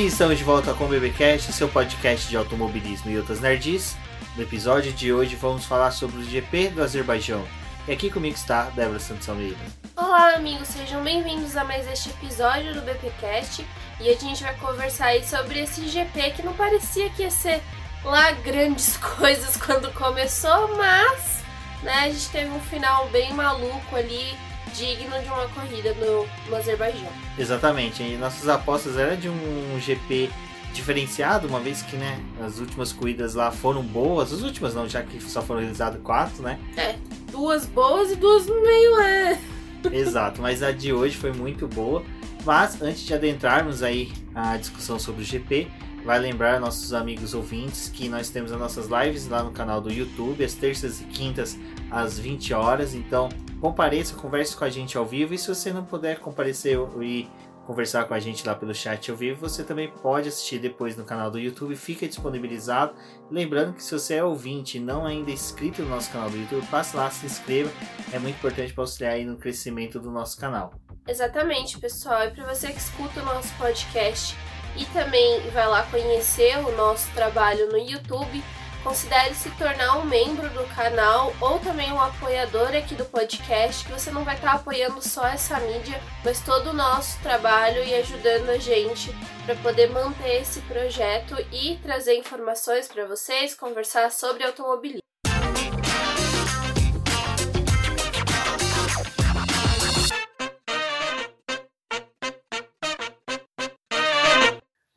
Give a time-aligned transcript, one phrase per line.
[0.00, 3.98] E estamos de volta com o BBcast, seu podcast de automobilismo e outras nerds.
[4.34, 7.46] No episódio de hoje vamos falar sobre o GP do Azerbaijão.
[7.86, 9.58] E aqui comigo está Débora Santos Almeida.
[9.94, 13.62] Olá, amigos, sejam bem-vindos a mais este episódio do BPcast.
[14.00, 17.60] E a gente vai conversar aí sobre esse GP que não parecia que ia ser
[18.02, 21.42] lá grandes coisas quando começou, mas
[21.82, 24.34] né, a gente teve um final bem maluco ali,
[24.74, 27.12] digno de uma corrida no, no Azerbaijão.
[27.38, 30.30] Exatamente, e nossas apostas eram de um GP
[30.72, 35.02] diferenciado, uma vez que né, as últimas corridas lá foram boas, as últimas não, já
[35.02, 36.58] que só foram realizadas quatro, né?
[36.76, 36.96] É,
[37.30, 39.38] duas boas e duas meio é.
[39.92, 42.02] Exato, mas a de hoje foi muito boa.
[42.44, 45.68] Mas antes de adentrarmos aí a discussão sobre o GP,
[46.04, 49.90] vai lembrar nossos amigos ouvintes que nós temos as nossas lives lá no canal do
[49.90, 51.58] YouTube, às terças e quintas
[51.90, 52.94] às 20 horas.
[52.94, 53.28] Então,
[53.60, 55.34] compareça, converse com a gente ao vivo.
[55.34, 57.28] E se você não puder comparecer e
[57.66, 61.04] conversar com a gente lá pelo chat ao vivo, você também pode assistir depois no
[61.04, 62.94] canal do YouTube, fica disponibilizado.
[63.30, 66.66] Lembrando que se você é ouvinte e não ainda inscrito no nosso canal do YouTube,
[66.66, 67.70] passe lá, se inscreva,
[68.12, 70.72] é muito importante para auxiliar aí no crescimento do nosso canal.
[71.06, 72.24] Exatamente, pessoal.
[72.24, 74.34] E para você que escuta o nosso podcast
[74.76, 78.42] e também vai lá conhecer o nosso trabalho no YouTube,
[78.82, 83.92] considere se tornar um membro do canal ou também um apoiador aqui do podcast, que
[83.92, 88.48] você não vai estar apoiando só essa mídia, mas todo o nosso trabalho e ajudando
[88.48, 95.09] a gente para poder manter esse projeto e trazer informações para vocês, conversar sobre automobilismo.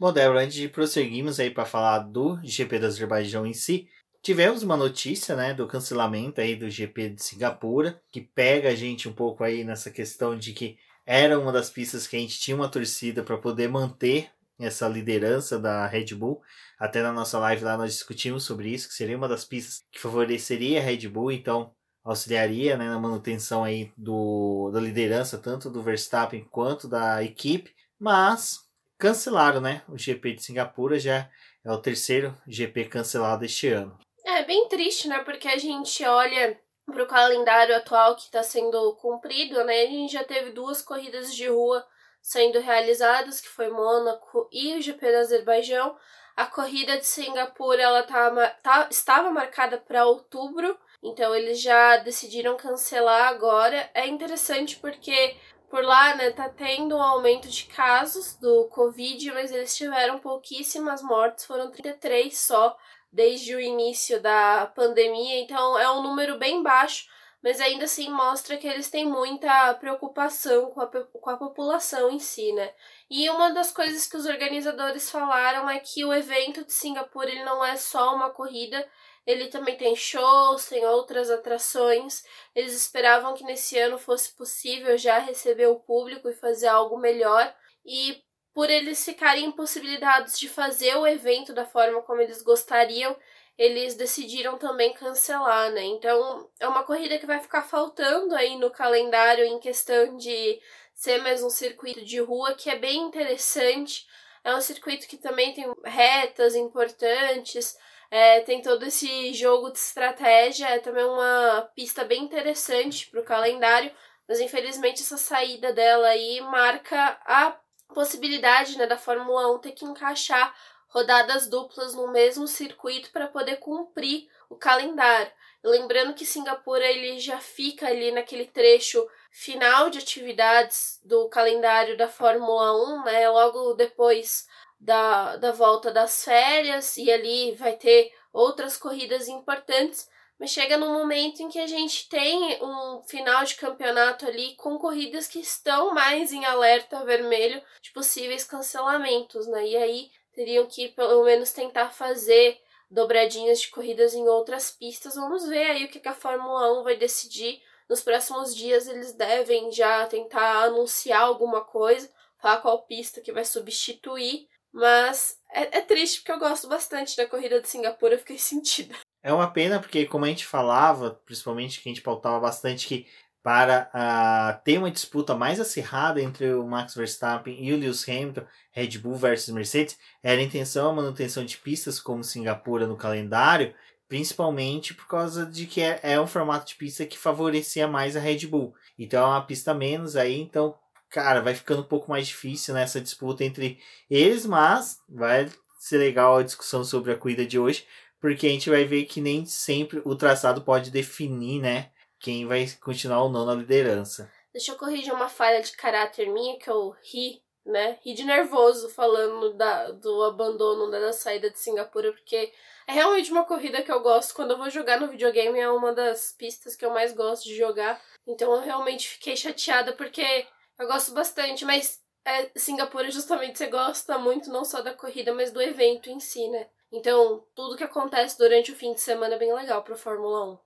[0.03, 3.88] Bom, Débora, antes de prosseguirmos aí para falar do GP do Azerbaijão em si,
[4.22, 9.08] tivemos uma notícia, né, do cancelamento aí do GP de Singapura, que pega a gente
[9.08, 12.53] um pouco aí nessa questão de que era uma das pistas que a gente tinha
[12.53, 16.42] uma torcida para poder manter essa liderança da Red Bull.
[16.78, 20.02] Até na nossa live lá nós discutimos sobre isso, que seria uma das pistas que
[20.02, 21.72] favoreceria a Red Bull, então
[22.03, 27.74] auxiliaria né, na manutenção aí do, da liderança, tanto do Verstappen quanto da equipe.
[27.97, 28.63] Mas
[28.98, 29.81] cancelaram, né?
[29.88, 31.30] O GP de Singapura já
[31.66, 33.98] é o terceiro GP cancelado este ano.
[34.26, 35.20] É bem triste, né?
[35.20, 39.84] Porque a gente olha para o calendário atual que está sendo cumprido, né?
[39.84, 41.86] A gente já teve duas corridas de rua
[42.22, 45.96] sendo realizadas, que foi Mônaco e o GP do Azerbaijão.
[46.36, 48.31] A corrida de Singapura ela tá,
[48.64, 53.90] tá, estava marcada para outubro, então eles já decidiram cancelar agora.
[53.94, 55.36] É interessante porque
[55.74, 61.02] por lá, né, tá tendo um aumento de casos do Covid, mas eles tiveram pouquíssimas
[61.02, 62.78] mortes, foram 33 só
[63.12, 67.10] desde o início da pandemia, então é um número bem baixo,
[67.42, 72.20] mas ainda assim mostra que eles têm muita preocupação com a, com a população em
[72.20, 72.72] si, né?
[73.10, 77.44] E uma das coisas que os organizadores falaram é que o evento de Singapura ele
[77.44, 78.88] não é só uma corrida,
[79.26, 82.24] ele também tem shows, tem outras atrações.
[82.54, 87.54] Eles esperavam que nesse ano fosse possível já receber o público e fazer algo melhor.
[87.86, 88.22] E
[88.54, 93.16] por eles ficarem impossibilitados de fazer o evento da forma como eles gostariam,
[93.58, 95.84] eles decidiram também cancelar, né?
[95.84, 100.60] Então é uma corrida que vai ficar faltando aí no calendário em questão de
[100.94, 104.06] ser mais um circuito de rua que é bem interessante.
[104.44, 107.78] É um circuito que também tem retas importantes,
[108.13, 113.25] é, tem todo esse jogo de estratégia, é também uma pista bem interessante para o
[113.25, 113.91] calendário,
[114.29, 117.57] mas infelizmente essa saída dela aí marca a
[117.91, 120.56] possibilidade né, da Fórmula 1 ter que encaixar
[120.89, 125.31] rodadas duplas no mesmo circuito para poder cumprir o calendário.
[125.63, 132.07] Lembrando que Singapura ele já fica ali naquele trecho final de atividades do calendário da
[132.07, 133.27] Fórmula 1, né?
[133.27, 134.48] Logo depois
[134.83, 140.91] da, da volta das férias e ali vai ter outras corridas importantes, mas chega num
[140.91, 145.94] momento em que a gente tem um final de campeonato ali com corridas que estão
[145.94, 149.65] mais em alerta vermelho de possíveis cancelamentos, né?
[149.65, 152.59] E aí teriam que pelo menos tentar fazer
[152.91, 155.15] dobradinhas de corridas em outras pistas.
[155.15, 157.62] Vamos ver aí o que a Fórmula 1 vai decidir.
[157.88, 163.45] Nos próximos dias eles devem já tentar anunciar alguma coisa, falar qual pista que vai
[163.45, 168.38] substituir mas é, é, triste porque eu gosto bastante da corrida de Singapura, eu fiquei
[168.40, 168.96] sentida.
[169.22, 173.08] É uma pena porque, como a gente falava, principalmente que a gente pautava bastante que
[173.44, 178.46] para uh, ter uma disputa mais acirrada entre o Max Verstappen e o Lewis Hamilton,
[178.72, 183.76] Red Bull versus Mercedes, era a intenção a manutenção de pistas como Singapura no calendário,
[184.08, 188.19] principalmente por causa de que é, é um formato de pista que favorecia mais a
[188.22, 188.74] Red Bull.
[188.98, 190.76] Então é uma pista menos aí, então
[191.13, 193.80] cara, vai ficando um pouco mais difícil nessa disputa entre
[194.10, 197.88] eles, mas vai ser legal a discussão sobre a corrida de hoje,
[198.19, 202.68] porque a gente vai ver que nem sempre o traçado pode definir, né, quem vai
[202.81, 204.31] continuar ou não na liderança.
[204.51, 207.98] Deixa eu corrigir uma falha de caráter minha que eu ri, né?
[208.04, 212.51] Ri de nervoso falando da, do abandono da saída de Singapura, porque
[212.88, 214.36] é realmente uma corrida que eu gosto.
[214.36, 217.56] Quando eu vou jogar no videogame, é uma das pistas que eu mais gosto de
[217.56, 218.00] jogar.
[218.27, 220.45] Então eu realmente fiquei chateada porque
[220.83, 225.51] eu gosto bastante, mas é, Singapura justamente você gosta muito não só da corrida, mas
[225.51, 226.68] do evento em si, né?
[226.91, 230.57] Então, tudo que acontece durante o fim de semana é bem legal para Fórmula 1.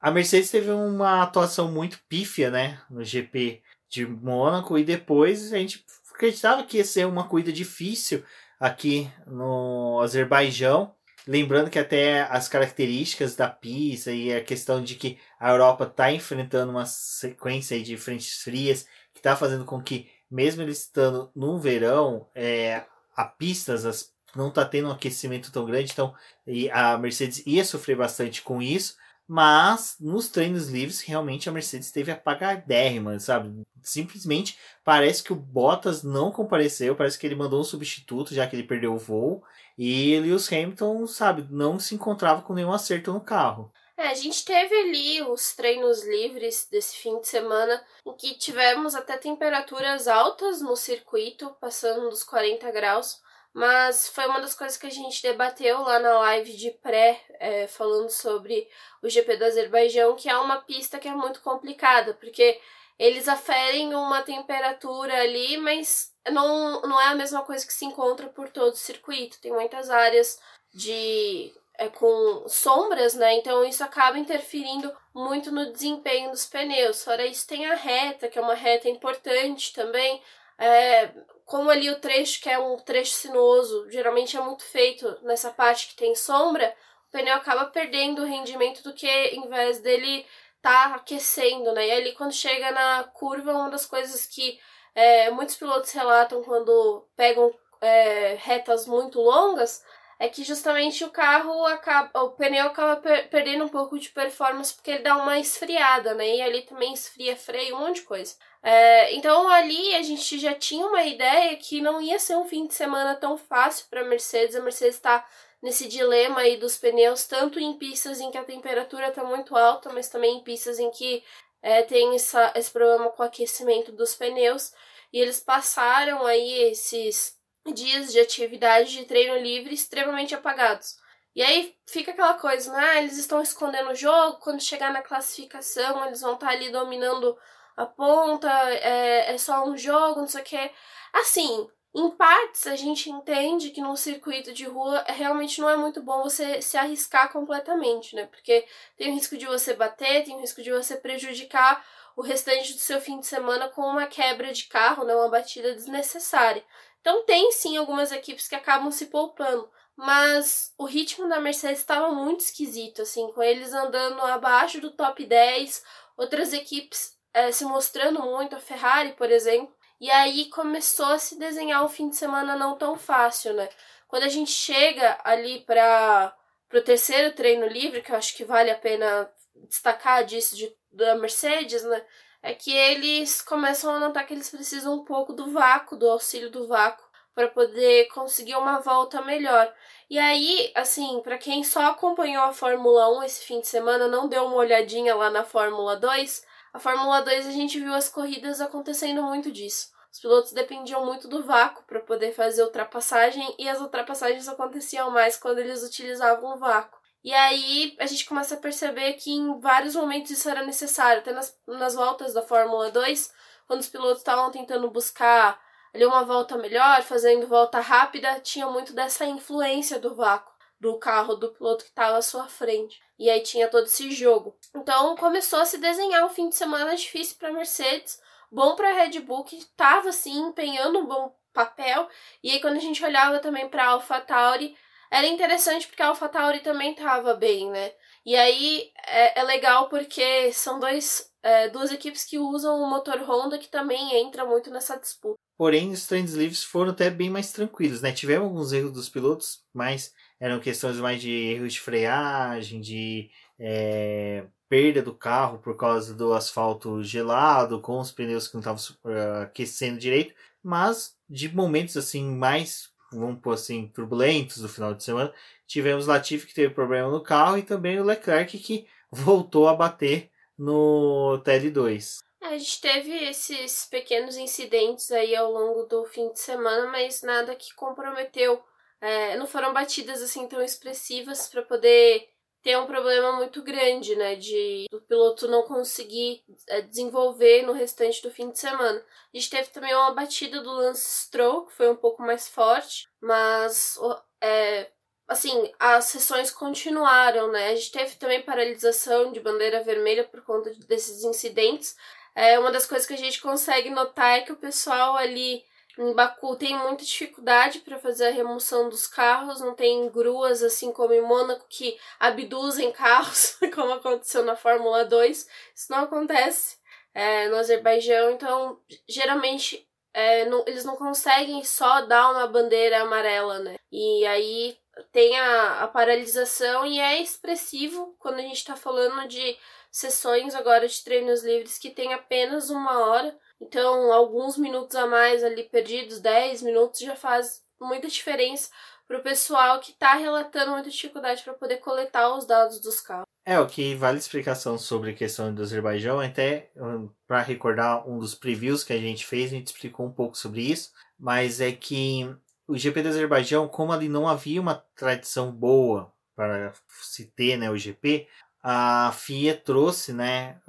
[0.00, 5.58] A Mercedes teve uma atuação muito pífia, né, no GP de Mônaco e depois a
[5.58, 8.24] gente acreditava que ia ser uma corrida difícil
[8.60, 10.94] aqui no Azerbaijão.
[11.28, 16.10] Lembrando que até as características da pista e a questão de que a Europa está
[16.10, 21.58] enfrentando uma sequência de frentes frias que está fazendo com que, mesmo eles estando no
[21.58, 22.82] verão, é,
[23.14, 26.14] a pistas as, não está tendo um aquecimento tão grande, então
[26.46, 28.96] e a Mercedes ia sofrer bastante com isso.
[29.30, 33.62] Mas nos treinos livres, realmente a Mercedes teve apagadérrima, sabe?
[33.82, 38.56] Simplesmente parece que o Bottas não compareceu, parece que ele mandou um substituto, já que
[38.56, 39.44] ele perdeu o voo.
[39.78, 43.72] E Lewis Hamilton, sabe, não se encontrava com nenhum acerto no carro.
[43.96, 48.96] É, a gente teve ali os treinos livres desse fim de semana, em que tivemos
[48.96, 53.20] até temperaturas altas no circuito, passando dos 40 graus.
[53.52, 57.66] Mas foi uma das coisas que a gente debateu lá na live de pré, é,
[57.66, 58.68] falando sobre
[59.02, 62.60] o GP do Azerbaijão, que é uma pista que é muito complicada, porque
[62.98, 68.28] eles aferem uma temperatura ali, mas não, não é a mesma coisa que se encontra
[68.28, 69.40] por todo o circuito.
[69.40, 70.40] Tem muitas áreas
[70.72, 73.34] de é, com sombras, né?
[73.36, 77.04] Então isso acaba interferindo muito no desempenho dos pneus.
[77.04, 80.20] Fora isso, tem a reta, que é uma reta importante também.
[80.58, 81.10] É,
[81.44, 85.88] como ali o trecho, que é um trecho sinuoso, geralmente é muito feito nessa parte
[85.88, 86.74] que tem sombra,
[87.08, 90.26] o pneu acaba perdendo o rendimento do que em vez dele
[90.60, 91.86] tá aquecendo, né?
[91.86, 94.58] E ali quando chega na curva, uma das coisas que
[94.98, 99.84] é, muitos pilotos relatam quando pegam é, retas muito longas
[100.18, 104.74] é que justamente o carro acaba, o pneu acaba per perdendo um pouco de performance
[104.74, 106.36] porque ele dá uma esfriada, né?
[106.36, 108.34] E ali também esfria freio, um monte de coisa.
[108.60, 112.66] É, então ali a gente já tinha uma ideia que não ia ser um fim
[112.66, 114.56] de semana tão fácil para a Mercedes.
[114.56, 115.24] A Mercedes está
[115.62, 119.92] nesse dilema aí dos pneus, tanto em pistas em que a temperatura está muito alta,
[119.92, 121.22] mas também em pistas em que
[121.62, 124.72] é, tem essa, esse problema com o aquecimento dos pneus.
[125.12, 127.36] E eles passaram aí esses
[127.72, 130.96] dias de atividade de treino livre extremamente apagados.
[131.34, 132.80] E aí fica aquela coisa, né?
[132.80, 136.70] Ah, eles estão escondendo o jogo, quando chegar na classificação eles vão estar tá ali
[136.70, 137.36] dominando
[137.76, 140.70] a ponta, é, é só um jogo, não sei o que.
[141.12, 146.02] Assim, em partes a gente entende que num circuito de rua realmente não é muito
[146.02, 148.26] bom você se arriscar completamente, né?
[148.26, 148.66] Porque
[148.96, 151.84] tem o risco de você bater, tem o risco de você prejudicar
[152.18, 155.14] o restante do seu fim de semana com uma quebra de carro, né?
[155.14, 156.64] Uma batida desnecessária.
[157.00, 162.10] Então tem sim algumas equipes que acabam se poupando, mas o ritmo da Mercedes estava
[162.10, 165.84] muito esquisito, assim, com eles andando abaixo do top 10,
[166.16, 169.72] outras equipes é, se mostrando muito, a Ferrari, por exemplo.
[170.00, 173.68] E aí começou a se desenhar um fim de semana não tão fácil, né?
[174.08, 176.34] Quando a gente chega ali para
[176.74, 179.30] o terceiro treino livre, que eu acho que vale a pena
[179.66, 182.04] destacar disso de, da Mercedes, né?
[182.42, 186.50] é que eles começam a notar que eles precisam um pouco do vácuo, do auxílio
[186.50, 189.72] do vácuo, para poder conseguir uma volta melhor.
[190.10, 194.28] E aí, assim, para quem só acompanhou a Fórmula 1 esse fim de semana, não
[194.28, 198.60] deu uma olhadinha lá na Fórmula 2, a Fórmula 2 a gente viu as corridas
[198.60, 199.90] acontecendo muito disso.
[200.12, 205.36] Os pilotos dependiam muito do vácuo para poder fazer ultrapassagem e as ultrapassagens aconteciam mais
[205.36, 206.97] quando eles utilizavam o vácuo.
[207.28, 211.30] E aí a gente começa a perceber que em vários momentos isso era necessário, até
[211.30, 213.30] nas, nas voltas da Fórmula 2,
[213.66, 215.60] quando os pilotos estavam tentando buscar
[215.92, 221.34] ali uma volta melhor, fazendo volta rápida, tinha muito dessa influência do vácuo do carro
[221.34, 222.98] do piloto que estava à sua frente.
[223.18, 224.56] E aí tinha todo esse jogo.
[224.74, 228.18] Então começou a se desenhar um fim de semana difícil para Mercedes,
[228.50, 232.08] bom para Red Bull que estava assim empenhando um bom papel.
[232.42, 234.74] E aí quando a gente olhava também para AlphaTauri,
[235.10, 237.92] era interessante porque a AlphaTauri também estava bem, né?
[238.24, 243.16] E aí é, é legal porque são dois, é, duas equipes que usam o motor
[243.22, 245.38] Honda que também entra muito nessa disputa.
[245.56, 248.12] Porém, os treinos livres foram até bem mais tranquilos, né?
[248.12, 254.44] Tivemos alguns erros dos pilotos, mas eram questões mais de erros de freagem, de é,
[254.68, 259.42] perda do carro por causa do asfalto gelado, com os pneus que não estavam uh,
[259.42, 265.32] aquecendo direito, mas de momentos assim mais, vamos pôr assim, turbulentos do final de semana,
[265.66, 270.30] tivemos Latifi que teve problema no carro e também o Leclerc que voltou a bater
[270.56, 272.18] no TL2.
[272.40, 277.54] A gente teve esses pequenos incidentes aí ao longo do fim de semana, mas nada
[277.54, 278.62] que comprometeu.
[279.00, 282.28] É, não foram batidas assim tão expressivas para poder
[282.68, 284.34] ter um problema muito grande, né?
[284.34, 289.02] De o piloto não conseguir é, desenvolver no restante do fim de semana.
[289.32, 293.08] A gente teve também uma batida do Lance Stroll, que foi um pouco mais forte,
[293.22, 293.98] mas
[294.38, 294.90] é,
[295.26, 297.70] assim, as sessões continuaram, né?
[297.70, 301.96] A gente teve também paralisação de bandeira vermelha por conta desses incidentes.
[302.34, 305.64] É, uma das coisas que a gente consegue notar é que o pessoal ali
[305.98, 310.92] em Baku tem muita dificuldade para fazer a remoção dos carros, não tem gruas assim
[310.92, 315.48] como em Mônaco que abduzem carros, como aconteceu na Fórmula 2.
[315.74, 316.78] Isso não acontece
[317.12, 323.58] é, no Azerbaijão, então geralmente é, não, eles não conseguem só dar uma bandeira amarela,
[323.58, 323.76] né?
[323.90, 324.78] E aí
[325.12, 329.58] tem a, a paralisação e é expressivo quando a gente está falando de
[329.90, 335.42] sessões agora de treinos livres que tem apenas uma hora então, alguns minutos a mais
[335.42, 338.70] ali perdidos, 10 minutos, já faz muita diferença
[339.06, 343.26] para o pessoal que está relatando muita dificuldade para poder coletar os dados dos carros.
[343.44, 348.18] É, o que vale explicação sobre a questão do Azerbaijão, até um, para recordar um
[348.18, 351.72] dos previews que a gente fez, a gente explicou um pouco sobre isso, mas é
[351.72, 352.30] que
[352.66, 357.70] o GP do Azerbaijão, como ali não havia uma tradição boa para se ter né,
[357.70, 358.28] o GP,
[358.62, 360.60] a FIA trouxe né,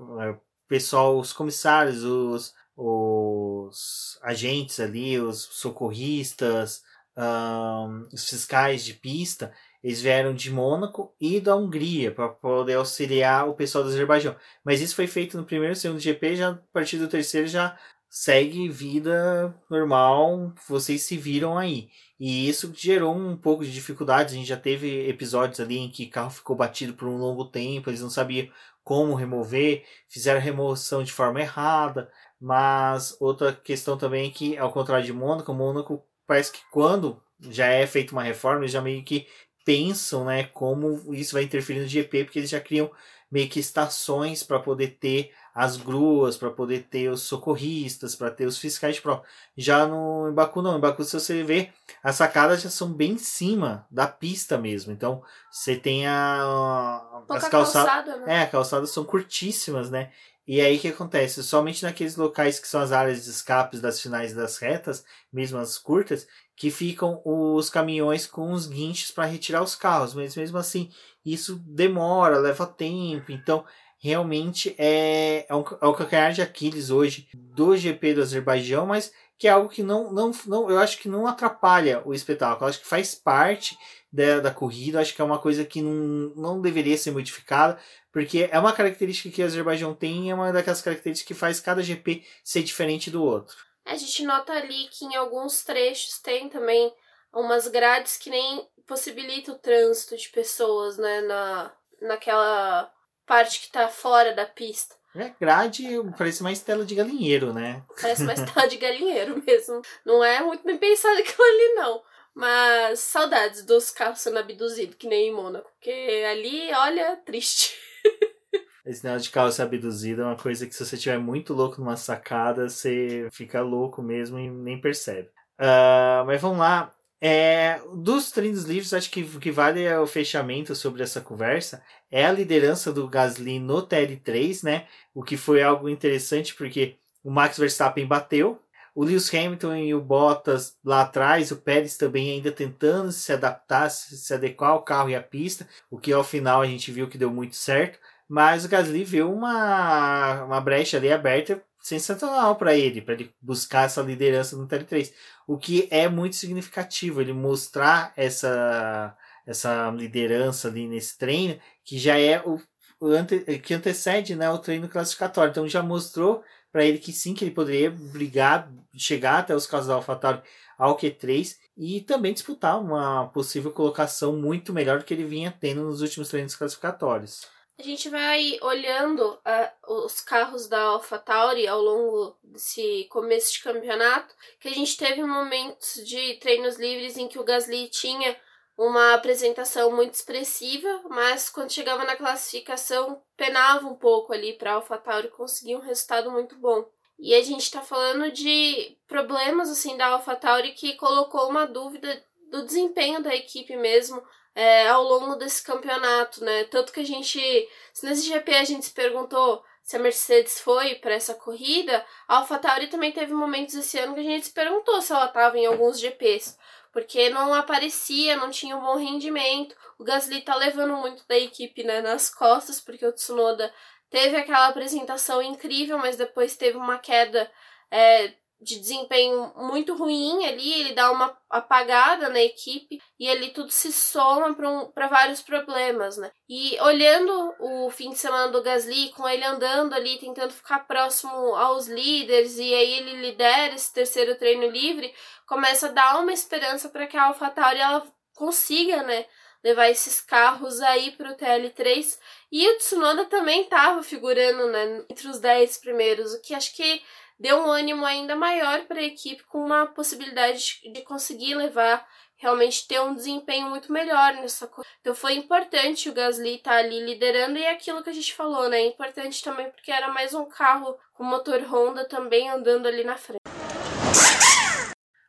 [0.69, 6.81] pessoal, os comissários, os os agentes ali, os socorristas,
[7.17, 9.51] um, os fiscais de pista,
[9.83, 14.33] eles vieram de Mônaco e da Hungria para poder auxiliar o pessoal do Azerbaijão.
[14.63, 17.77] Mas isso foi feito no primeiro e segundo GP, já a partir do terceiro já
[18.09, 21.89] segue vida normal, vocês se viram aí.
[22.17, 24.33] E isso gerou um pouco de dificuldade.
[24.33, 27.89] A gente já teve episódios ali em que carro ficou batido por um longo tempo,
[27.89, 28.47] eles não sabiam
[28.83, 32.09] como remover, fizeram remoção de forma errada.
[32.39, 37.67] Mas outra questão também é que, ao contrário de Mônaco, Mônaco parece que quando já
[37.67, 39.27] é feita uma reforma, eles já meio que
[39.65, 42.89] pensam né, como isso vai interferir no GP, porque eles já criam
[43.31, 48.45] meio que estações para poder ter as gruas, para poder ter os socorristas, para ter
[48.45, 49.23] os fiscais de prova.
[49.57, 53.11] Já no em Baku não, em Baku se você vê, as sacadas já são bem
[53.11, 54.91] em cima da pista mesmo.
[54.91, 58.37] Então, você tem a Pouca as calçadas, calçada, né?
[58.37, 60.11] é, as calçadas são curtíssimas, né?
[60.51, 61.43] E aí o que acontece?
[61.43, 65.77] Somente naqueles locais que são as áreas de escapes das finais das retas, mesmo as
[65.77, 70.15] curtas, que ficam os caminhões com os guinches para retirar os carros.
[70.15, 70.89] Mas mesmo assim,
[71.23, 73.31] isso demora, leva tempo.
[73.31, 73.63] Então,
[73.99, 79.11] realmente é, é, um, é o calcanhar de Aquiles hoje do GP do Azerbaijão, mas
[79.37, 82.65] que é algo que não, não, não eu acho que não atrapalha o espetáculo.
[82.65, 83.77] Eu acho que faz parte
[84.11, 87.79] da, da corrida, acho que é uma coisa que não, não deveria ser modificada,
[88.11, 91.59] porque é uma característica que o Azerbaijão tem e é uma daquelas características que faz
[91.59, 93.55] cada GP ser diferente do outro.
[93.85, 96.93] A gente nota ali que em alguns trechos tem também
[97.33, 102.91] umas grades que nem possibilitam o trânsito de pessoas, né, na, naquela
[103.25, 104.95] parte que tá fora da pista.
[105.15, 105.85] É, grade
[106.17, 107.83] parece mais tela de galinheiro, né?
[107.99, 109.81] Parece mais tela de galinheiro mesmo.
[110.05, 112.01] Não é muito bem pensado aquilo ali, não.
[112.33, 115.69] Mas saudades dos carros sendo abduzidos, que nem em Mônaco.
[115.71, 117.75] Porque ali, olha, triste.
[118.85, 121.79] Esse negócio de carro ser abduzido é uma coisa que se você estiver muito louco
[121.79, 125.29] numa sacada, você fica louco mesmo e nem percebe.
[125.59, 126.91] Uh, mas vamos lá.
[127.21, 131.83] É, dos treinos livres, acho que o que vale é o fechamento sobre essa conversa
[132.09, 134.87] é a liderança do Gasly no TL3, né?
[135.13, 138.59] O que foi algo interessante porque o Max Verstappen bateu,
[138.95, 143.89] o Lewis Hamilton e o Bottas lá atrás, o Pérez também ainda tentando se adaptar,
[143.89, 147.17] se adequar ao carro e à pista, o que ao final a gente viu que
[147.17, 147.99] deu muito certo.
[148.27, 153.85] Mas o Gasly viu uma, uma brecha ali aberta sensacional para ele, para ele buscar
[153.85, 155.11] essa liderança no TL3.
[155.47, 159.15] O que é muito significativo, ele mostrar essa,
[159.47, 162.61] essa liderança ali nesse treino, que já é o,
[162.99, 165.49] o ante, que antecede né, o treino classificatório.
[165.49, 169.87] Então já mostrou para ele que sim, que ele poderia brigar, chegar até os casos
[169.87, 170.41] da AlphaTauri
[170.77, 175.83] ao Q3 e também disputar uma possível colocação muito melhor do que ele vinha tendo
[175.83, 177.47] nos últimos treinos classificatórios.
[177.79, 184.35] A gente vai olhando uh, os carros da AlphaTauri ao longo desse começo de campeonato,
[184.59, 188.35] que a gente teve momentos de treinos livres em que o Gasly tinha
[188.79, 194.73] uma apresentação muito expressiva, mas quando chegava na classificação penava um pouco ali para a
[194.75, 196.89] AlphaTauri conseguir um resultado muito bom.
[197.19, 202.65] E a gente está falando de problemas assim da AlphaTauri que colocou uma dúvida do
[202.65, 204.23] desempenho da equipe mesmo
[204.55, 206.63] é, ao longo desse campeonato, né?
[206.63, 210.93] Tanto que a gente, se nesse GP a gente se perguntou se a Mercedes foi
[210.93, 215.01] para essa corrida, a AlphaTauri também teve momentos esse ano que a gente se perguntou
[215.01, 216.55] se ela estava em alguns GPs
[216.91, 219.75] porque não aparecia, não tinha um bom rendimento.
[219.97, 223.73] O Gasly tá levando muito da equipe né, nas costas, porque o Tsunoda
[224.11, 227.49] teve aquela apresentação incrível, mas depois teve uma queda
[227.89, 233.71] é, de desempenho muito ruim ali, ele dá uma apagada na equipe e ali tudo
[233.71, 236.29] se soma para um, vários problemas, né?
[236.47, 241.55] E olhando o fim de semana do Gasly, com ele andando ali, tentando ficar próximo
[241.55, 245.13] aos líderes, e aí ele lidera esse terceiro treino livre,
[245.47, 249.25] começa a dar uma esperança para que a AlphaTauri ela consiga, né?
[249.63, 252.17] levar esses carros aí para o TL3.
[252.51, 257.01] E o Tsunoda também estava figurando né, entre os 10 primeiros, o que acho que
[257.39, 262.05] deu um ânimo ainda maior para a equipe com uma possibilidade de conseguir levar
[262.35, 264.89] realmente ter um desempenho muito melhor nessa coisa.
[265.01, 268.33] Então foi importante o Gasly estar tá ali liderando e é aquilo que a gente
[268.33, 268.77] falou, né?
[268.77, 273.17] É importante também porque era mais um carro com motor Honda também andando ali na
[273.17, 273.39] frente.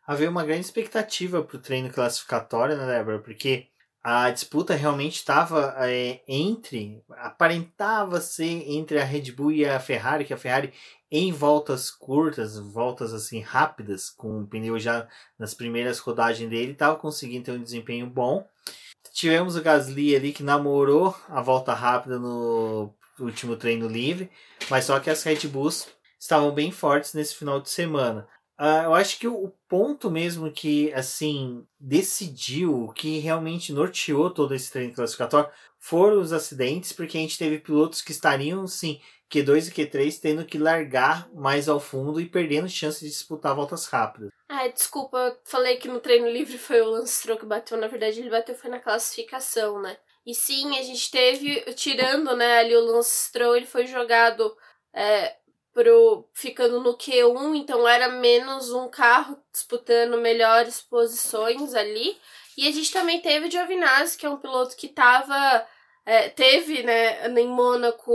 [0.07, 3.21] Havia uma grande expectativa para o treino classificatório, né, Débora?
[3.21, 3.69] Porque
[4.03, 10.25] a disputa realmente estava é, entre, aparentava ser entre a Red Bull e a Ferrari,
[10.25, 10.73] que a Ferrari
[11.11, 16.97] em voltas curtas, voltas assim rápidas, com o pneu já nas primeiras rodagens dele, estava
[16.97, 18.47] conseguindo ter um desempenho bom.
[19.13, 24.31] Tivemos o Gasly ali que namorou a volta rápida no último treino livre,
[24.71, 28.29] mas só que as Red Bulls estavam bem fortes nesse final de semana.
[28.61, 34.71] Uh, eu acho que o ponto mesmo que, assim, decidiu, que realmente norteou todo esse
[34.71, 39.71] treino classificatório, foram os acidentes, porque a gente teve pilotos que estariam, sim, Q2 e
[39.71, 44.31] Q3 tendo que largar mais ao fundo e perdendo chance de disputar voltas rápidas.
[44.47, 47.87] Ah, desculpa, eu falei que no treino livre foi o Lance Stroll que bateu, na
[47.87, 49.97] verdade ele bateu foi na classificação, né?
[50.27, 54.55] E sim, a gente teve, tirando, né, ali o Lance Stroll, ele foi jogado
[54.93, 55.37] é,
[55.73, 62.17] pro ficando no Q1, então era menos um carro disputando melhores posições ali.
[62.57, 65.67] E a gente também teve o Giovinazzi, que é um piloto que tava
[66.05, 68.13] é, teve, né, em Mônaco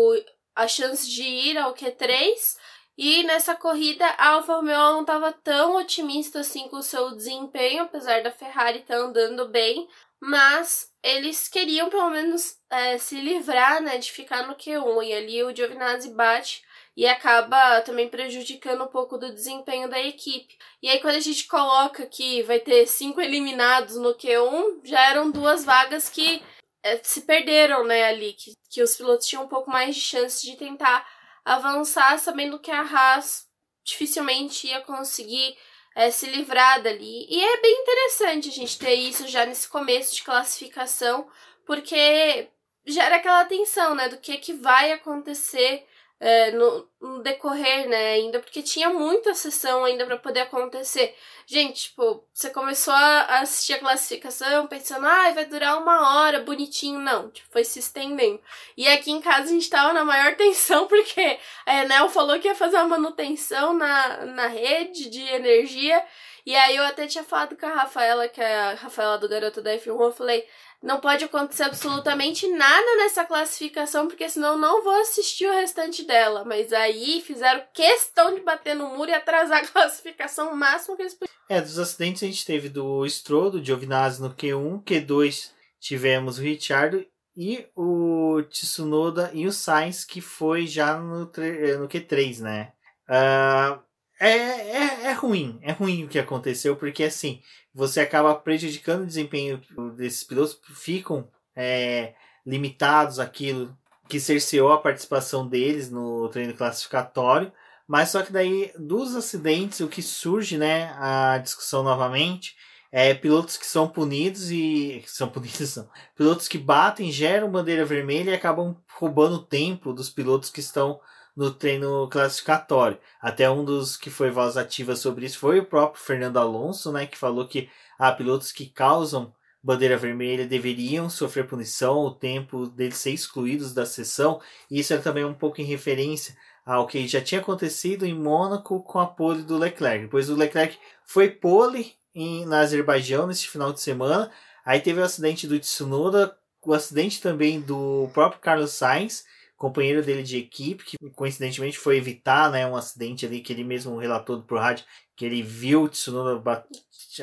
[0.56, 2.58] a chance de ir ao Q3.
[2.98, 7.84] E nessa corrida a Alfa Romeo não estava tão otimista assim com o seu desempenho,
[7.84, 9.88] apesar da Ferrari estar tá andando bem,
[10.20, 15.08] mas eles queriam pelo menos é, se livrar né, de ficar no Q1.
[15.08, 16.64] E ali o Giovinazzi bate
[16.96, 20.58] e acaba também prejudicando um pouco do desempenho da equipe.
[20.82, 25.30] E aí, quando a gente coloca que vai ter cinco eliminados no Q1, já eram
[25.30, 26.42] duas vagas que
[26.82, 30.46] é, se perderam, né, ali, que, que os pilotos tinham um pouco mais de chance
[30.46, 31.06] de tentar
[31.44, 33.46] avançar, sabendo que a Haas
[33.84, 35.58] dificilmente ia conseguir
[35.96, 37.28] é, se livrar dali.
[37.30, 41.28] E é bem interessante a gente ter isso já nesse começo de classificação,
[41.66, 42.50] porque
[42.86, 45.86] gera aquela tensão, né, do que, que vai acontecer
[46.20, 51.16] é, no, no, decorrer, né, ainda, porque tinha muita sessão ainda para poder acontecer.
[51.46, 57.00] Gente, tipo, você começou a assistir a classificação pensando, ah, vai durar uma hora, bonitinho.
[57.00, 58.42] Não, tipo, foi se estendendo.
[58.78, 62.48] E aqui em casa a gente tava na maior tensão, porque a Enel falou que
[62.48, 66.04] ia fazer uma manutenção na, na rede de energia.
[66.46, 69.62] E aí eu até tinha falado com a Rafaela, que é a Rafaela do Garoto
[69.64, 70.48] da F1, eu falei,
[70.86, 76.46] não pode acontecer absolutamente nada nessa classificação, porque senão não vou assistir o restante dela.
[76.46, 81.02] Mas aí fizeram questão de bater no muro e atrasar a classificação o máximo que
[81.02, 81.36] eles podiam.
[81.50, 86.42] É, dos acidentes a gente teve do Stroll, do Giovinazzi no Q1, Q2 tivemos o
[86.42, 92.74] Richard e o Tsunoda e o Sainz, que foi já no, no Q3, né?
[93.10, 93.80] Uh,
[94.20, 97.42] é, é, é ruim, é ruim o que aconteceu, porque assim,
[97.76, 99.62] você acaba prejudicando o desempenho
[99.98, 102.14] desses pilotos, ficam é,
[102.46, 107.52] limitados àquilo que cerceou a participação deles no treino classificatório.
[107.86, 112.56] Mas só que daí, dos acidentes, o que surge, né, a discussão novamente,
[112.92, 115.04] é pilotos que são punidos e.
[115.06, 115.90] São punidos, são.
[116.16, 121.00] Pilotos que batem, geram bandeira vermelha e acabam roubando tempo dos pilotos que estão
[121.36, 122.98] no treino classificatório.
[123.22, 127.06] Até um dos que foi voz ativa sobre isso foi o próprio Fernando Alonso, né,
[127.06, 127.70] que falou que
[128.00, 133.86] ah, pilotos que causam bandeira vermelha deveriam sofrer punição, o tempo deles ser excluídos da
[133.86, 134.40] sessão.
[134.70, 139.00] Isso é também um pouco em referência ao que já tinha acontecido em Mônaco com
[139.00, 140.04] a pole do Leclerc.
[140.04, 144.32] Depois o Leclerc foi pole em, na Azerbaijão nesse final de semana,
[144.66, 149.24] Aí teve o acidente do Tsunoda, o acidente também do próprio Carlos Sainz,
[149.66, 153.98] companheiro dele de equipe, que coincidentemente foi evitar né, um acidente ali que ele mesmo
[153.98, 156.68] relatou pro rádio, que ele viu o Tsunoda bat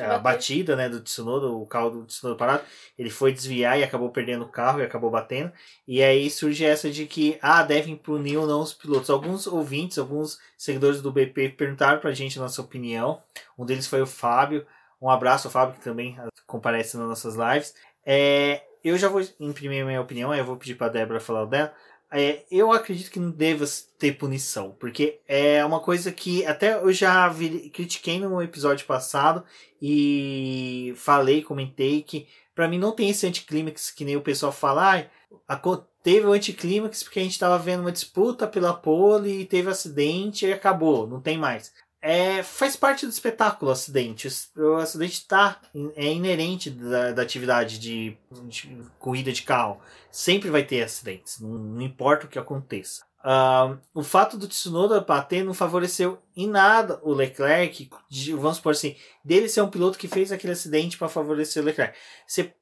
[0.01, 2.63] a batida né, do Tsunoda, o carro do Tsunoda parado,
[2.97, 5.53] ele foi desviar e acabou perdendo o carro e acabou batendo.
[5.87, 9.09] E aí surge essa de que, ah, devem punir ou não os pilotos.
[9.09, 13.21] Alguns ouvintes, alguns seguidores do BP perguntaram pra gente a nossa opinião.
[13.57, 14.65] Um deles foi o Fábio.
[14.99, 17.75] Um abraço ao Fábio, que também comparece nas nossas lives.
[18.03, 21.45] É, eu já vou imprimir a minha opinião, aí eu vou pedir pra Débora falar
[21.45, 21.73] dela.
[22.15, 23.65] É, eu acredito que não deva
[23.97, 29.43] ter punição, porque é uma coisa que até eu já vi, critiquei no episódio passado
[29.81, 35.09] e falei, comentei que para mim não tem esse anticlímax que nem o pessoal fala,
[35.47, 35.57] ah,
[36.03, 40.45] teve o anticlímax porque a gente estava vendo uma disputa pela pole e teve acidente
[40.45, 41.73] e acabou, não tem mais
[42.05, 44.27] é, faz parte do espetáculo o acidente.
[44.57, 45.61] O acidente tá,
[45.95, 49.79] é inerente da, da atividade de, de, corrida de carro.
[50.11, 53.05] Sempre vai ter acidentes, não, não importa o que aconteça.
[53.23, 58.73] Uh, o fato do Tsunoda bater não favoreceu em nada o Leclerc, de, vamos supor
[58.73, 61.97] assim, dele ser um piloto que fez aquele acidente para favorecer o Leclerc.
[62.27, 62.53] Você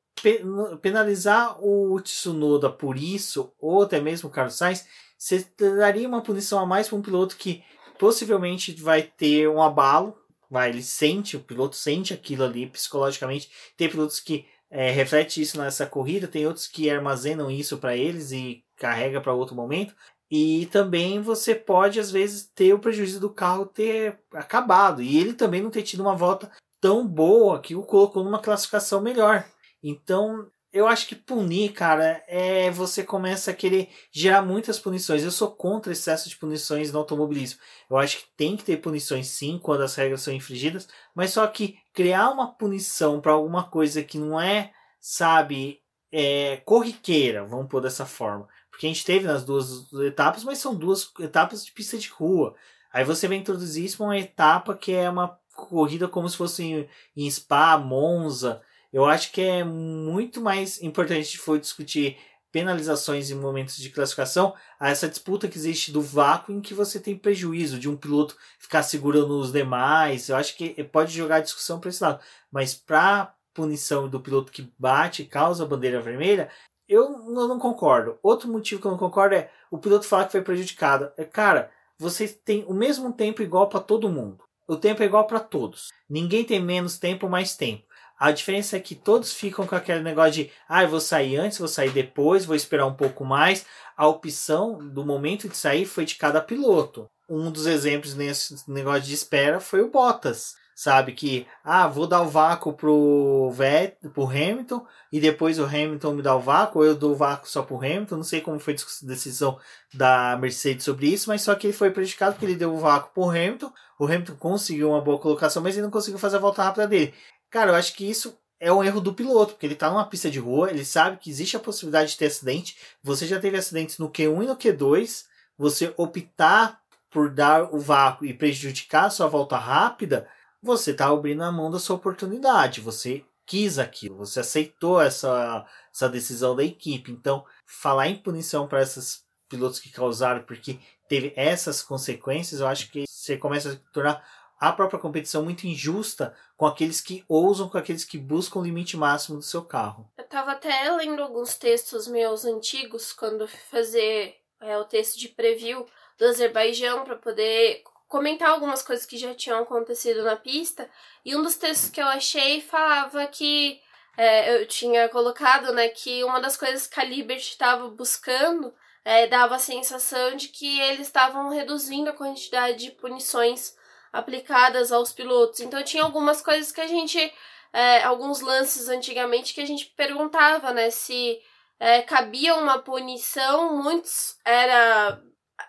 [0.83, 4.85] penalizar o Tsunoda por isso, ou até mesmo o Carlos Sainz,
[5.17, 7.63] você daria uma punição a mais para um piloto que
[8.01, 10.17] possivelmente vai ter um abalo,
[10.49, 13.51] vai, ele sente, o piloto sente aquilo ali psicologicamente.
[13.77, 18.31] Tem pilotos que é, refletem isso nessa corrida, tem outros que armazenam isso para eles
[18.31, 19.93] e carrega para outro momento.
[20.31, 25.03] E também você pode, às vezes, ter o prejuízo do carro ter acabado.
[25.03, 28.99] E ele também não ter tido uma volta tão boa que o colocou numa classificação
[28.99, 29.45] melhor.
[29.83, 35.23] Então, eu acho que punir, cara, é você começa a querer gerar muitas punições.
[35.23, 37.59] Eu sou contra excesso de punições no automobilismo.
[37.89, 41.45] Eu acho que tem que ter punições sim quando as regras são infringidas, mas só
[41.45, 47.81] que criar uma punição para alguma coisa que não é, sabe, é, corriqueira, vamos pôr
[47.81, 48.47] dessa forma.
[48.69, 52.55] Porque a gente teve nas duas etapas, mas são duas etapas de pista de rua.
[52.93, 56.63] Aí você vai introduzir isso para uma etapa que é uma corrida como se fosse
[56.63, 62.17] em, em Spa, Monza eu acho que é muito mais importante for discutir
[62.51, 66.99] penalizações em momentos de classificação a essa disputa que existe do vácuo em que você
[66.99, 70.27] tem prejuízo de um piloto ficar segurando os demais.
[70.27, 72.19] Eu acho que pode jogar a discussão para esse lado.
[72.51, 76.49] Mas para punição do piloto que bate e causa a bandeira vermelha,
[76.87, 78.19] eu não concordo.
[78.21, 81.11] Outro motivo que eu não concordo é o piloto falar que foi prejudicado.
[81.15, 84.43] É, cara, você tem o mesmo tempo igual para todo mundo.
[84.67, 85.89] O tempo é igual para todos.
[86.09, 87.83] Ninguém tem menos tempo mais tempo.
[88.21, 91.67] A diferença é que todos ficam com aquele negócio de, ah, vou sair antes, vou
[91.67, 93.65] sair depois, vou esperar um pouco mais.
[93.97, 97.09] A opção do momento de sair foi de cada piloto.
[97.27, 100.53] Um dos exemplos nesse negócio de espera foi o Bottas.
[100.75, 106.13] Sabe que, ah, vou dar o vácuo pro, Vet, pro Hamilton e depois o Hamilton
[106.13, 108.17] me dá o vácuo, ou eu dou o vácuo só pro Hamilton.
[108.17, 109.57] Não sei como foi a decisão
[109.95, 113.11] da Mercedes sobre isso, mas só que ele foi prejudicado porque ele deu o vácuo
[113.15, 113.71] pro Hamilton.
[113.99, 117.13] O Hamilton conseguiu uma boa colocação, mas ele não conseguiu fazer a volta rápida dele.
[117.51, 120.31] Cara, eu acho que isso é um erro do piloto, porque ele está numa pista
[120.31, 122.77] de rua, ele sabe que existe a possibilidade de ter acidente.
[123.03, 125.25] Você já teve acidentes no Q1 e no Q2.
[125.57, 130.27] Você optar por dar o vácuo e prejudicar a sua volta rápida,
[130.63, 132.79] você está abrindo a mão da sua oportunidade.
[132.79, 137.11] Você quis aquilo, você aceitou essa, essa decisão da equipe.
[137.11, 142.89] Então, falar em punição para esses pilotos que causaram porque teve essas consequências, eu acho
[142.89, 144.23] que você começa a tornar
[144.61, 148.95] a própria competição muito injusta com aqueles que ousam, com aqueles que buscam o limite
[148.95, 150.07] máximo do seu carro.
[150.15, 155.87] Eu tava até lendo alguns textos meus antigos quando fazer é, o texto de preview
[156.15, 160.87] do Azerbaijão para poder comentar algumas coisas que já tinham acontecido na pista.
[161.25, 163.81] E um dos textos que eu achei falava que
[164.15, 168.71] é, eu tinha colocado né, que uma das coisas que a Liberty estava buscando
[169.03, 173.75] é, dava a sensação de que eles estavam reduzindo a quantidade de punições
[174.11, 175.59] aplicadas aos pilotos.
[175.59, 177.33] Então tinha algumas coisas que a gente.
[177.73, 181.39] É, alguns lances antigamente que a gente perguntava, né, se
[181.79, 185.21] é, cabia uma punição, muitos era.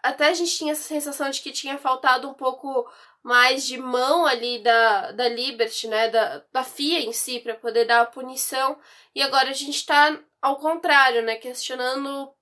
[0.03, 2.91] Até a gente tinha essa sensação de que tinha faltado um pouco
[3.23, 7.85] mais de mão ali da, da Liberty, né, da, da FIA em si, para poder
[7.85, 8.79] dar a punição.
[9.15, 12.35] E agora a gente está ao contrário, né, questionando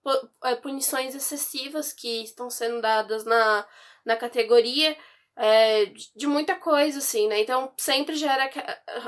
[0.45, 3.67] é, punições excessivas que estão sendo dadas na,
[4.05, 4.97] na categoria
[5.43, 7.41] é, de muita coisa, assim, né?
[7.41, 8.45] Então sempre gera.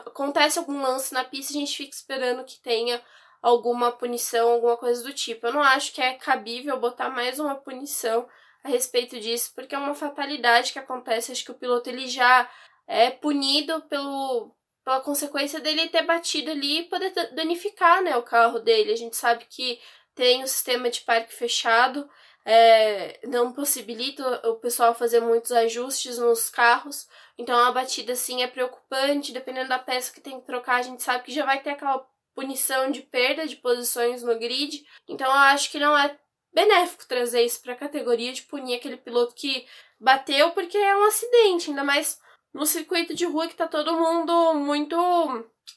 [0.06, 3.02] Acontece algum lance na pista e a gente fica esperando que tenha
[3.42, 5.46] alguma punição, alguma coisa do tipo.
[5.46, 8.26] Eu não acho que é cabível botar mais uma punição
[8.64, 11.32] a respeito disso, porque é uma fatalidade que acontece.
[11.32, 12.50] Acho que o piloto ele já
[12.86, 18.58] é punido pelo pela consequência dele ter batido ali e poder danificar né, o carro
[18.58, 18.92] dele.
[18.92, 19.78] A gente sabe que
[20.14, 22.08] tem o sistema de parque fechado,
[22.44, 27.08] é, não possibilita o pessoal fazer muitos ajustes nos carros.
[27.38, 31.02] Então a batida assim é preocupante, dependendo da peça que tem que trocar, a gente
[31.02, 34.84] sabe que já vai ter aquela punição de perda de posições no grid.
[35.08, 36.18] Então eu acho que não é
[36.52, 39.66] benéfico trazer isso para a categoria de punir aquele piloto que
[39.98, 42.20] bateu porque é um acidente, ainda mais
[42.52, 44.96] no circuito de rua que tá todo mundo muito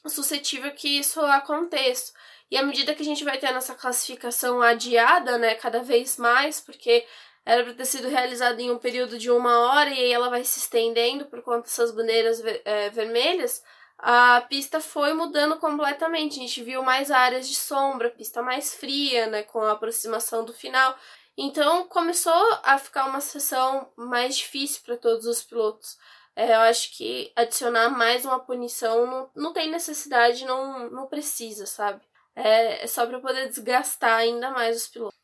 [0.06, 2.12] suscetível que isso aconteça.
[2.50, 6.60] E à medida que a gente vai tendo essa classificação adiada, né, cada vez mais,
[6.60, 7.04] porque
[7.44, 10.44] era para ter sido realizada em um período de uma hora e aí ela vai
[10.44, 13.62] se estendendo por conta dessas bandeiras é, vermelhas,
[13.98, 16.38] a pista foi mudando completamente.
[16.38, 20.52] A gente viu mais áreas de sombra, pista mais fria, né, com a aproximação do
[20.52, 20.96] final.
[21.36, 25.98] Então começou a ficar uma sessão mais difícil para todos os pilotos.
[26.34, 31.64] É, eu acho que adicionar mais uma punição não, não tem necessidade, não, não precisa,
[31.64, 32.02] sabe?
[32.36, 35.16] É, é só para poder desgastar ainda mais os pilotos.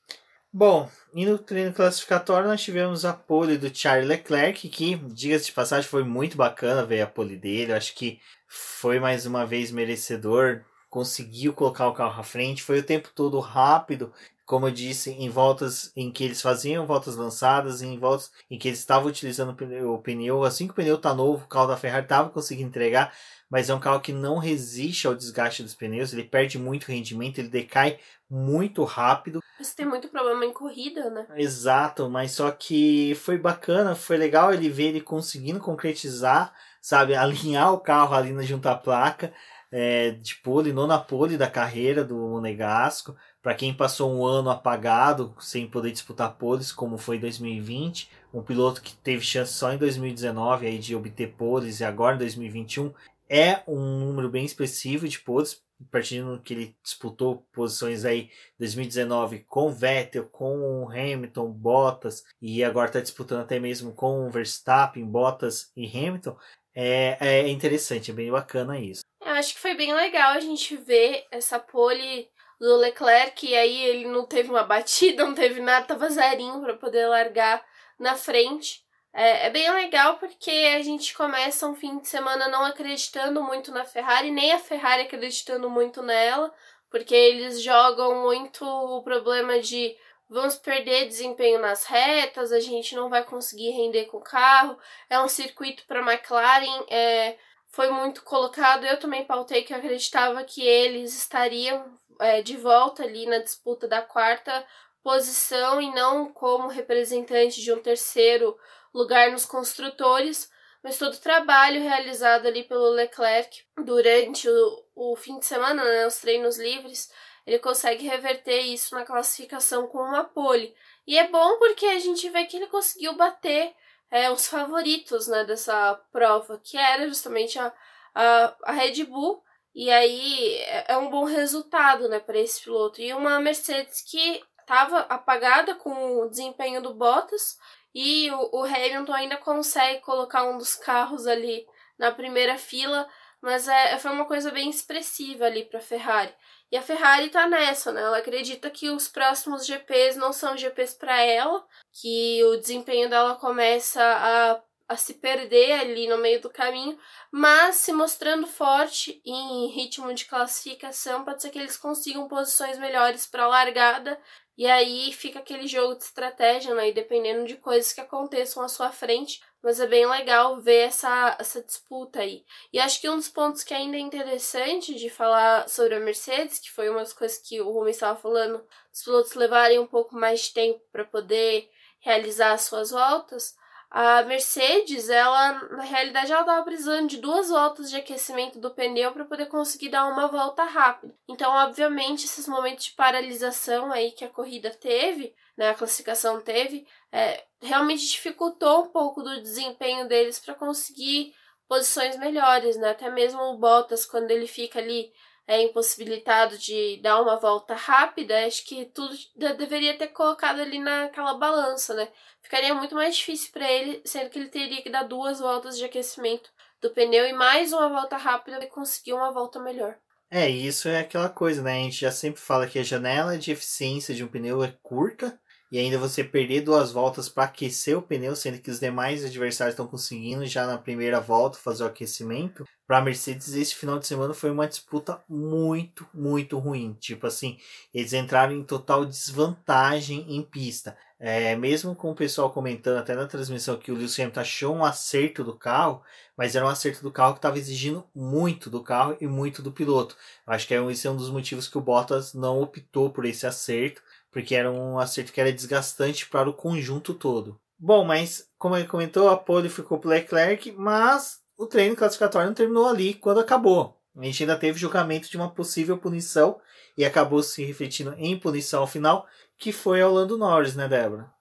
[0.51, 5.53] Bom, e no treino classificatório nós tivemos a pole do Charles Leclerc, que, diga-se de
[5.53, 7.73] passagem, foi muito bacana ver a pole dele.
[7.73, 12.81] Eu acho que foi mais uma vez merecedor, conseguiu colocar o carro à frente, foi
[12.81, 14.13] o tempo todo rápido,
[14.45, 18.69] como eu disse, em voltas em que eles faziam voltas lançadas, em voltas em que
[18.69, 19.57] eles estavam utilizando
[19.89, 23.15] o pneu, assim que o pneu está novo, o carro da Ferrari estava conseguindo entregar,
[23.53, 27.39] mas é um carro que não resiste ao desgaste dos pneus, ele perde muito rendimento,
[27.39, 27.99] ele decai
[28.31, 29.43] muito rápido.
[29.61, 31.27] Você tem muito problema em corrida, né?
[31.37, 37.75] Exato, mas só que foi bacana, foi legal ele ver ele conseguindo concretizar sabe, alinhar
[37.75, 39.35] o carro ali na junta placa
[39.71, 43.17] é, de pole, nona pole da carreira do Monegasco.
[43.43, 48.43] Para quem passou um ano apagado, sem poder disputar poles, como foi em 2020, um
[48.43, 52.93] piloto que teve chance só em 2019 aí de obter poles e agora em 2021
[53.33, 59.73] é um número bem expressivo de poles, partindo que ele disputou posições aí 2019 com
[59.73, 66.37] Vettel, com Hamilton, Bottas e agora está disputando até mesmo com Verstappen, Bottas e Hamilton
[66.75, 69.03] é, é interessante, é bem bacana isso.
[69.21, 72.29] Eu acho que foi bem legal a gente ver essa pole
[72.61, 76.77] do Leclerc, e aí ele não teve uma batida, não teve nada, tava zerinho para
[76.77, 77.65] poder largar
[77.99, 78.83] na frente.
[79.15, 83.71] É, é, bem legal porque a gente começa um fim de semana não acreditando muito
[83.71, 86.53] na Ferrari, nem a Ferrari acreditando muito nela,
[86.91, 89.95] porque eles jogam muito o problema de
[90.31, 94.79] vamos perder desempenho nas retas, a gente não vai conseguir render com o carro.
[95.11, 97.37] É um circuito para McLaren, é,
[97.69, 98.87] foi muito colocado.
[98.87, 101.85] Eu também pautei que eu acreditava que eles estariam
[102.19, 104.67] é, de volta ali na disputa da quarta
[105.03, 108.57] posição e não como representante de um terceiro
[108.93, 110.51] lugar nos construtores.
[110.83, 116.07] Mas todo o trabalho realizado ali pelo Leclerc durante o, o fim de semana, né,
[116.07, 117.09] os treinos livres,
[117.47, 120.75] ele consegue reverter isso na classificação com uma pole.
[121.07, 123.75] E é bom porque a gente vê que ele conseguiu bater
[124.11, 127.73] é, os favoritos né, dessa prova, que era justamente a,
[128.15, 129.43] a, a Red Bull.
[129.75, 133.01] E aí é, é um bom resultado né, para esse piloto.
[133.01, 137.57] E uma Mercedes que estava apagada com o desempenho do Bottas
[137.95, 141.67] e o, o Hamilton ainda consegue colocar um dos carros ali
[141.99, 143.09] na primeira fila,
[143.41, 146.33] mas é, foi uma coisa bem expressiva ali para a Ferrari.
[146.71, 148.01] E a Ferrari tá nessa, né?
[148.01, 153.35] Ela acredita que os próximos GPs não são GPs para ela, que o desempenho dela
[153.35, 156.99] começa a, a se perder ali no meio do caminho,
[157.31, 163.27] mas se mostrando forte em ritmo de classificação, pode ser que eles consigam posições melhores
[163.27, 164.19] para a largada
[164.57, 166.89] e aí fica aquele jogo de estratégia, né?
[166.89, 171.37] E dependendo de coisas que aconteçam à sua frente, mas é bem legal ver essa,
[171.39, 172.45] essa disputa aí.
[172.73, 176.59] E acho que um dos pontos que ainda é interessante de falar sobre a Mercedes,
[176.59, 180.15] que foi uma das coisas que o Rumi estava falando, os pilotos levarem um pouco
[180.15, 183.55] mais de tempo para poder realizar as suas voltas,
[183.95, 189.13] a Mercedes, ela na realidade ela estava precisando de duas voltas de aquecimento do pneu
[189.13, 191.15] para poder conseguir dar uma volta rápida.
[191.29, 196.87] Então, obviamente, esses momentos de paralisação aí que a corrida teve, né, a classificação teve,
[197.13, 201.35] é, realmente dificultou um pouco do desempenho deles para conseguir
[201.69, 202.93] posições melhores, né?
[202.93, 205.13] Até mesmo o Bottas quando ele fica ali
[205.47, 209.15] é impossibilitado de dar uma volta rápida, acho que tudo
[209.57, 212.09] deveria ter colocado ali naquela balança, né?
[212.41, 215.85] Ficaria muito mais difícil para ele, sendo que ele teria que dar duas voltas de
[215.85, 216.51] aquecimento
[216.81, 219.97] do pneu e mais uma volta rápida e conseguir uma volta melhor.
[220.31, 221.73] É, isso é aquela coisa, né?
[221.73, 225.39] A gente já sempre fala que a janela de eficiência de um pneu é curta
[225.73, 229.73] e ainda você perder duas voltas para aquecer o pneu, sendo que os demais adversários
[229.73, 232.67] estão conseguindo já na primeira volta fazer o aquecimento.
[232.87, 236.93] Para a Mercedes, esse final de semana foi uma disputa muito, muito ruim.
[237.01, 237.57] Tipo assim,
[237.95, 240.95] eles entraram em total desvantagem em pista.
[241.19, 244.85] É, mesmo com o pessoal comentando até na transmissão que o Lewis Hamilton achou um
[244.85, 246.03] acerto do carro,
[246.37, 249.73] mas era um acerto do carro que estava exigindo muito do carro e muito do
[249.73, 250.17] piloto.
[250.47, 254.03] Acho que esse é um dos motivos que o Bottas não optou por esse acerto,
[254.33, 257.61] porque era um acerto que era desgastante para o conjunto todo.
[257.79, 262.55] Bom, mas como ele comentou, a pole ficou para Leclerc, mas o treino classificatório não
[262.55, 264.01] terminou ali quando acabou.
[264.17, 266.61] A gente ainda teve julgamento de uma possível punição
[266.97, 269.27] e acabou se refletindo em punição ao final,
[269.59, 271.33] que foi ao Lando Norris, né, Débora?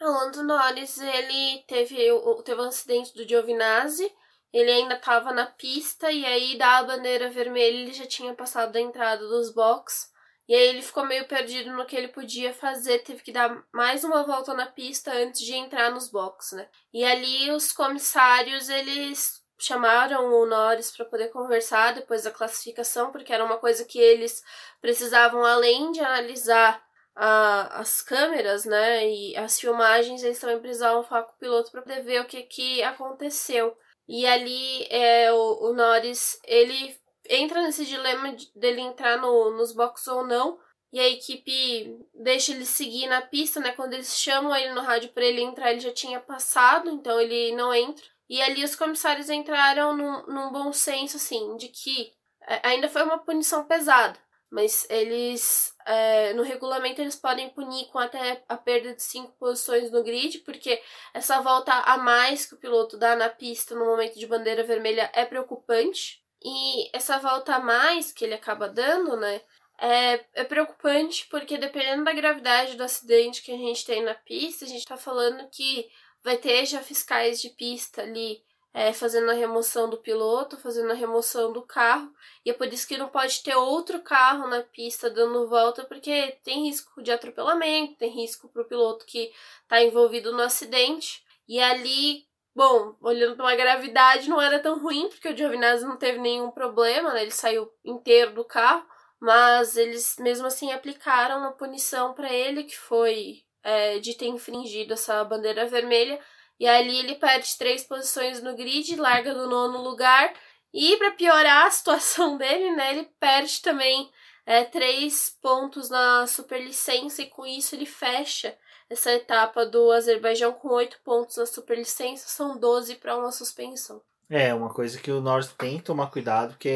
[0.00, 1.96] O Lando Norris, ele teve,
[2.44, 4.10] teve um acidente do Giovinazzi,
[4.52, 8.80] ele ainda estava na pista e aí da bandeira vermelha ele já tinha passado da
[8.80, 10.13] entrada dos boxes.
[10.46, 14.04] E aí ele ficou meio perdido no que ele podia fazer, teve que dar mais
[14.04, 16.68] uma volta na pista antes de entrar nos boxes, né?
[16.92, 23.32] E ali os comissários, eles chamaram o Norris para poder conversar depois da classificação, porque
[23.32, 24.42] era uma coisa que eles
[24.80, 31.22] precisavam além de analisar a, as câmeras, né, e as filmagens, eles também precisavam falar
[31.24, 33.76] com o piloto para poder ver o que, que aconteceu.
[34.08, 39.72] E ali é, o, o Norris, ele entra nesse dilema de, dele entrar no, nos
[39.72, 40.58] boxes ou não,
[40.92, 43.72] e a equipe deixa ele seguir na pista, né?
[43.72, 47.52] Quando eles chamam ele no rádio para ele entrar, ele já tinha passado, então ele
[47.56, 48.04] não entra.
[48.28, 52.12] E ali os comissários entraram num, num bom senso, assim, de que
[52.46, 54.18] é, ainda foi uma punição pesada.
[54.50, 59.90] Mas eles, é, no regulamento, eles podem punir com até a perda de cinco posições
[59.90, 60.80] no grid, porque
[61.12, 65.10] essa volta a mais que o piloto dá na pista no momento de bandeira vermelha
[65.12, 66.23] é preocupante.
[66.44, 69.40] E essa volta a mais que ele acaba dando, né,
[69.78, 74.64] é, é preocupante porque dependendo da gravidade do acidente que a gente tem na pista,
[74.64, 75.88] a gente tá falando que
[76.22, 78.42] vai ter já fiscais de pista ali
[78.74, 82.12] é, fazendo a remoção do piloto, fazendo a remoção do carro.
[82.44, 86.36] E é por isso que não pode ter outro carro na pista dando volta, porque
[86.42, 91.24] tem risco de atropelamento, tem risco para o piloto que está envolvido no acidente.
[91.46, 96.18] E ali, bom, olhando pela gravidade, não era tão ruim, porque o Giovinazzi não teve
[96.18, 97.22] nenhum problema, né?
[97.22, 98.86] ele saiu inteiro do carro.
[99.20, 104.92] Mas eles mesmo assim aplicaram uma punição para ele, que foi é, de ter infringido
[104.92, 106.20] essa bandeira vermelha
[106.58, 110.32] e ali ele perde três posições no grid, larga no nono lugar.
[110.72, 114.10] E para piorar a situação dele, né, ele perde também
[114.46, 118.56] é, três pontos na superlicença e com isso ele fecha
[118.88, 124.00] essa etapa do Azerbaijão com oito pontos na superlicença, são 12 para uma suspensão.
[124.28, 126.68] É, uma coisa que o Norris tem que tomar cuidado, porque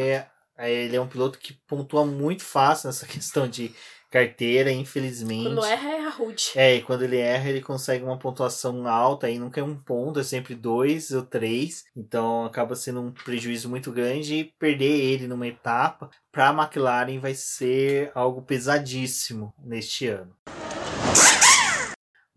[0.56, 3.74] é, ele é um piloto que pontua muito fácil nessa questão de
[4.10, 5.44] carteira, infelizmente.
[5.44, 6.50] Quando erra, é a rude.
[6.56, 10.18] É, e quando ele erra, ele consegue uma pontuação alta, aí nunca é um ponto,
[10.18, 11.84] é sempre dois ou três.
[11.96, 17.18] Então acaba sendo um prejuízo muito grande e perder ele numa etapa para a McLaren
[17.18, 20.34] vai ser algo pesadíssimo neste ano.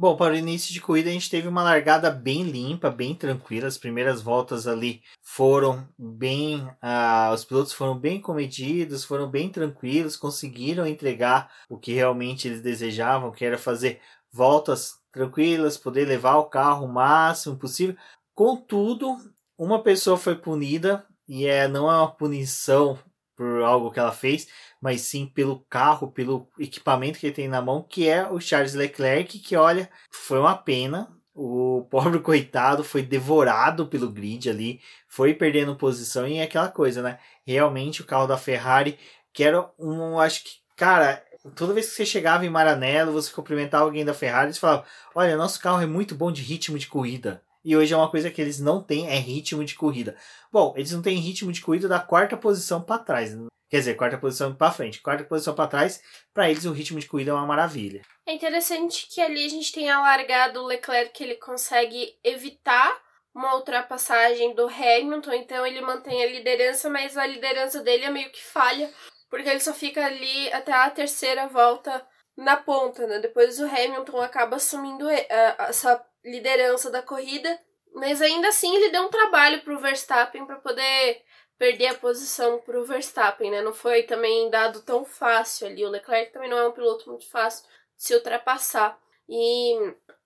[0.02, 3.68] Bom, para o início de corrida a gente teve uma largada bem limpa, bem tranquila.
[3.68, 6.62] As primeiras voltas ali foram bem.
[6.82, 12.64] Uh, os pilotos foram bem comedidos, foram bem tranquilos, conseguiram entregar o que realmente eles
[12.64, 14.02] desejavam, que era fazer
[14.34, 17.96] voltas tranquilas, poder levar o carro o máximo possível.
[18.34, 19.16] Contudo,
[19.56, 22.98] uma pessoa foi punida e é, não é uma punição
[23.36, 24.48] por algo que ela fez,
[24.82, 28.74] mas sim pelo carro, pelo equipamento que ele tem na mão, que é o Charles
[28.74, 31.16] Leclerc, que olha, foi uma pena.
[31.34, 37.02] O pobre coitado foi devorado pelo grid ali, foi perdendo posição e é aquela coisa,
[37.02, 37.20] né?
[37.46, 38.98] Realmente o carro da Ferrari,
[39.32, 41.24] que era um, acho que, cara,
[41.56, 45.38] toda vez que você chegava em Maranello, você cumprimentava alguém da Ferrari, você falava: Olha,
[45.38, 47.42] nosso carro é muito bom de ritmo de corrida.
[47.64, 50.16] E hoje é uma coisa que eles não têm, é ritmo de corrida.
[50.52, 53.36] Bom, eles não têm ritmo de corrida da quarta posição para trás.
[53.70, 56.02] Quer dizer, quarta posição para frente, quarta posição para trás.
[56.34, 58.02] Para eles o ritmo de corrida é uma maravilha.
[58.26, 63.00] É interessante que ali a gente tenha largado o Leclerc que ele consegue evitar
[63.34, 68.30] uma ultrapassagem do Hamilton, então ele mantém a liderança, mas a liderança dele é meio
[68.30, 68.92] que falha,
[69.30, 72.06] porque ele só fica ali até a terceira volta
[72.36, 73.20] na ponta, né?
[73.20, 75.28] Depois o Hamilton acaba assumindo eh,
[75.60, 77.60] essa liderança da corrida,
[77.94, 81.24] mas ainda assim ele deu um trabalho pro Verstappen para poder
[81.58, 83.62] perder a posição pro Verstappen, né?
[83.62, 85.86] Não foi também dado tão fácil ali.
[85.86, 89.00] O Leclerc também não é um piloto muito fácil de se ultrapassar.
[89.30, 89.76] E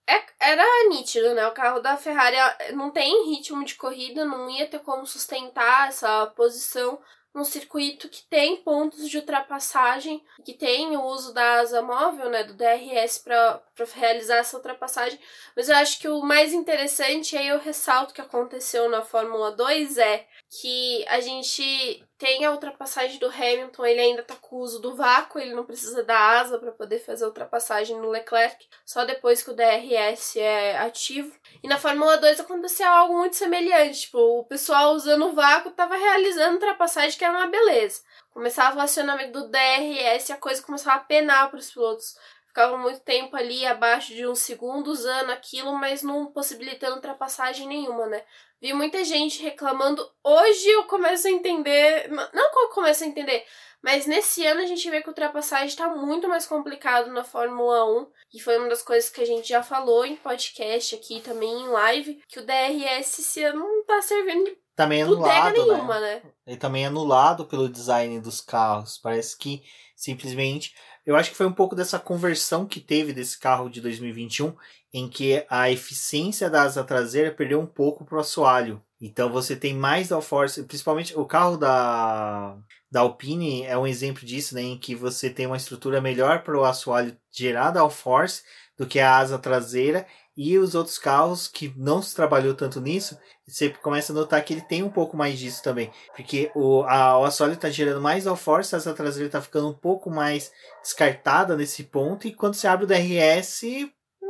[0.08, 1.46] é, era nítido, né?
[1.48, 2.38] O carro da Ferrari
[2.74, 7.02] não tem ritmo de corrida, não ia ter como sustentar essa posição.
[7.36, 12.46] Num circuito que tem pontos de ultrapassagem, que tem o uso da asa móvel, né,
[12.46, 13.62] do DRS para
[13.94, 15.20] realizar essa ultrapassagem.
[15.54, 19.52] Mas eu acho que o mais interessante, e aí eu ressalto que aconteceu na Fórmula
[19.52, 20.26] 2, é
[20.62, 24.96] que a gente tem a ultrapassagem do Hamilton, ele ainda tá com o uso do
[24.96, 29.44] vácuo, ele não precisa da asa para poder fazer a ultrapassagem no Leclerc, só depois
[29.44, 31.36] que o DRS é ativo.
[31.62, 35.98] E na Fórmula 2 aconteceu algo muito semelhante, tipo, o pessoal usando o vácuo tava
[35.98, 38.02] realizando ultrapassagem que era uma beleza.
[38.32, 42.16] Começava o acionamento do DRS a coisa começava a penar para os pilotos.
[42.48, 48.06] Ficavam muito tempo ali abaixo de um segundo usando aquilo, mas não possibilitando ultrapassagem nenhuma,
[48.06, 48.24] né?
[48.66, 50.04] Vi muita gente reclamando.
[50.24, 52.10] Hoje eu começo a entender.
[52.10, 53.46] Não que eu começo a entender,
[53.80, 57.86] mas nesse ano a gente vê que a ultrapassagem está muito mais complicado na Fórmula
[58.02, 58.08] 1.
[58.34, 61.68] E foi uma das coisas que a gente já falou em podcast aqui também em
[61.68, 62.20] live.
[62.28, 66.16] Que o DRS esse ano não está servindo de também anulado, nenhuma, né?
[66.16, 66.32] né?
[66.48, 68.98] Ele também é anulado pelo design dos carros.
[68.98, 69.62] Parece que
[69.96, 70.74] simplesmente.
[71.06, 74.56] Eu acho que foi um pouco dessa conversão que teve desse carro de 2021,
[74.98, 78.82] em que a eficiência da asa traseira perdeu um pouco para o assoalho.
[79.02, 82.56] Então você tem mais downforce, principalmente o carro da,
[82.90, 86.58] da Alpine é um exemplo disso, né, em que você tem uma estrutura melhor para
[86.58, 88.42] o assoalho gerar downforce
[88.78, 93.18] do que a asa traseira e os outros carros que não se trabalhou tanto nisso,
[93.46, 95.92] você começa a notar que ele tem um pouco mais disso também.
[96.16, 100.10] Porque o, a, o assoalho está gerando mais downforce, essa traseira está ficando um pouco
[100.10, 103.62] mais descartada nesse ponto, e quando você abre o DRS,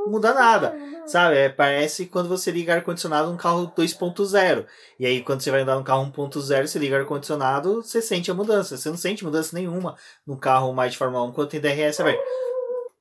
[0.07, 0.75] muda nada.
[1.05, 1.37] Sabe?
[1.37, 4.65] É, parece quando você liga ar-condicionado num carro 2.0.
[4.99, 8.33] E aí, quando você vai andar num carro 1.0, você liga ar-condicionado, você sente a
[8.33, 8.77] mudança.
[8.77, 9.95] Você não sente mudança nenhuma
[10.25, 12.21] num carro mais de Fórmula 1 quando tem DRS aberto.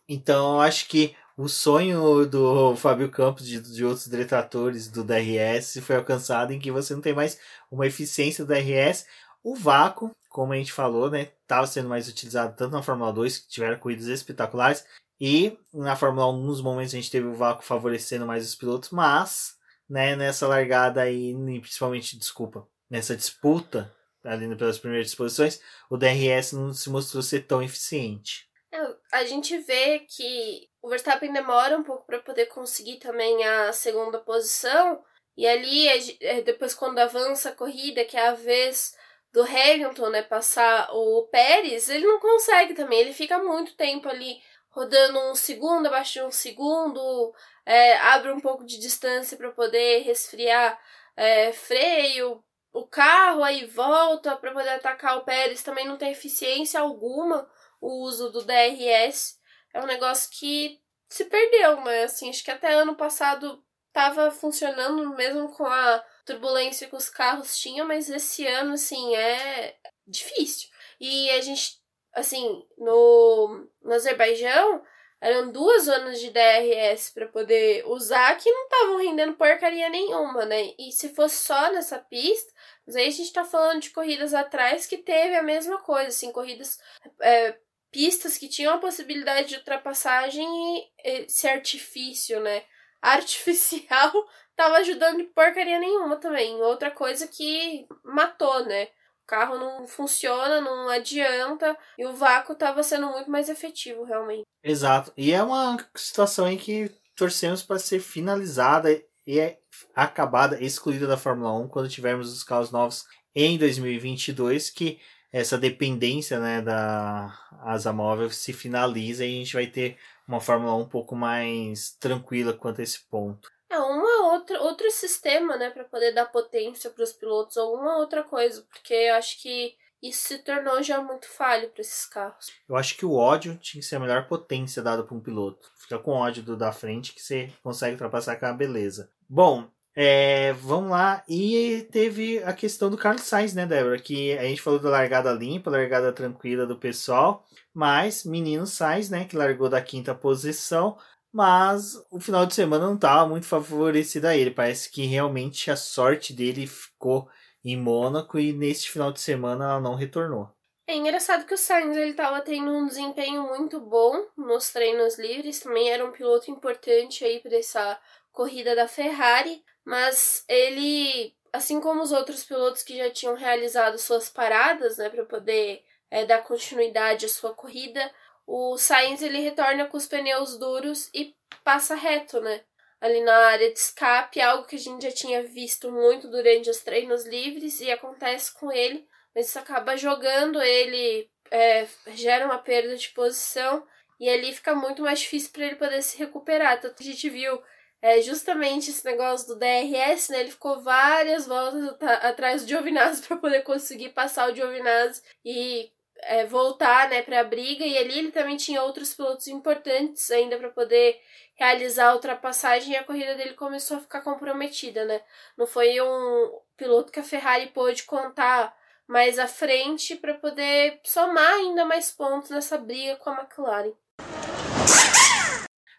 [0.09, 5.81] Então, eu acho que o sonho do Fábio Campos de, de outros detratores do DRS
[5.83, 7.39] foi alcançado em que você não tem mais
[7.71, 9.05] uma eficiência do DRS.
[9.43, 13.39] O vácuo, como a gente falou, né, estava sendo mais utilizado tanto na Fórmula 2,
[13.39, 14.85] que tiveram corridas espetaculares,
[15.27, 18.91] e na Fórmula 1, nos momentos a gente teve o vácuo favorecendo mais os pilotos,
[18.91, 19.55] mas
[19.89, 23.91] né, nessa largada aí, principalmente, desculpa, nessa disputa,
[24.23, 28.47] ali pelas primeiras posições, o DRS não se mostrou ser tão eficiente.
[28.71, 28.79] É,
[29.15, 34.19] a gente vê que o Verstappen demora um pouco para poder conseguir também a segunda
[34.19, 35.03] posição.
[35.39, 35.89] E ali,
[36.21, 38.95] é, depois quando avança a corrida, que é a vez
[39.33, 43.01] do Hamilton, né, passar o Pérez, ele não consegue também.
[43.01, 44.37] Ele fica muito tempo ali
[44.75, 50.03] rodando um segundo, abaixo de um segundo, é, abre um pouco de distância para poder
[50.03, 50.79] resfriar
[51.17, 55.63] é, freio, o carro, aí volta para poder atacar o Pérez.
[55.63, 57.49] Também não tem eficiência alguma
[57.81, 59.39] o uso do DRS
[59.75, 65.15] é um negócio que se perdeu, mas assim, acho que até ano passado estava funcionando
[65.15, 70.71] mesmo com a turbulência que os carros tinham, mas esse ano, assim, é difícil.
[70.99, 71.81] E a gente,
[72.15, 74.83] assim, no, no Azerbaijão,
[75.21, 80.75] eram duas zonas de DRS para poder usar que não estavam rendendo porcaria nenhuma, né?
[80.79, 82.53] E se fosse só nessa pista,
[82.87, 86.31] mas aí a gente tá falando de corridas atrás que teve a mesma coisa, assim,
[86.31, 86.79] corridas
[87.23, 87.57] é,
[87.91, 92.65] pistas que tinham a possibilidade de ultrapassagem e esse artifício, né?
[93.01, 94.13] Artificial
[94.57, 96.61] tava ajudando de porcaria nenhuma também.
[96.61, 98.89] Outra coisa que matou, né?
[99.25, 104.45] O carro não funciona, não adianta, e o vácuo tava sendo muito mais efetivo, realmente.
[104.63, 105.13] Exato.
[105.17, 108.91] E é uma situação em que torcemos para ser finalizada
[109.27, 109.59] e é
[109.95, 115.01] acabada, excluída da Fórmula 1 quando tivermos os carros novos em 2022, que
[115.33, 119.97] essa dependência né, da asa móvel se finaliza e a gente vai ter
[120.29, 123.51] uma Fórmula 1 um pouco mais tranquila quanto a esse ponto.
[123.75, 128.23] É uma outra outro sistema, né, para poder dar potência para os pilotos, alguma outra
[128.23, 132.53] coisa, porque eu acho que isso se tornou já muito falho para esses carros.
[132.69, 135.73] Eu acho que o ódio tinha que ser a melhor potência dada para um piloto.
[135.77, 139.11] Fica com ódio do da frente que você consegue ultrapassar com a beleza.
[139.29, 139.67] Bom,
[139.97, 141.25] é, vamos lá.
[141.29, 143.99] E teve a questão do Carlos Sainz, né, Débora?
[143.99, 147.47] Que a gente falou da largada limpa, largada tranquila do pessoal.
[147.73, 150.99] Mas menino Sainz, né, que largou da quinta posição.
[151.35, 154.53] Mas o final de semana não estava muito favorecido a ele.
[154.53, 157.29] Parece que realmente a sorte dele ficou
[157.65, 160.49] em Mônaco e neste final de semana ela não retornou.
[160.87, 165.59] É engraçado que o Sainz ele estava tendo um desempenho muito bom nos treinos livres,
[165.59, 167.99] também era um piloto importante aí para essa
[168.31, 174.29] corrida da Ferrari, mas ele, assim como os outros pilotos que já tinham realizado suas
[174.29, 178.09] paradas, né, para poder é, dar continuidade à sua corrida,
[178.47, 182.63] o Sainz ele retorna com os pneus duros e passa reto, né?
[183.01, 186.81] Ali na área de escape, algo que a gente já tinha visto muito durante os
[186.81, 192.97] treinos livres e acontece com ele mas isso acaba jogando ele, é, gera uma perda
[192.97, 193.85] de posição
[194.21, 196.81] e ali fica muito mais difícil para ele poder se recuperar.
[196.81, 197.61] Tanto que a gente viu
[198.01, 200.41] é, justamente esse negócio do DRS, né?
[200.41, 205.91] Ele ficou várias voltas atrás do Giovinazzi para poder conseguir passar o Giovinazzi e
[206.27, 207.85] é, voltar né, para a briga.
[207.85, 211.21] E ali ele também tinha outros pilotos importantes ainda para poder
[211.55, 215.21] realizar a ultrapassagem e a corrida dele começou a ficar comprometida, né?
[215.57, 218.75] Não foi um piloto que a Ferrari pôde contar
[219.07, 223.93] mais à frente para poder somar ainda mais pontos nessa briga com a McLaren.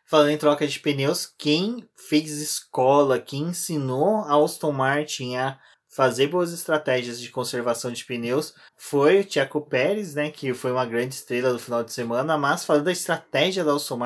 [0.07, 5.59] Falando em troca de pneus, quem fez escola, quem ensinou a Aston Martin a
[5.95, 10.85] fazer boas estratégias de conservação de pneus foi o Checo Pérez, né, que foi uma
[10.85, 13.99] grande estrela do final de semana, mas falando da estratégia da Aston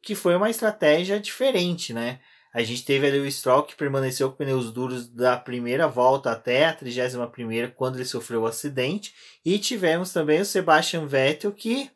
[0.00, 2.20] que foi uma estratégia diferente, né?
[2.54, 6.64] A gente teve ali o Stroll que permaneceu com pneus duros da primeira volta até
[6.64, 9.14] a 31 primeira quando ele sofreu o acidente,
[9.44, 11.90] e tivemos também o Sebastian Vettel que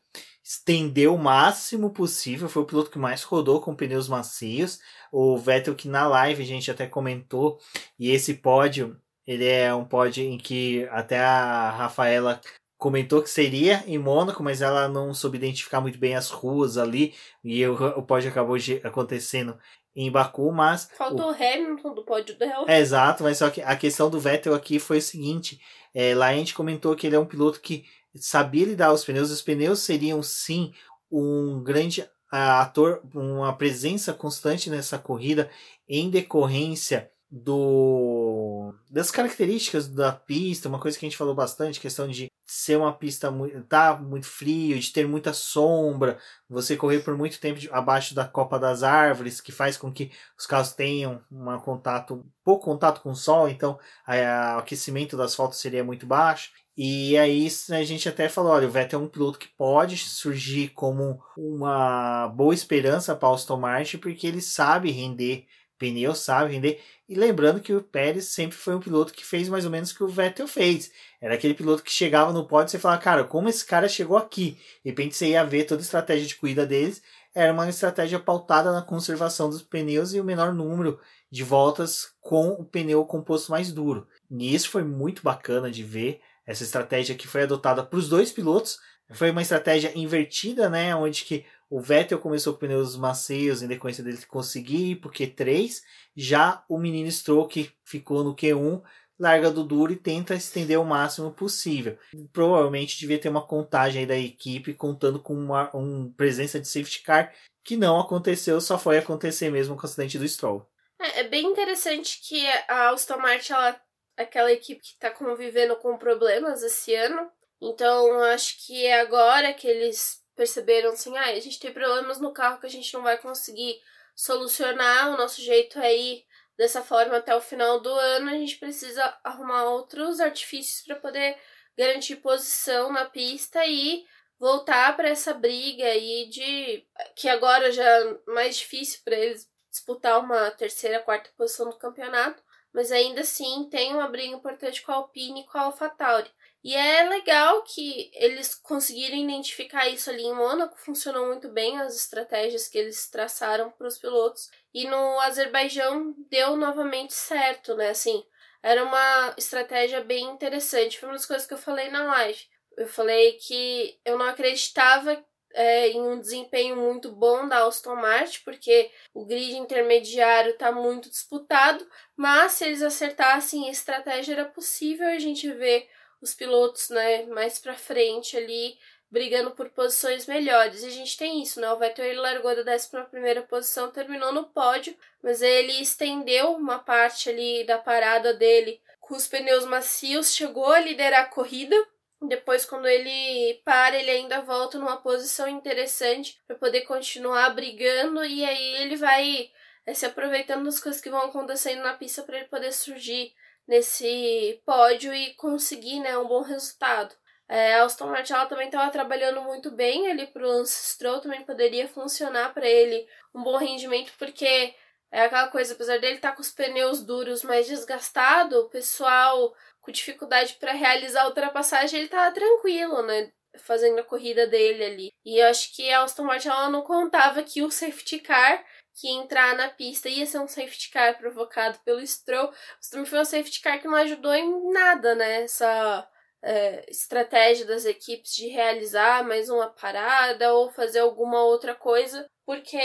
[0.45, 4.81] estendeu o máximo possível, foi o piloto que mais rodou com pneus macios.
[5.11, 7.59] O Vettel que na live a gente até comentou,
[7.99, 12.41] e esse pódio ele é um pódio em que até a Rafaela
[12.77, 17.15] comentou que seria em Mônaco, mas ela não soube identificar muito bem as ruas ali,
[17.45, 19.59] e o, o pódio acabou acontecendo
[19.95, 20.89] em Baku, mas...
[20.97, 22.65] Faltou o, Hamilton do pódio dela.
[22.67, 25.61] É, exato, mas só que a questão do Vettel aqui foi o seguinte,
[25.95, 29.31] é, lá a gente comentou que ele é um piloto que sabia lidar os pneus,
[29.31, 30.73] os pneus seriam sim
[31.11, 35.51] um grande ator, uma presença constante nessa corrida
[35.89, 42.09] em decorrência do das características da pista, uma coisa que a gente falou bastante, questão
[42.09, 46.19] de ser uma pista muito, tá muito frio, de ter muita sombra,
[46.49, 50.47] você correr por muito tempo abaixo da copa das árvores, que faz com que os
[50.47, 53.79] carros tenham um contato, pouco contato com o sol, então
[54.09, 56.51] o aquecimento do asfalto seria muito baixo.
[56.77, 60.71] E aí a gente até falou, olha, o Vettel é um piloto que pode surgir
[60.71, 65.47] como uma boa esperança para Aston Martin, porque ele sabe render
[65.81, 66.81] pneu, sabe render.
[67.09, 69.97] E lembrando que o Pérez sempre foi um piloto que fez mais ou menos o
[69.97, 70.93] que o Vettel fez.
[71.21, 74.17] Era aquele piloto que chegava no pódio e você falava, cara, como esse cara chegou
[74.17, 74.57] aqui?
[74.85, 77.03] De repente você ia ver toda a estratégia de corrida deles.
[77.35, 81.01] Era uma estratégia pautada na conservação dos pneus e o menor número
[81.31, 84.07] de voltas com o pneu composto mais duro.
[84.31, 86.21] E isso foi muito bacana de ver.
[86.47, 88.79] Essa estratégia que foi adotada para os dois pilotos.
[89.13, 90.95] Foi uma estratégia invertida, né?
[90.95, 95.81] Onde que o Vettel começou com pneus macios em decorrência dele conseguir ir pro Q3.
[96.17, 98.83] Já o menino Stroll, que ficou no Q1,
[99.17, 101.97] larga do duro e tenta estender o máximo possível.
[102.33, 107.33] Provavelmente devia ter uma contagem da equipe contando com uma um presença de safety car
[107.63, 110.67] que não aconteceu, só foi acontecer mesmo com o acidente do Stroll.
[110.99, 113.81] É, é bem interessante que a Aston Martin, ela,
[114.17, 119.69] aquela equipe que está convivendo com problemas esse ano, então acho que é agora que
[119.69, 123.19] eles perceberam assim, ah, a gente tem problemas no carro que a gente não vai
[123.19, 123.79] conseguir
[124.17, 126.25] solucionar, o nosso jeito é ir
[126.57, 131.37] dessa forma até o final do ano, a gente precisa arrumar outros artifícios para poder
[131.77, 134.07] garantir posição na pista e
[134.39, 140.19] voltar para essa briga aí de que agora já é mais difícil para eles disputar
[140.21, 144.95] uma terceira, quarta posição do campeonato, mas ainda assim tem uma briga importante com a
[144.95, 146.31] Alpine e com a AlphaTauri.
[146.63, 151.97] E é legal que eles conseguiram identificar isso ali em Mônaco, funcionou muito bem as
[151.97, 154.51] estratégias que eles traçaram para os pilotos.
[154.75, 157.89] E no Azerbaijão deu novamente certo, né?
[157.89, 158.23] Assim,
[158.63, 160.99] era uma estratégia bem interessante.
[160.99, 162.41] Foi uma das coisas que eu falei na live.
[162.77, 168.41] Eu falei que eu não acreditava é, em um desempenho muito bom da Aston Martin,
[168.45, 171.87] porque o grid intermediário está muito disputado,
[172.17, 175.89] mas se eles acertassem a estratégia era possível a gente ver
[176.21, 178.79] os pilotos, né, mais para frente ali,
[179.11, 180.83] brigando por posições melhores.
[180.83, 181.71] E a gente tem isso, né?
[181.73, 187.29] O Vettel ele largou da 11 posição, terminou no pódio, mas ele estendeu uma parte
[187.29, 191.77] ali da parada dele com os pneus macios, chegou a liderar a corrida.
[192.23, 198.45] Depois, quando ele para, ele ainda volta numa posição interessante para poder continuar brigando, e
[198.45, 199.51] aí ele vai
[199.87, 203.35] é, se aproveitando das coisas que vão acontecendo na pista para ele poder surgir
[203.67, 207.15] nesse pódio e conseguir né, um bom resultado.
[207.49, 211.43] É, a Aston Martin também estava trabalhando muito bem ali para o Lance Stroll, também
[211.43, 214.73] poderia funcionar para ele um bom rendimento, porque
[215.11, 219.53] é aquela coisa, apesar dele estar tá com os pneus duros mais desgastado, o pessoal
[219.81, 223.33] com dificuldade para realizar a ultrapassagem, ele estava tranquilo, né?
[223.59, 225.13] Fazendo a corrida dele ali.
[225.25, 228.65] E eu acho que a Aston Martin ela não contava que o safety car
[229.01, 232.49] que entrar na pista ia ser um safety car provocado pelo Stroll.
[232.49, 232.53] O
[232.85, 235.43] Stroll foi um safety car que não ajudou em nada, né?
[235.43, 236.07] Essa,
[236.43, 242.79] é, estratégia das equipes de realizar mais uma parada ou fazer alguma outra coisa, porque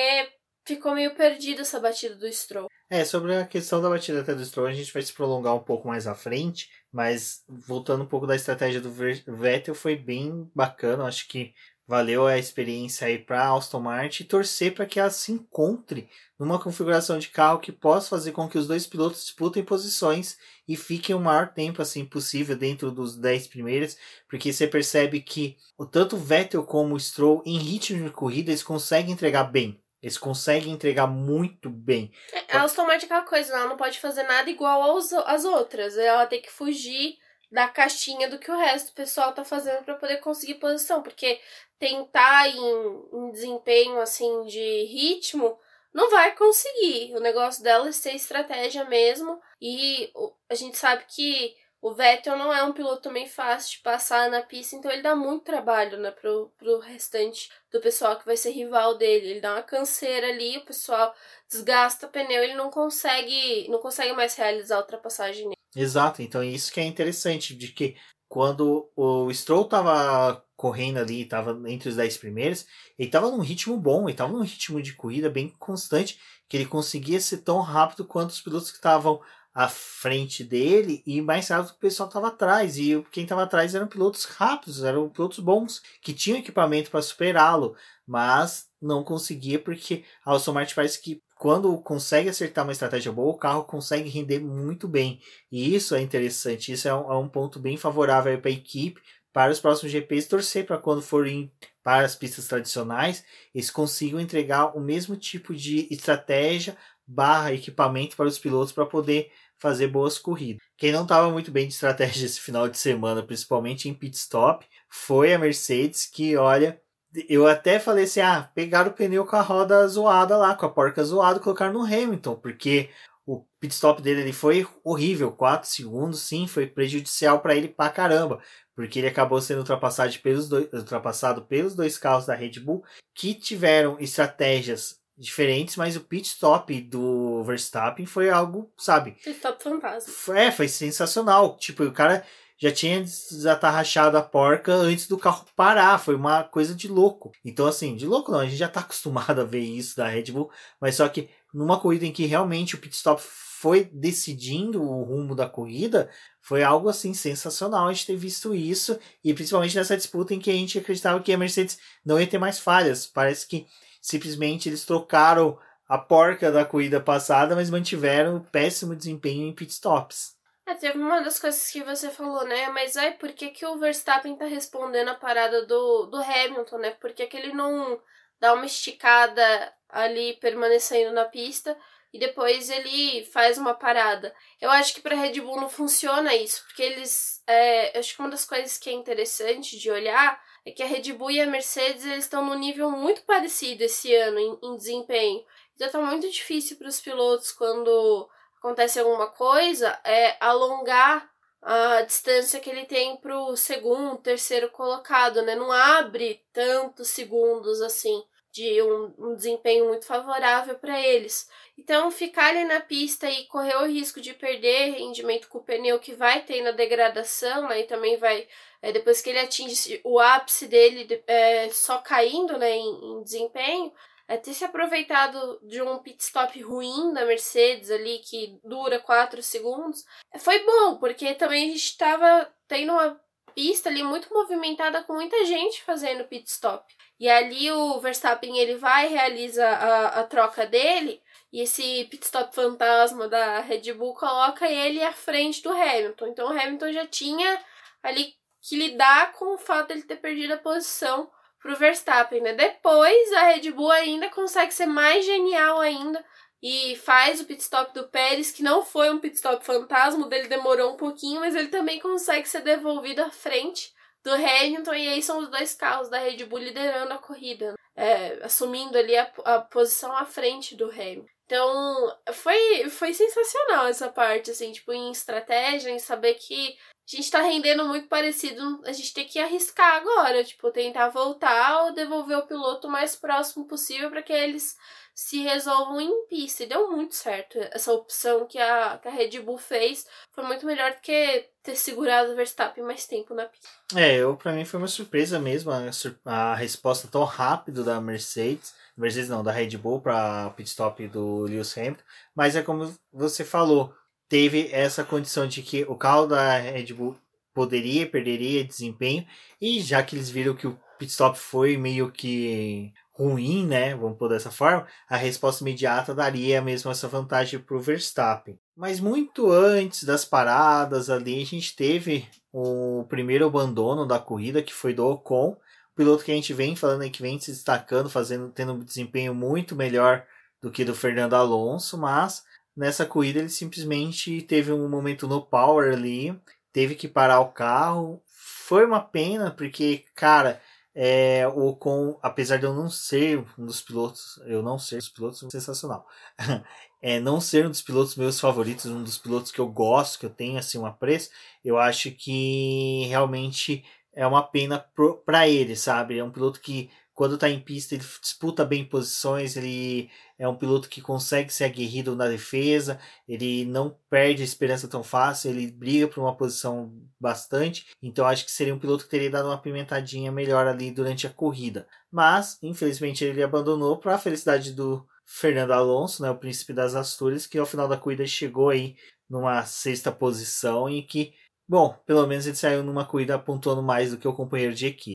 [0.66, 2.68] ficou meio perdido essa batida do Stroll.
[2.89, 5.63] É, sobre a questão da batida até do Stroll, a gente vai se prolongar um
[5.63, 11.05] pouco mais à frente, mas voltando um pouco da estratégia do Vettel, foi bem bacana,
[11.05, 11.53] acho que
[11.88, 16.60] valeu a experiência aí para Aston Martin e torcer para que ela se encontre numa
[16.60, 21.16] configuração de carro que possa fazer com que os dois pilotos disputem posições e fiquem
[21.16, 26.18] o maior tempo assim possível dentro dos 10 primeiros, porque você percebe que o tanto
[26.18, 29.80] Vettel como o Stroll em ritmo de corrida eles conseguem entregar bem.
[30.02, 32.12] Eles conseguem entregar muito bem.
[32.32, 35.46] É, a Aston Martin é aquela coisa, ela não pode fazer nada igual aos, às
[35.46, 35.98] outras.
[35.98, 37.18] Ela tem que fugir
[37.52, 41.40] da caixinha do que o resto do pessoal tá fazendo para poder conseguir posição, porque
[41.80, 45.57] tentar em, em desempenho assim de ritmo
[45.93, 47.15] não vai conseguir.
[47.15, 50.11] O negócio dela é ser estratégia mesmo e
[50.49, 51.55] a gente sabe que
[51.86, 55.15] o Vettel não é um piloto também fácil de passar na pista, então ele dá
[55.15, 59.30] muito trabalho, né, pro, pro restante do pessoal que vai ser rival dele.
[59.30, 61.13] Ele dá uma canseira ali, o pessoal
[61.47, 65.55] desgasta o pneu, ele não consegue, não consegue mais realizar a ultrapassagem nele.
[65.76, 67.95] Exato, então isso que é interessante, de que
[68.28, 72.65] quando o Stroll tava correndo ali, tava entre os 10 primeiros,
[72.97, 76.65] ele tava num ritmo bom, ele tava num ritmo de corrida bem constante, que ele
[76.65, 79.21] conseguia ser tão rápido quanto os pilotos que estavam
[79.53, 82.78] à frente dele e mais rápido que o pessoal estava atrás.
[82.78, 87.76] E quem estava atrás eram pilotos rápidos, eram pilotos bons, que tinham equipamento para superá-lo,
[88.05, 93.32] mas não conseguia porque a Aston Martin parece que quando consegue acertar uma estratégia boa,
[93.34, 95.20] o carro consegue render muito bem.
[95.52, 99.02] E isso é interessante, isso é um, é um ponto bem favorável para a equipe,
[99.34, 101.52] para os próximos GPs, torcer para quando forem
[101.84, 103.24] para as pistas tradicionais,
[103.54, 109.30] eles consigam entregar o mesmo tipo de estratégia barra equipamento para os pilotos para poder
[109.58, 110.62] fazer boas corridas.
[110.78, 114.66] Quem não estava muito bem de estratégia esse final de semana, principalmente em pit stop,
[114.90, 116.82] foi a Mercedes, que olha,
[117.30, 120.70] eu até falei assim: ah, pegaram o pneu com a roda zoada lá, com a
[120.70, 122.89] porca zoada, colocaram no Hamilton, porque
[123.26, 127.89] o pit stop dele ele foi horrível, 4 segundos, sim, foi prejudicial para ele pra
[127.89, 128.39] caramba,
[128.76, 133.34] porque ele acabou sendo ultrapassado pelos, dois, ultrapassado pelos dois carros da Red Bull que
[133.34, 139.11] tiveram estratégias diferentes, mas o pit stop do Verstappen foi algo, sabe?
[139.11, 140.38] Pit stop fantasma.
[140.38, 141.57] É, foi sensacional.
[141.57, 142.26] Tipo, o cara
[142.58, 145.99] já tinha desatarrachado a porca antes do carro parar.
[145.99, 147.32] Foi uma coisa de louco.
[147.43, 150.32] Então, assim, de louco não, a gente já tá acostumado a ver isso da Red
[150.32, 150.49] Bull,
[150.80, 155.34] mas só que numa corrida em que realmente o pit stop foi decidindo o rumo
[155.34, 156.10] da corrida,
[156.41, 160.51] foi algo assim sensacional a gente ter visto isso, e principalmente nessa disputa em que
[160.51, 163.08] a gente acreditava que a Mercedes não ia ter mais falhas.
[163.08, 163.66] Parece que
[164.01, 170.35] simplesmente eles trocaram a porca da corrida passada, mas mantiveram o péssimo desempenho em pitstops.
[170.68, 172.70] É, teve uma das coisas que você falou, né?
[172.70, 176.91] Mas aí, por que, que o Verstappen tá respondendo a parada do, do Hamilton, né?
[176.91, 178.01] Por que, que ele não
[178.39, 181.78] dá uma esticada ali permanecendo na pista
[182.11, 184.36] e depois ele faz uma parada?
[184.59, 187.43] Eu acho que para Red Bull não funciona isso, porque eles.
[187.45, 191.13] É, acho que uma das coisas que é interessante de olhar é que a Red
[191.13, 195.45] Bull e a Mercedes eles estão num nível muito parecido esse ano em, em desempenho.
[195.76, 198.28] Então tá muito difícil para os pilotos quando
[198.66, 201.30] acontece alguma coisa é alongar
[201.61, 205.55] a distância que ele tem para o segundo, terceiro colocado, né?
[205.55, 211.49] Não abre tantos segundos assim de um, um desempenho muito favorável para eles.
[211.78, 215.99] Então, ficar ali na pista e correr o risco de perder rendimento com o pneu
[215.99, 217.84] que vai ter na degradação, né?
[217.84, 218.47] Também vai,
[218.82, 223.91] é, depois que ele atinge o ápice dele, é, só caindo né, em, em desempenho,
[224.28, 229.41] é, ter se aproveitado de um pit stop ruim da Mercedes ali, que dura 4
[229.43, 230.03] segundos,
[230.39, 233.19] foi bom, porque também a gente estava tendo uma
[233.53, 236.86] pista ali muito movimentada com muita gente fazendo pit stop.
[237.19, 241.21] E ali o Verstappen ele vai realiza a, a troca dele
[241.53, 246.28] e esse pit stop fantasma da Red Bull coloca ele à frente do Hamilton.
[246.28, 247.63] Então o Hamilton já tinha
[248.03, 251.32] ali que lidar com o fato de ele ter perdido a posição
[251.66, 252.53] pro Verstappen, né?
[252.53, 256.24] Depois a Red Bull ainda consegue ser mais genial ainda
[256.61, 260.47] e faz o pit stop do Pérez, que não foi um pit stop fantasma, dele
[260.47, 263.91] demorou um pouquinho, mas ele também consegue ser devolvido à frente
[264.24, 267.78] do Hamilton, e aí são os dois carros da Red Bull liderando a corrida, né?
[267.95, 271.26] é, assumindo ali a, a posição à frente do Hamilton.
[271.45, 276.76] Então, foi, foi sensacional essa parte, assim, tipo, em estratégia, em saber que
[277.08, 281.84] a gente tá rendendo muito parecido, a gente tem que arriscar agora, tipo, tentar voltar
[281.84, 284.76] ou devolver o piloto o mais próximo possível para que eles
[285.16, 286.64] se resolvam em pista.
[286.64, 287.58] E deu muito certo.
[287.72, 291.76] Essa opção que a, que a Red Bull fez foi muito melhor do que ter
[291.76, 293.68] segurado o Verstappen mais tempo na pista.
[293.95, 295.82] É, eu para mim foi uma surpresa mesmo a,
[296.26, 298.76] a resposta tão rápida da Mercedes.
[298.97, 302.03] Mercedes não, da Red Bull para pit stop do Lewis Hamilton.
[302.36, 303.93] Mas é como você falou,
[304.28, 307.15] teve essa condição de que o carro da Red Bull
[307.53, 309.26] poderia, perderia desempenho.
[309.61, 313.95] E já que eles viram que o pit stop foi meio que ruim, né?
[313.95, 318.59] Vamos pôr dessa forma, a resposta imediata daria mesmo essa vantagem para o Verstappen.
[318.76, 324.73] Mas muito antes das paradas ali, a gente teve o primeiro abandono da corrida, que
[324.73, 325.57] foi do Ocon,
[325.95, 329.34] piloto que a gente vem falando aí, que vem se destacando, fazendo, tendo um desempenho
[329.34, 330.26] muito melhor
[330.61, 332.43] do que do Fernando Alonso, mas
[332.76, 336.39] nessa corrida ele simplesmente teve um momento no power ali,
[336.73, 338.21] teve que parar o carro.
[338.28, 340.61] Foi uma pena, porque, cara,
[340.93, 344.99] é, o Ocon, apesar de eu não ser um dos pilotos, eu não ser um
[344.99, 346.07] dos pilotos, sensacional.
[347.01, 350.26] é, não ser um dos pilotos meus favoritos, um dos pilotos que eu gosto, que
[350.26, 351.30] eu tenho assim um apreço,
[351.63, 354.84] eu acho que realmente é uma pena
[355.26, 356.17] para ele, sabe?
[356.17, 360.55] É um piloto que quando está em pista, ele disputa bem posições, ele é um
[360.55, 365.72] piloto que consegue ser aguerrido na defesa, ele não perde a esperança tão fácil, ele
[365.72, 369.57] briga por uma posição bastante, então acho que seria um piloto que teria dado uma
[369.57, 371.88] pimentadinha melhor ali durante a corrida.
[372.11, 377.47] Mas, infelizmente, ele abandonou para a felicidade do Fernando Alonso, né, o príncipe das Astúrias,
[377.47, 378.97] que ao final da corrida chegou aí
[379.30, 381.34] numa sexta posição e que,
[381.68, 385.14] bom, pelo menos ele saiu numa corrida pontuando mais do que o companheiro de equipe.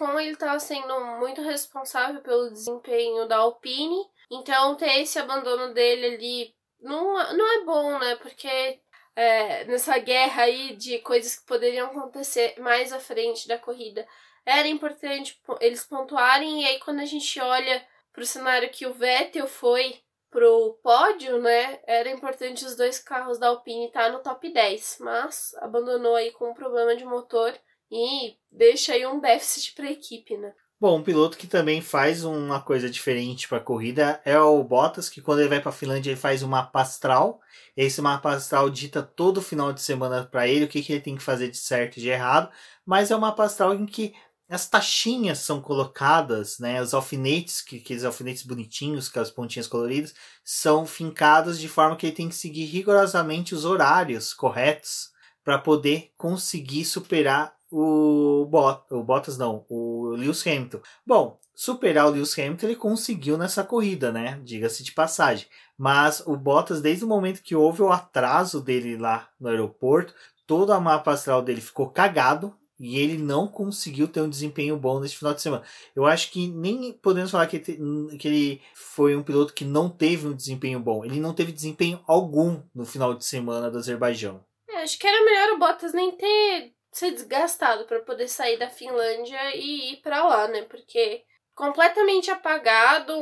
[0.00, 5.18] É, o Ocon ele tá sendo muito responsável pelo desempenho da Alpine, então ter esse
[5.18, 8.16] abandono dele ali não, não é bom, né?
[8.16, 8.80] Porque
[9.14, 14.06] é, nessa guerra aí de coisas que poderiam acontecer mais à frente da corrida,
[14.44, 19.46] era importante eles pontuarem, e aí quando a gente olha pro cenário que o Vettel
[19.46, 21.80] foi pro pódio, né?
[21.86, 26.30] Era importante os dois carros da Alpine estar tá no top 10, mas abandonou aí
[26.32, 27.52] com um problema de motor
[27.90, 30.52] e deixa aí um déficit para a equipe, né?
[30.80, 35.10] Bom, um piloto que também faz uma coisa diferente para a corrida é o Bottas,
[35.10, 37.38] que quando ele vai para a Finlândia ele faz um mapa astral.
[37.76, 41.16] Esse mapa astral dita todo final de semana para ele o que, que ele tem
[41.16, 42.50] que fazer de certo e de errado,
[42.86, 44.14] mas é um mapa astral em que
[44.48, 46.80] as taxinhas são colocadas, né?
[46.80, 52.06] Os alfinetes, que, aqueles alfinetes bonitinhos, com as pontinhas coloridas, são fincados de forma que
[52.06, 55.10] ele tem que seguir rigorosamente os horários corretos
[55.44, 60.80] para poder conseguir superar o, Bot, o Bottas, não, o Lewis Hamilton.
[61.06, 64.40] Bom, superar o Lewis Hamilton ele conseguiu nessa corrida, né?
[64.42, 65.46] Diga-se de passagem.
[65.78, 70.14] Mas o Bottas, desde o momento que houve o atraso dele lá no aeroporto,
[70.46, 74.98] todo a mapa astral dele ficou cagado e ele não conseguiu ter um desempenho bom
[74.98, 75.62] nesse final de semana.
[75.94, 80.26] Eu acho que nem podemos falar que, que ele foi um piloto que não teve
[80.26, 81.04] um desempenho bom.
[81.04, 84.42] Ele não teve desempenho algum no final de semana do Azerbaijão.
[84.68, 88.68] É, acho que era melhor o Bottas nem ter ser desgastado para poder sair da
[88.70, 90.62] Finlândia e ir para lá, né?
[90.62, 91.24] Porque
[91.60, 93.12] completamente apagado,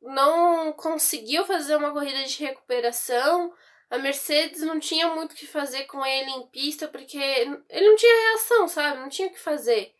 [0.00, 3.52] não conseguiu fazer uma corrida de recuperação.
[3.90, 7.96] A Mercedes não tinha muito o que fazer com ele em pista, porque ele não
[7.96, 9.00] tinha reação, sabe?
[9.00, 9.92] Não tinha o que fazer.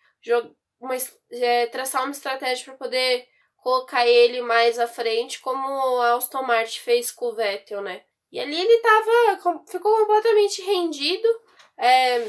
[0.81, 0.95] Uma,
[1.33, 6.79] é, traçar uma estratégia para poder colocar ele mais à frente, como a Aston Martin
[6.79, 8.05] fez com o Vettel, né?
[8.31, 9.65] E ali ele tava.
[9.69, 11.29] ficou completamente rendido.
[11.77, 12.29] É,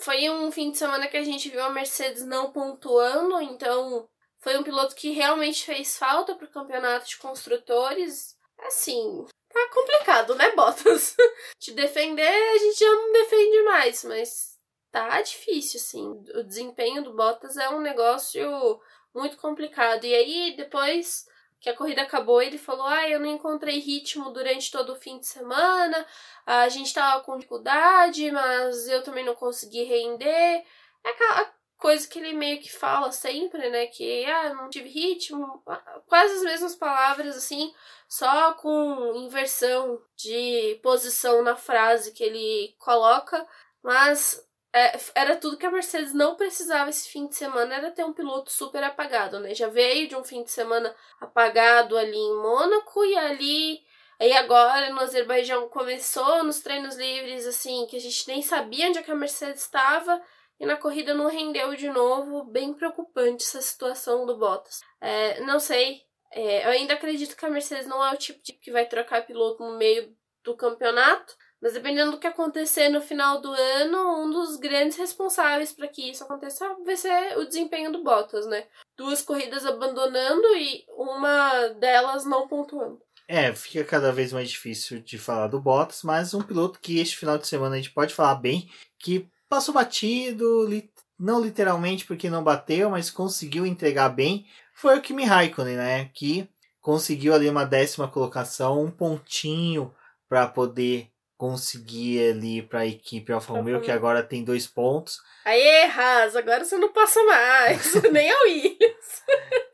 [0.00, 4.56] foi um fim de semana que a gente viu a Mercedes não pontuando, então foi
[4.56, 8.36] um piloto que realmente fez falta pro campeonato de construtores.
[8.60, 11.16] Assim, tá complicado, né, Bottas?
[11.58, 14.58] Te defender, a gente já não defende mais, mas
[14.90, 16.08] tá difícil, assim.
[16.34, 18.80] O desempenho do Bottas é um negócio
[19.14, 20.04] muito complicado.
[20.04, 21.26] E aí, depois
[21.60, 25.18] que a corrida acabou, ele falou: Ah, eu não encontrei ritmo durante todo o fim
[25.18, 26.06] de semana,
[26.46, 30.64] a gente tava com dificuldade, mas eu também não consegui render.
[31.04, 33.86] É aquela coisa que ele meio que fala sempre, né?
[33.86, 35.62] Que ah, não tive ritmo,
[36.06, 37.72] quase as mesmas palavras, assim,
[38.08, 43.46] só com inversão de posição na frase que ele coloca,
[43.82, 48.04] mas é, era tudo que a Mercedes não precisava esse fim de semana, era ter
[48.04, 49.54] um piloto super apagado, né?
[49.54, 53.80] Já veio de um fim de semana apagado ali em Mônaco e ali.
[54.20, 58.98] Aí agora no Azerbaijão começou nos treinos livres, assim, que a gente nem sabia onde
[58.98, 60.20] é que a Mercedes estava.
[60.60, 62.44] E na corrida não rendeu de novo.
[62.44, 64.80] Bem preocupante essa situação do Bottas.
[65.00, 66.02] É, não sei.
[66.32, 69.24] É, eu ainda acredito que a Mercedes não é o tipo de que vai trocar
[69.24, 71.36] piloto no meio do campeonato.
[71.60, 76.10] Mas dependendo do que acontecer no final do ano, um dos grandes responsáveis para que
[76.10, 78.66] isso aconteça vai ser o desempenho do Bottas, né?
[78.96, 83.00] Duas corridas abandonando e uma delas não pontuando.
[83.26, 87.16] É, fica cada vez mais difícil de falar do Bottas, mas um piloto que este
[87.16, 92.30] final de semana a gente pode falar bem, que passou batido, li não literalmente porque
[92.30, 96.04] não bateu, mas conseguiu entregar bem, foi o Kimi Raikkonen, né?
[96.14, 96.48] Que
[96.80, 99.92] conseguiu ali uma décima colocação, um pontinho
[100.28, 105.20] para poder conseguir ali para a equipe Alfa Romeo, que agora tem dois pontos.
[105.44, 109.22] Aê, Haas, agora você não passa mais, nem a Williams.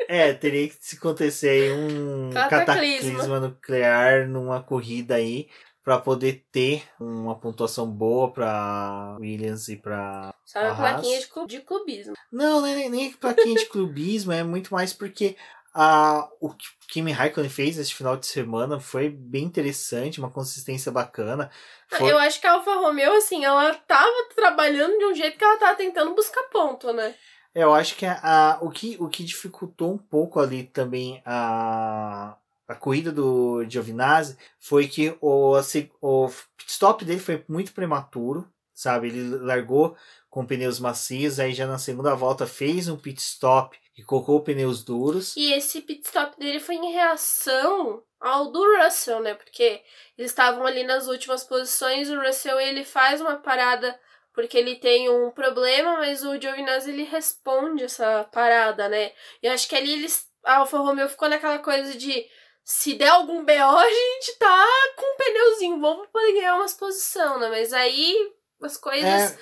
[0.06, 2.60] é, teria que se acontecer aí um cataclisma.
[2.66, 5.48] cataclisma nuclear numa corrida aí
[5.82, 11.60] para poder ter uma pontuação boa para Williams e para Sabe a plaquinha de, de
[11.60, 12.14] clubismo.
[12.30, 15.34] Não, nem, nem plaquinha de clubismo, é muito mais porque
[15.74, 20.92] a, o que Kimi Raikkonen fez esse final de semana foi bem interessante, uma consistência
[20.92, 21.50] bacana.
[21.90, 22.12] Ah, foi...
[22.12, 25.58] Eu acho que a Alfa Romeo, assim, ela tava trabalhando de um jeito que ela
[25.58, 27.14] tava tentando buscar ponto, né?
[27.52, 32.36] Eu acho que a, o, que, o que dificultou um pouco ali também a,
[32.68, 35.58] a corrida do Giovinazzi foi que o,
[36.00, 36.30] o
[36.66, 39.08] stop dele foi muito prematuro, sabe?
[39.08, 39.96] Ele largou
[40.30, 44.82] com pneus macios, aí já na segunda volta fez um pit stop e colocou pneus
[44.82, 45.36] duros.
[45.36, 49.34] E esse pit stop dele foi em reação ao do Russell, né?
[49.34, 49.82] Porque
[50.18, 53.98] eles estavam ali nas últimas posições, o Russell ele faz uma parada
[54.32, 59.12] porque ele tem um problema, mas o Giovinazzi ele responde essa parada, né?
[59.40, 62.26] E acho que ali eles a Alfa Romeo ficou naquela coisa de
[62.64, 64.66] se der algum BO, a gente tá
[64.96, 67.48] com um pneuzinho bom pra poder ganhar umas posições, né?
[67.48, 68.32] Mas aí
[68.66, 69.04] as coisas.
[69.04, 69.38] É...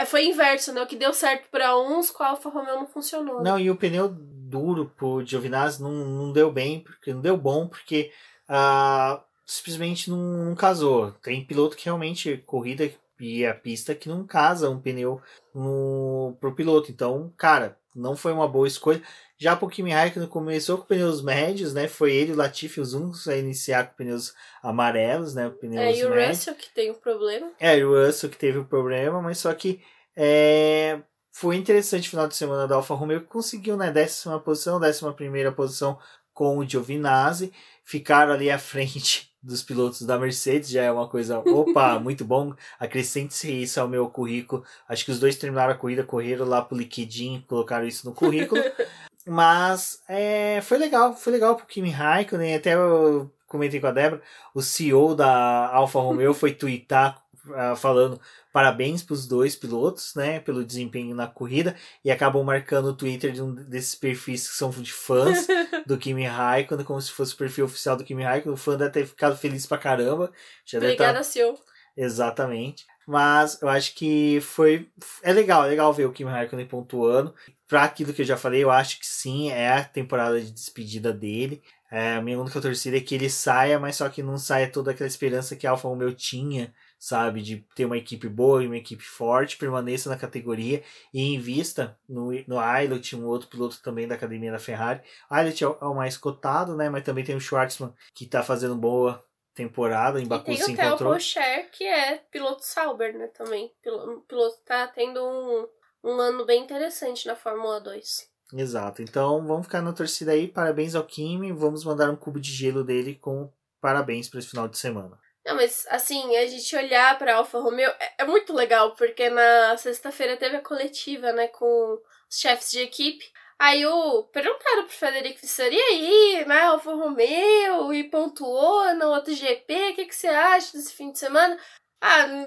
[0.00, 0.82] É, foi inverso, né?
[0.82, 3.38] O que deu certo para uns, com a Alfa Romeo não funcionou.
[3.38, 3.50] Né?
[3.50, 7.66] Não, e o pneu duro pro Giovinazzi não, não deu bem, porque não deu bom,
[7.66, 8.12] porque
[8.48, 11.10] uh, simplesmente não, não casou.
[11.22, 12.88] Tem piloto que realmente corrida
[13.18, 15.20] e a pista que não casa um pneu
[15.54, 16.90] no, pro piloto.
[16.90, 19.02] Então, cara, não foi uma boa escolha.
[19.38, 21.88] Já pro Kimi Raikkonen começou com pneus médios, né?
[21.88, 25.50] Foi ele o Latifi os únicos a iniciar com pneus amarelos, né?
[25.60, 26.38] Pneus é, e o médios.
[26.38, 27.52] Russell que tem o um problema.
[27.60, 29.82] É, e o Russell que teve o um problema, mas só que
[30.16, 33.90] é, foi interessante o final de semana da Alfa Romeo que conseguiu, né?
[33.90, 35.98] Décima posição, décima primeira posição
[36.32, 37.52] com o Giovinazzi.
[37.84, 42.52] Ficaram ali à frente dos pilotos da Mercedes, já é uma coisa, opa, muito bom,
[42.80, 44.64] acrescente-se isso ao meu currículo.
[44.88, 48.60] Acho que os dois terminaram a corrida, correram lá pro LinkedIn, colocaram isso no currículo.
[49.26, 54.22] Mas é, foi legal, foi legal pro Kimi Raikkonen, até eu comentei com a Débora,
[54.54, 58.20] o CEO da Alfa Romeo foi twittar uh, falando
[58.52, 63.32] parabéns para os dois pilotos, né, pelo desempenho na corrida e acabam marcando o Twitter
[63.32, 65.46] de um desses perfis que são de fãs
[65.84, 68.54] do Kimi Raikkonen, como se fosse o perfil oficial do Kimi Raikkonen.
[68.54, 70.32] O fã deve ter ficado feliz pra caramba.
[70.64, 71.24] Já Obrigada, tá...
[71.24, 71.58] seu.
[71.96, 72.86] Exatamente.
[73.06, 74.88] Mas eu acho que foi.
[75.22, 77.34] É legal, é legal ver o Kimi Raikkonen pontuando.
[77.68, 81.12] Pra aquilo que eu já falei, eu acho que sim, é a temporada de despedida
[81.12, 81.62] dele.
[81.90, 84.90] É, a minha única torcida é que ele saia, mas só que não saia toda
[84.90, 87.42] aquela esperança que a Alfa Romeo tinha, sabe?
[87.42, 90.82] De ter uma equipe boa e uma equipe forte, permaneça na categoria
[91.14, 95.00] e invista no, no Ailot, um outro piloto também da academia da Ferrari.
[95.30, 96.90] O Ailot é, é o mais cotado, né?
[96.90, 99.24] Mas também tem o Schwartzman, que tá fazendo boa
[99.56, 103.72] temporada em Baku e tem o Theo Rocher, que é piloto Sauber, né, também.
[103.86, 105.66] O piloto tá tendo um,
[106.04, 108.30] um ano bem interessante na Fórmula 2.
[108.52, 109.02] Exato.
[109.02, 110.46] Então, vamos ficar na torcida aí.
[110.46, 111.50] Parabéns ao Kimi.
[111.52, 113.50] Vamos mandar um cubo de gelo dele com
[113.80, 115.18] parabéns para esse final de semana.
[115.44, 119.76] Não, mas assim, a gente olhar pra Alfa Romeo é, é muito legal, porque na
[119.76, 121.98] sexta-feira teve a coletiva, né, com
[122.28, 123.24] os chefes de equipe.
[123.58, 129.92] Aí o perguntaram pro Frederico Vissari, aí, né, Alfa Romeo, e pontuou no outro GP,
[129.92, 131.58] o que, que você acha desse fim de semana?
[132.00, 132.46] Ah,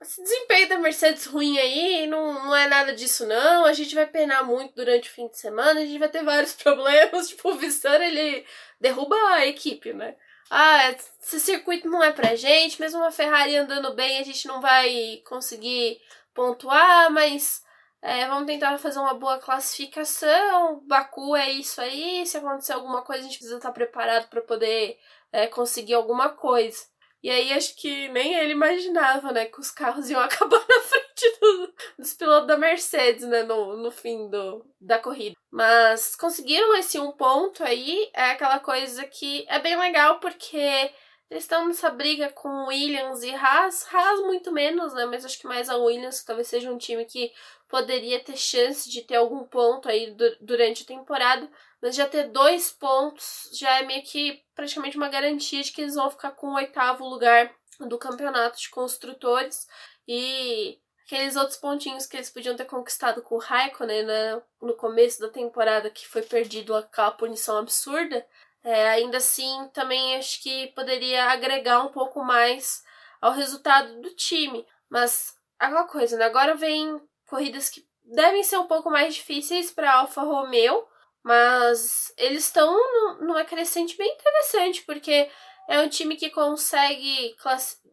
[0.00, 4.06] esse desempenho da Mercedes ruim aí, não, não é nada disso não, a gente vai
[4.06, 7.56] penar muito durante o fim de semana, a gente vai ter vários problemas, tipo, o
[7.56, 8.46] Vissari, ele
[8.80, 10.14] derruba a equipe, né?
[10.50, 10.90] Ah,
[11.20, 15.20] esse circuito não é pra gente, mesmo uma Ferrari andando bem, a gente não vai
[15.26, 16.00] conseguir
[16.32, 17.63] pontuar, mas
[18.04, 20.82] é, vamos tentar fazer uma boa classificação.
[20.86, 22.26] Baku é isso aí.
[22.26, 24.98] Se acontecer alguma coisa, a gente precisa estar preparado para poder
[25.32, 26.84] é, conseguir alguma coisa.
[27.22, 31.38] E aí acho que nem ele imaginava, né, que os carros iam acabar na frente
[31.40, 35.34] do, dos pilotos da Mercedes, né, no, no fim do, da corrida.
[35.50, 40.92] Mas conseguiram esse um ponto aí, é aquela coisa que é bem legal porque
[41.30, 43.86] eles estão nessa briga com Williams e Haas.
[43.92, 45.06] Haas muito menos, né?
[45.06, 47.32] Mas acho que mais a Williams talvez seja um time que
[47.74, 51.50] poderia ter chance de ter algum ponto aí durante a temporada.
[51.82, 55.96] Mas já ter dois pontos já é meio que praticamente uma garantia de que eles
[55.96, 59.66] vão ficar com o oitavo lugar do campeonato de construtores
[60.06, 65.20] e aqueles outros pontinhos que eles podiam ter conquistado com o Raikkonen né, no começo
[65.20, 68.24] da temporada, que foi perdido aquela punição absurda,
[68.62, 72.84] é, ainda assim também acho que poderia agregar um pouco mais
[73.20, 74.64] ao resultado do time.
[74.88, 76.24] Mas aquela coisa, né?
[76.24, 80.86] Agora vem corridas que devem ser um pouco mais difíceis para Alfa Romeo,
[81.22, 82.76] mas eles estão
[83.20, 85.30] numa crescente bem interessante, porque
[85.68, 87.34] é um time que consegue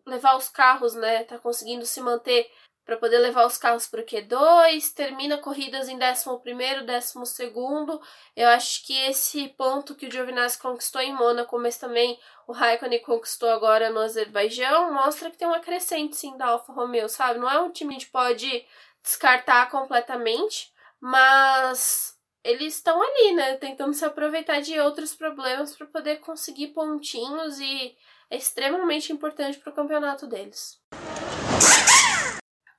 [0.05, 1.23] levar os carros, né?
[1.23, 2.51] Tá conseguindo se manter
[2.83, 8.01] para poder levar os carros para o Q2, termina corridas em 11º, 12º.
[8.35, 12.99] Eu acho que esse ponto que o Giovinazzi conquistou em Mônaco, mas também o Raikkonen
[12.99, 17.39] conquistou agora no Azerbaijão, mostra que tem uma crescente sim da Alfa Romeo, sabe?
[17.39, 18.65] Não é um time que pode
[19.03, 26.17] descartar completamente, mas eles estão ali, né, tentando se aproveitar de outros problemas para poder
[26.17, 27.95] conseguir pontinhos e
[28.29, 30.79] é extremamente importante para o campeonato deles.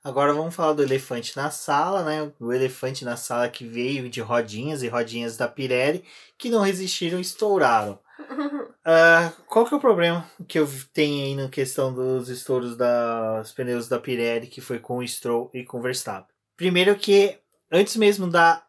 [0.03, 2.29] Agora vamos falar do elefante na sala, né?
[2.37, 6.03] O elefante na sala que veio de rodinhas e rodinhas da Pirelli
[6.37, 7.97] que não resistiram e estouraram.
[8.19, 13.51] Uh, qual que é o problema que eu tenho aí na questão dos estouros dos
[13.53, 16.33] pneus da Pirelli, que foi com o Stroll e com o Verstappen?
[16.55, 17.39] Primeiro que,
[17.71, 18.63] antes mesmo da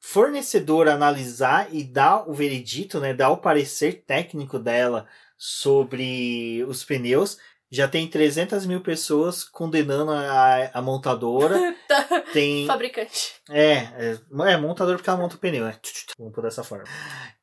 [0.00, 5.06] fornecedora analisar e dar o veredito, né, dar o parecer técnico dela
[5.36, 7.38] sobre os pneus,
[7.70, 11.74] já tem 300 mil pessoas condenando a, a montadora.
[12.32, 13.34] tem Fabricante.
[13.50, 14.18] É, é,
[14.52, 15.76] é montadora porque ela monta o pneu, né?
[16.18, 16.84] Vamos por dessa forma.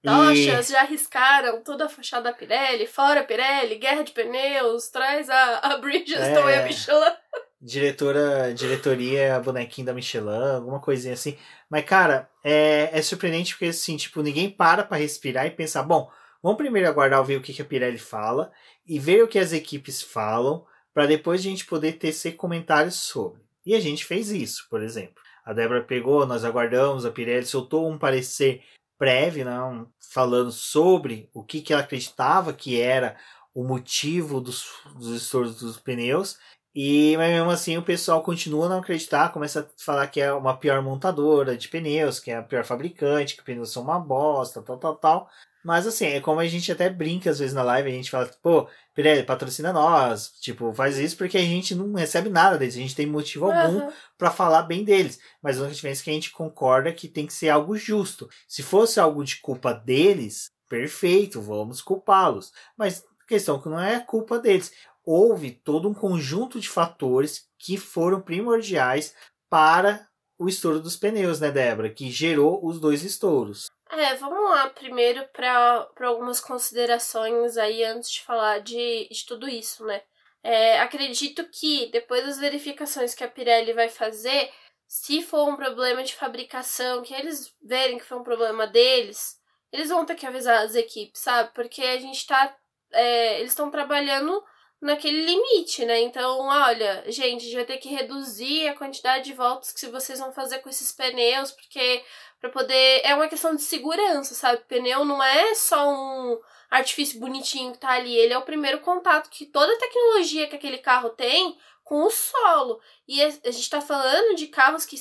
[0.04, 0.74] Tochas, e...
[0.74, 5.78] já arriscaram toda a fachada da Pirelli, fora Pirelli, guerra de pneus, traz a, a
[5.78, 6.56] Bridgestone é...
[6.56, 7.14] e a Michelin.
[7.62, 11.38] Diretora, diretoria, bonequinho da Michelin, alguma coisinha assim.
[11.70, 16.10] Mas, cara, é, é surpreendente porque, assim, tipo, ninguém para pra respirar e pensar, bom,
[16.44, 18.52] vamos primeiro aguardar ver o que, que a Pirelli fala
[18.88, 23.42] e ver o que as equipes falam para depois a gente poder tecer comentários sobre.
[23.66, 25.22] E a gente fez isso, por exemplo.
[25.44, 28.64] A Débora pegou, nós aguardamos, a Pirelli soltou um parecer
[28.98, 33.18] prévio, não, falando sobre o que, que ela acreditava que era
[33.54, 34.66] o motivo dos,
[34.96, 36.38] dos estouros dos pneus.
[36.74, 40.34] E mas mesmo assim o pessoal continua a não acreditar, começa a falar que é
[40.34, 44.62] uma pior montadora de pneus, que é a pior fabricante, que pneus são uma bosta,
[44.62, 45.30] tal, tal, tal.
[45.66, 48.30] Mas assim, é como a gente até brinca às vezes na live, a gente fala,
[48.40, 52.80] pô, Pirelli, patrocina nós, tipo, faz isso porque a gente não recebe nada deles, a
[52.80, 53.92] gente tem motivo algum uhum.
[54.16, 55.20] para falar bem deles.
[55.42, 58.30] Mas a única diferença é que a gente concorda que tem que ser algo justo.
[58.48, 62.54] Se fosse algo de culpa deles, perfeito, vamos culpá-los.
[62.78, 64.72] Mas a questão que não é culpa deles.
[65.04, 69.16] Houve todo um conjunto de fatores que foram primordiais
[69.50, 70.08] para
[70.38, 71.90] o estouro dos pneus, né, Débora?
[71.90, 73.68] Que gerou os dois estouros.
[73.90, 79.86] É, vamos lá primeiro para algumas considerações aí antes de falar de, de tudo isso,
[79.86, 80.02] né?
[80.44, 84.52] É, acredito que depois das verificações que a Pirelli vai fazer,
[84.88, 89.40] se for um problema de fabricação, que eles verem que foi um problema deles,
[89.72, 91.52] eles vão ter que avisar as equipes, sabe?
[91.54, 92.56] Porque a gente tá.
[92.92, 94.44] É, eles estão trabalhando
[94.82, 96.02] naquele limite, né?
[96.02, 100.20] Então, olha, gente, a gente vai ter que reduzir a quantidade de voltas que vocês
[100.20, 102.04] vão fazer com esses pneus, porque
[102.40, 103.02] para poder.
[103.04, 104.64] É uma questão de segurança, sabe?
[104.68, 109.30] Pneu não é só um artifício bonitinho que tá ali, ele é o primeiro contato
[109.30, 112.80] que toda a tecnologia que aquele carro tem com o solo.
[113.08, 114.98] E a gente tá falando de carros que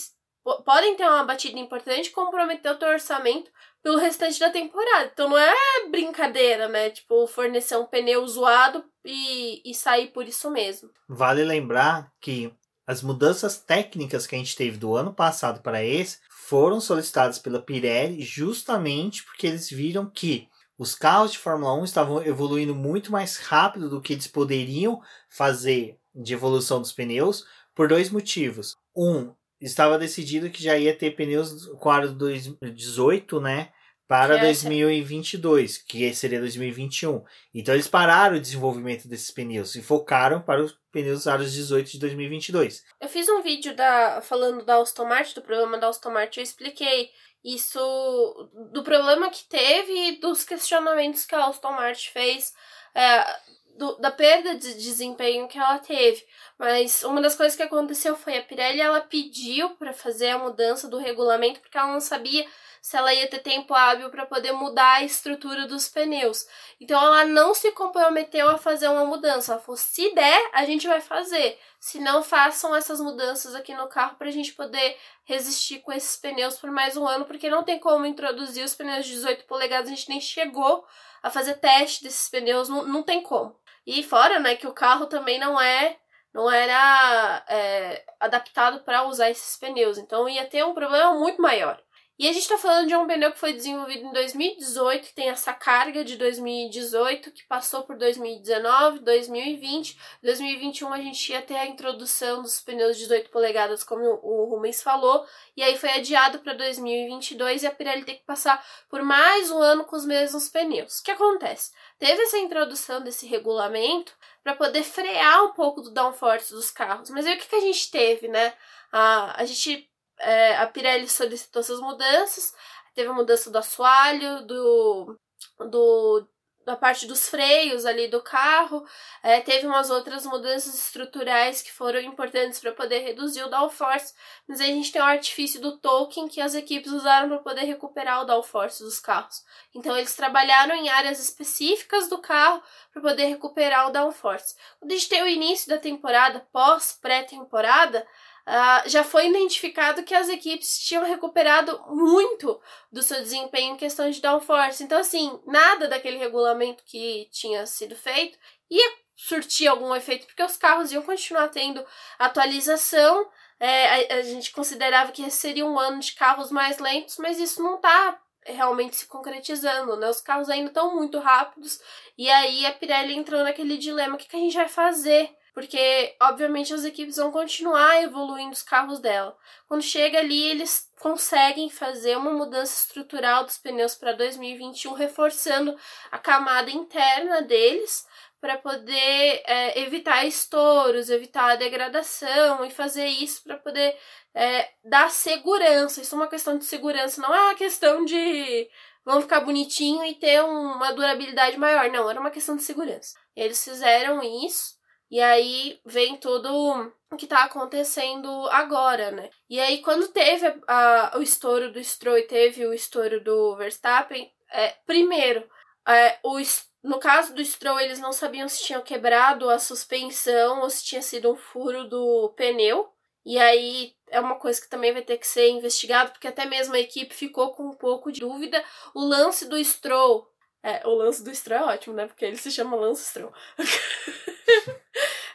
[0.64, 3.50] podem ter uma batida importante comprometer o teu orçamento
[3.84, 5.10] pelo restante da temporada.
[5.12, 5.54] Então não é
[5.90, 6.88] brincadeira, né?
[6.88, 10.88] Tipo, fornecer um pneu zoado e, e sair por isso mesmo.
[11.06, 12.50] Vale lembrar que
[12.86, 17.60] as mudanças técnicas que a gente teve do ano passado para esse foram solicitadas pela
[17.60, 23.36] Pirelli justamente porque eles viram que os carros de Fórmula 1 estavam evoluindo muito mais
[23.36, 28.76] rápido do que eles poderiam fazer de evolução dos pneus por dois motivos.
[28.96, 33.70] Um, estava decidido que já ia ter pneus com aro 2018, né?
[34.14, 37.24] Para que 2022, que seria 2021.
[37.52, 41.98] Então eles pararam o desenvolvimento desses pneus e focaram para os pneus aros 18 de
[41.98, 42.84] 2022.
[43.00, 46.44] Eu fiz um vídeo da, falando da Aston Martin, do problema da Aston Martin, eu
[46.44, 47.10] expliquei
[47.44, 52.52] isso, do problema que teve e dos questionamentos que a Aston Martin fez
[52.94, 53.36] é,
[53.76, 56.24] do, da perda de desempenho que ela teve.
[56.56, 60.88] Mas uma das coisas que aconteceu foi a Pirelli ela pediu para fazer a mudança
[60.88, 62.46] do regulamento porque ela não sabia
[62.84, 66.46] se ela ia ter tempo hábil para poder mudar a estrutura dos pneus.
[66.78, 69.52] Então ela não se comprometeu a fazer uma mudança.
[69.52, 71.58] Ela falou: se der, a gente vai fazer.
[71.80, 76.14] Se não, façam essas mudanças aqui no carro para a gente poder resistir com esses
[76.16, 79.86] pneus por mais um ano, porque não tem como introduzir os pneus de 18 polegadas,
[79.86, 80.84] a gente nem chegou
[81.22, 83.58] a fazer teste desses pneus, não, não tem como.
[83.86, 85.96] E fora, né, que o carro também não é
[86.34, 89.96] não era é, adaptado para usar esses pneus.
[89.96, 91.80] Então ia ter um problema muito maior.
[92.16, 95.30] E a gente está falando de um pneu que foi desenvolvido em 2018, que tem
[95.30, 99.98] essa carga de 2018, que passou por 2019, 2020.
[100.22, 104.80] 2021 a gente ia ter a introdução dos pneus de 18 polegadas, como o Rumens
[104.80, 109.50] falou, e aí foi adiado para 2022 e a Pirelli tem que passar por mais
[109.50, 111.00] um ano com os mesmos pneus.
[111.00, 111.72] O que acontece?
[111.98, 114.12] Teve essa introdução desse regulamento
[114.44, 117.60] para poder frear um pouco do downforce dos carros, mas aí o que, que a
[117.60, 118.54] gente teve, né?
[118.92, 119.90] A, a gente
[120.20, 122.54] é, a Pirelli solicitou essas mudanças.
[122.94, 125.18] Teve a mudança do assoalho, do,
[125.58, 126.28] do
[126.64, 128.84] da parte dos freios ali do carro.
[129.22, 134.14] É, teve umas outras mudanças estruturais que foram importantes para poder reduzir o downforce.
[134.48, 137.64] Mas aí a gente tem o artifício do token que as equipes usaram para poder
[137.64, 139.42] recuperar o downforce dos carros.
[139.74, 142.62] Então eles trabalharam em áreas específicas do carro
[142.92, 144.54] para poder recuperar o downforce.
[144.78, 148.06] Quando a gente tem o início da temporada, pós pré-temporada,
[148.46, 152.60] Uh, já foi identificado que as equipes tinham recuperado muito
[152.92, 154.84] do seu desempenho em questão de downforce.
[154.84, 158.38] Então, assim, nada daquele regulamento que tinha sido feito
[158.70, 161.84] ia surtir algum efeito, porque os carros iam continuar tendo
[162.18, 163.30] atualização.
[163.58, 167.62] É, a, a, gente considerava que seria um ano de carros mais lentos, mas isso
[167.62, 170.08] não está realmente se concretizando, né?
[170.08, 171.80] Os carros ainda estão muito rápidos.
[172.18, 175.34] E aí a Pirelli entrou naquele dilema: o que, que a gente vai fazer?
[175.54, 179.36] Porque obviamente as equipes vão continuar evoluindo os carros dela.
[179.68, 185.76] Quando chega ali, eles conseguem fazer uma mudança estrutural dos pneus para 2021, reforçando
[186.10, 188.04] a camada interna deles
[188.40, 193.96] para poder é, evitar estouros, evitar a degradação e fazer isso para poder
[194.34, 196.02] é, dar segurança.
[196.02, 198.68] Isso é uma questão de segurança, não é uma questão de
[199.04, 201.90] vão ficar bonitinho e ter uma durabilidade maior.
[201.90, 203.16] Não, era uma questão de segurança.
[203.36, 204.73] Eles fizeram isso
[205.14, 209.30] e aí vem tudo o que tá acontecendo agora, né?
[209.48, 213.54] E aí, quando teve a, a, o estouro do Stroll e teve o estouro do
[213.54, 215.48] Verstappen, é, primeiro,
[215.86, 216.36] é, o,
[216.82, 221.00] no caso do Stroll, eles não sabiam se tinham quebrado a suspensão ou se tinha
[221.00, 222.92] sido um furo do pneu.
[223.24, 226.74] E aí é uma coisa que também vai ter que ser investigado, porque até mesmo
[226.74, 228.64] a equipe ficou com um pouco de dúvida.
[228.92, 230.28] O lance do Stroll.
[230.60, 232.08] É, o lance do Stroll é ótimo, né?
[232.08, 233.32] Porque ele se chama Lance Stroll.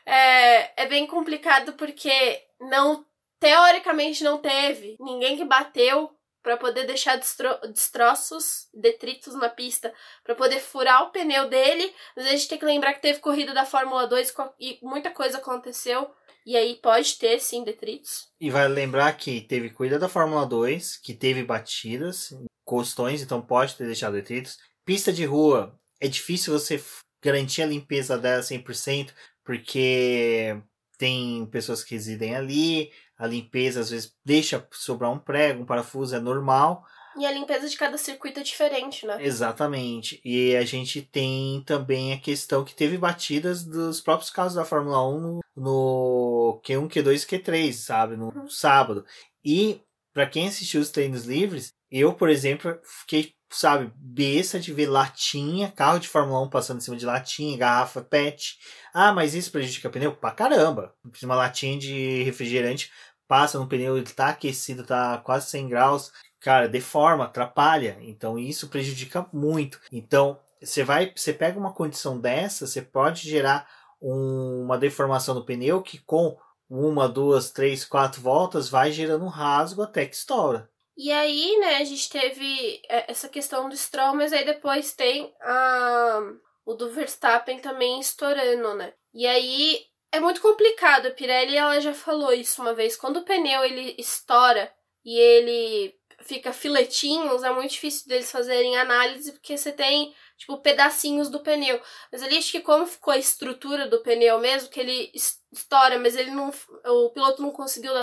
[0.09, 3.05] é, é bem complicado porque não
[3.39, 9.93] teoricamente não teve ninguém que bateu para poder deixar destro destroços, detritos na pista,
[10.23, 11.93] para poder furar o pneu dele.
[12.15, 15.37] Mas a gente tem que lembrar que teve corrida da Fórmula 2 e muita coisa
[15.37, 16.09] aconteceu.
[16.45, 18.29] E aí pode ter sim detritos.
[18.39, 22.33] E vai lembrar que teve corrida da Fórmula 2, que teve batidas,
[22.65, 24.57] costões, então pode ter deixado detritos.
[24.85, 26.81] Pista de rua, é difícil você
[27.21, 29.11] garantir a limpeza dela 100%,
[29.49, 30.61] porque
[30.95, 36.15] tem pessoas que residem ali, a limpeza às vezes deixa sobrar um prego, um parafuso,
[36.15, 36.85] é normal.
[37.17, 39.17] E a limpeza de cada circuito é diferente, né?
[39.19, 40.21] Exatamente.
[40.23, 45.03] E a gente tem também a questão que teve batidas dos próprios carros da Fórmula
[45.09, 48.15] 1 no, no Q1, Q2 e Q3, sabe?
[48.15, 48.47] No uhum.
[48.47, 49.03] sábado.
[49.43, 49.81] E
[50.13, 55.71] para quem assistiu os treinos livres, eu, por exemplo, fiquei sabe, besta de ver latinha,
[55.71, 58.57] carro de Fórmula 1 passando em cima de latinha, garrafa PET.
[58.93, 60.15] Ah, mas isso prejudica pneu?
[60.15, 60.93] Pra caramba.
[61.23, 62.91] Uma latinha de refrigerante
[63.27, 66.11] passa no pneu, ele tá aquecido, tá quase 100 graus.
[66.39, 67.97] Cara, deforma, atrapalha.
[68.01, 69.79] Então isso prejudica muito.
[69.91, 73.67] Então, você vai, você pega uma condição dessa, você pode gerar
[74.01, 76.37] um, uma deformação no pneu que com
[76.69, 80.69] uma, duas, três, quatro voltas vai gerando um rasgo até que estoura.
[81.01, 85.33] E aí, né, a gente teve é, essa questão do Stroll, mas aí depois tem
[85.39, 86.19] a,
[86.65, 88.93] o do Verstappen também estourando, né?
[89.13, 91.05] E aí é muito complicado.
[91.05, 92.97] A Pirelli ela já falou isso uma vez.
[92.97, 94.69] Quando o pneu ele estoura
[95.05, 101.29] e ele fica filetinhos, é muito difícil deles fazerem análise porque você tem tipo pedacinhos
[101.29, 101.81] do pneu.
[102.11, 106.17] Mas ali acho que como ficou a estrutura do pneu mesmo, que ele estoura, mas
[106.17, 106.51] ele não,
[106.85, 107.93] o piloto não conseguiu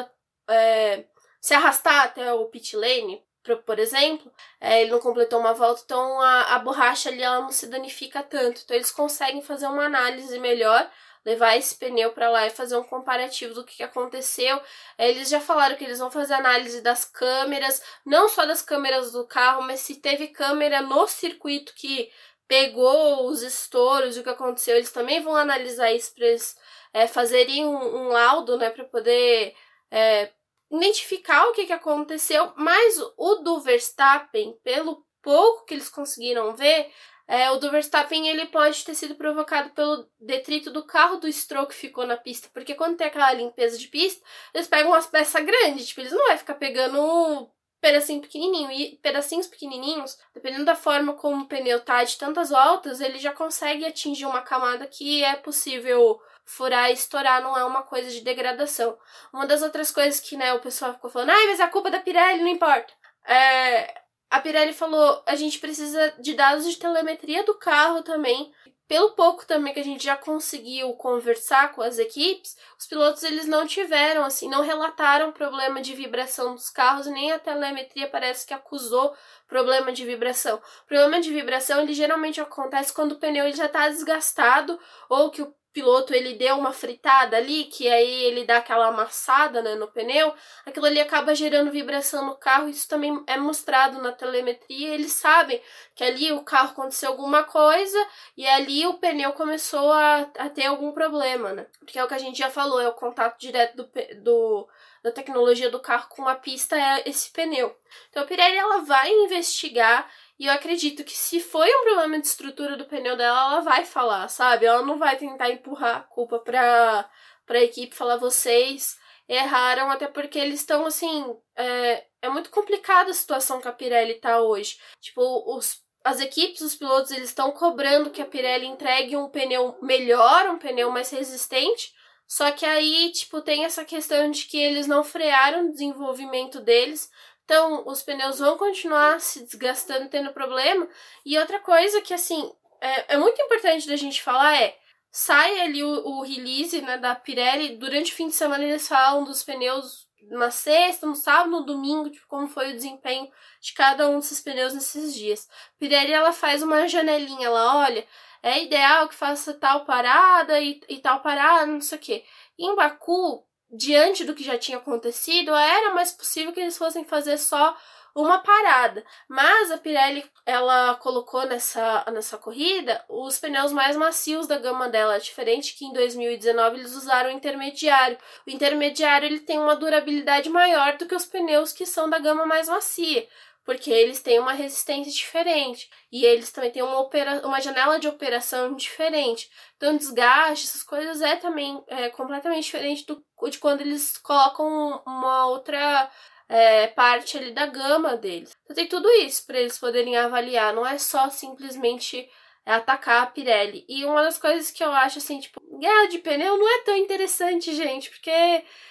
[0.48, 1.04] é,
[1.40, 6.20] se arrastar até o pit lane, por exemplo, é, ele não completou uma volta, então
[6.20, 8.62] a, a borracha ali ela não se danifica tanto.
[8.64, 10.90] Então eles conseguem fazer uma análise melhor,
[11.24, 14.60] levar esse pneu para lá e fazer um comparativo do que, aconteceu.
[14.98, 19.12] É, eles já falaram que eles vão fazer análise das câmeras, não só das câmeras
[19.12, 22.10] do carro, mas se teve câmera no circuito que
[22.48, 26.56] pegou os estouros e o que aconteceu, eles também vão analisar isso para eles
[26.92, 29.54] é, fazerem um, um laudo, né, para poder
[29.90, 30.30] é,
[30.70, 36.90] identificar o que, que aconteceu, mas o do Verstappen, pelo pouco que eles conseguiram ver,
[37.28, 41.66] É, o do Verstappen ele pode ter sido provocado pelo detrito do carro do Stroll
[41.66, 42.48] que ficou na pista.
[42.54, 44.24] Porque quando tem aquela limpeza de pista,
[44.54, 45.88] eles pegam umas peças grandes.
[45.88, 48.70] Tipo, eles não vão ficar pegando pedacinho pequenininho.
[48.70, 53.32] E pedacinhos pequenininhos, dependendo da forma como o pneu tá de tantas voltas, ele já
[53.32, 58.20] consegue atingir uma camada que é possível furar e estourar, não é uma coisa de
[58.20, 58.96] degradação.
[59.32, 61.90] Uma das outras coisas que né, o pessoal ficou falando, ai, mas a culpa é
[61.90, 62.94] da Pirelli não importa.
[63.26, 64.00] É,
[64.30, 68.52] a Pirelli falou, a gente precisa de dados de telemetria do carro também.
[68.88, 73.44] Pelo pouco também que a gente já conseguiu conversar com as equipes, os pilotos eles
[73.44, 78.54] não tiveram assim, não relataram problema de vibração dos carros, nem a telemetria parece que
[78.54, 79.12] acusou
[79.48, 80.58] problema de vibração.
[80.84, 84.78] O problema de vibração ele geralmente acontece quando o pneu ele já está desgastado
[85.08, 89.60] ou que o piloto ele deu uma fritada ali, que aí ele dá aquela amassada
[89.60, 90.32] né, no pneu,
[90.64, 92.66] aquilo ali acaba gerando vibração no carro.
[92.66, 94.94] Isso também é mostrado na telemetria.
[94.94, 95.60] Eles sabem
[95.94, 97.98] que ali o carro aconteceu alguma coisa
[98.38, 101.66] e ali o pneu começou a, a ter algum problema, né?
[101.78, 103.90] Porque é o que a gente já falou, é o contato direto do,
[104.22, 104.68] do
[105.02, 107.76] da tecnologia do carro com a pista é esse pneu.
[108.10, 112.26] Então a Pirelli ela vai investigar e eu acredito que se foi um problema de
[112.26, 114.66] estrutura do pneu dela, ela vai falar, sabe?
[114.66, 117.08] Ela não vai tentar empurrar a culpa pra,
[117.46, 118.98] pra equipe, falar vocês
[119.28, 121.36] erraram, até porque eles estão assim.
[121.56, 124.78] É, é muito complicada a situação que a Pirelli tá hoje.
[125.00, 129.76] Tipo, os, as equipes, os pilotos, eles estão cobrando que a Pirelli entregue um pneu
[129.82, 131.94] melhor, um pneu mais resistente.
[132.28, 137.10] Só que aí, tipo, tem essa questão de que eles não frearam o desenvolvimento deles.
[137.46, 140.88] Então, os pneus vão continuar se desgastando, tendo problema.
[141.24, 144.76] E outra coisa que, assim, é, é muito importante da gente falar é
[145.12, 147.76] sai ali o, o, release né, da Pirelli.
[147.76, 152.10] Durante o fim de semana eles falam dos pneus na sexta, no sábado, no domingo,
[152.10, 155.48] tipo, como foi o desempenho de cada um desses pneus nesses dias.
[155.78, 158.04] Pirelli ela faz uma janelinha lá, olha,
[158.42, 162.24] é ideal que faça tal parada e, e tal parada, não sei o quê.
[162.58, 167.38] Em Baku, diante do que já tinha acontecido, era mais possível que eles fossem fazer
[167.38, 167.76] só
[168.14, 169.04] uma parada.
[169.28, 175.20] Mas a Pirelli, ela colocou nessa, nessa corrida os pneus mais macios da gama dela,
[175.20, 178.16] diferente que em 2019 eles usaram o intermediário.
[178.46, 182.46] O intermediário ele tem uma durabilidade maior do que os pneus que são da gama
[182.46, 183.28] mais macia
[183.66, 188.06] porque eles têm uma resistência diferente e eles também têm uma, opera uma janela de
[188.06, 189.50] operação diferente.
[189.76, 195.46] Então, desgaste, essas coisas é também é, completamente diferente do, de quando eles colocam uma
[195.48, 196.08] outra
[196.48, 198.56] é, parte ali da gama deles.
[198.62, 202.30] Então, tem tudo isso para eles poderem avaliar, não é só simplesmente
[202.66, 203.84] atacar a Pirelli.
[203.88, 206.96] E uma das coisas que eu acho assim, tipo, guerra de pneu não é tão
[206.96, 208.30] interessante, gente, porque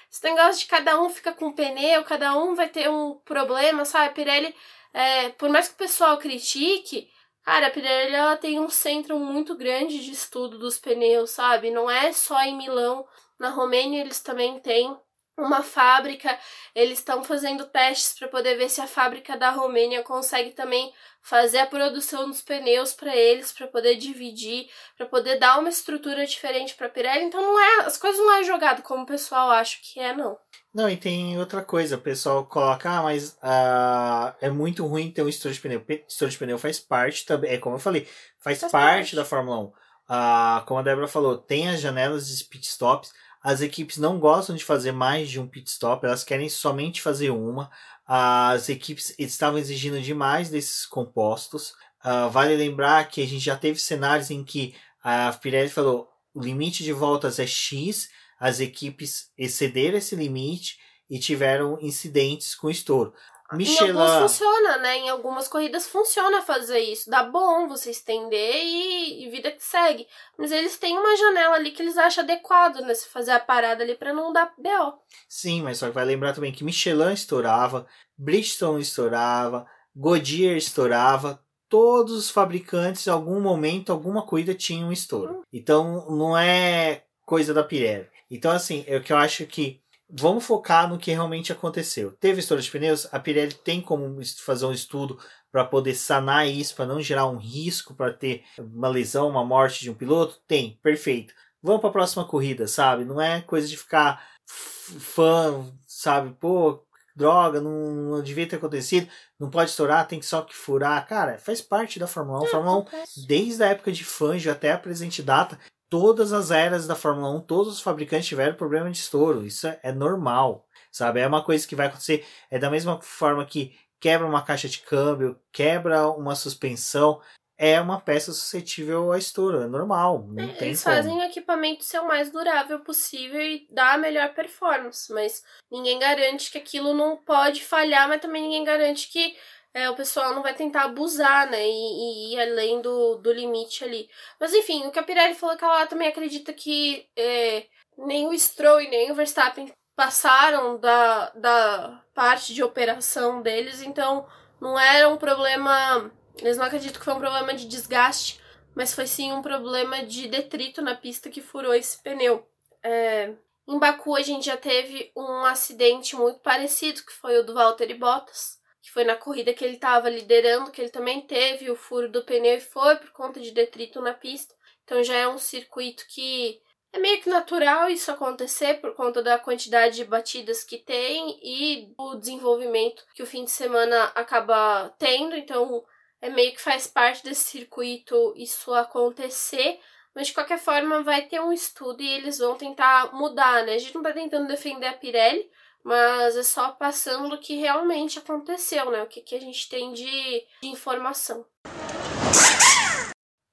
[0.10, 4.10] esse negócio de cada um fica com pneu, cada um vai ter um problema, sabe?
[4.10, 4.56] A Pirelli,
[4.94, 7.10] é, por mais que o pessoal critique,
[7.44, 11.70] cara, a Pirelli ela tem um centro muito grande de estudo dos pneus, sabe?
[11.70, 13.06] Não é só em Milão,
[13.38, 14.98] na Romênia eles também têm
[15.38, 16.38] uma fábrica,
[16.74, 21.58] eles estão fazendo testes para poder ver se a fábrica da Romênia consegue também fazer
[21.58, 26.76] a produção dos pneus para eles, para poder dividir, para poder dar uma estrutura diferente
[26.76, 27.26] para a Pirelli.
[27.26, 30.38] Então não é, as coisas não é jogado como o pessoal acha que é, não.
[30.74, 35.22] Não, e tem outra coisa, o pessoal coloca, ah, mas uh, é muito ruim ter
[35.22, 35.84] um estouro de pneu.
[36.08, 38.08] Estouro de pneu faz parte também, é como eu falei,
[38.40, 39.64] faz, faz parte, parte, da Fórmula 1.
[39.64, 39.74] Uh,
[40.08, 43.12] ah, como a Débora falou, tem as janelas de pit stops,
[43.46, 47.30] as equipes não gostam de fazer mais de um pit stop, elas querem somente fazer
[47.30, 47.70] uma.
[48.04, 51.76] As equipes estavam exigindo demais desses compostos.
[52.04, 54.74] Uh, vale lembrar que a gente já teve cenários em que
[55.04, 58.10] a Pirelli falou o limite de voltas é X,
[58.40, 63.14] as equipes excederam esse limite e tiveram incidentes com estouro.
[63.54, 63.92] Michelin...
[63.92, 64.98] Em alguns funciona, né?
[64.98, 67.10] Em algumas corridas funciona fazer isso.
[67.10, 70.08] Dá bom você estender e, e vida que segue.
[70.38, 72.94] Mas eles têm uma janela ali que eles acham adequado, né?
[72.96, 75.00] Se fazer a parada ali para não dar BO.
[75.30, 77.86] Sim, mas só que vai lembrar também que Michelin estourava,
[78.18, 81.40] Bridgestone estourava, Goodyear estourava.
[81.68, 85.40] Todos os fabricantes, em algum momento, alguma corrida tinha um estouro.
[85.40, 85.42] Hum.
[85.52, 88.08] Então, não é coisa da Pirelli.
[88.30, 92.12] Então, assim, é o que eu acho que vamos focar no que realmente aconteceu.
[92.20, 93.08] Teve estouro de pneus?
[93.12, 95.20] A Pirelli tem como fazer um estudo
[95.52, 99.82] para poder sanar isso, para não gerar um risco para ter uma lesão, uma morte
[99.82, 100.40] de um piloto?
[100.48, 101.34] Tem, perfeito.
[101.62, 103.06] Vamos para a próxima corrida, sabe?
[103.06, 106.36] Não é coisa de ficar fã, sabe?
[106.40, 109.10] Pô, droga, não, não, devia ter acontecido,
[109.40, 111.08] não pode estourar, tem que só que furar.
[111.08, 112.48] Cara, faz parte da Fórmula 1.
[112.48, 115.58] Fórmula 1, desde a época de Fangio até a presente data,
[115.90, 119.46] todas as eras da Fórmula 1, todos os fabricantes tiveram problema de estouro.
[119.46, 121.20] Isso é, normal, sabe?
[121.22, 122.26] É uma coisa que vai acontecer.
[122.50, 127.22] É da mesma forma que quebra uma caixa de câmbio, quebra uma suspensão.
[127.58, 130.28] é uma peça suscetível a estouro, é normal.
[130.28, 130.96] Não É, tem Eles como.
[130.96, 135.42] fazem o equipamento ser o mais durável possível e dar a melhor performance, mas
[135.72, 139.38] ninguém garante que aquilo não pode falhar, mas também ninguém garante que
[139.76, 141.68] é, o pessoal não vai tentar abusar, né?
[141.68, 144.10] E, e ir além do, do limite ali.
[144.40, 147.66] Mas enfim, o que a Pirelli falou é que ela também acredita que é,
[147.98, 154.26] nem o Stroll e nem o Verstappen passaram da, da parte de operação deles, então
[154.62, 156.10] não era um problema.
[156.40, 158.40] Eles não acreditam que foi um problema de desgaste,
[158.74, 162.48] mas foi sim um problema de detrito na pista que furou esse pneu.
[162.82, 163.34] É,
[163.68, 167.94] em Baku a gente já teve um acidente muito parecido, que foi o do Valtteri
[167.94, 172.08] Bottas, que foi na corrida que ele estava liderando, que ele também teve o furo
[172.08, 174.54] do pneu e foi por conta de detrito na pista.
[174.84, 176.62] Então já é um circuito que
[176.94, 181.96] é meio que natural isso acontecer por conta da quantidade de batidas que tem e
[181.98, 185.36] do desenvolvimento que o fim de semana acaba tendo.
[185.36, 185.84] Então
[186.22, 189.80] é meio que faz parte desse circuito isso acontecer.
[190.14, 193.74] Mas de qualquer forma vai ter um estudo e eles vão tentar mudar, né?
[193.74, 195.50] A gente não tá tentando defender a Pirelli,
[195.86, 199.04] mas é só passando o que realmente aconteceu, né?
[199.04, 201.46] O que, que a gente tem de, de informação.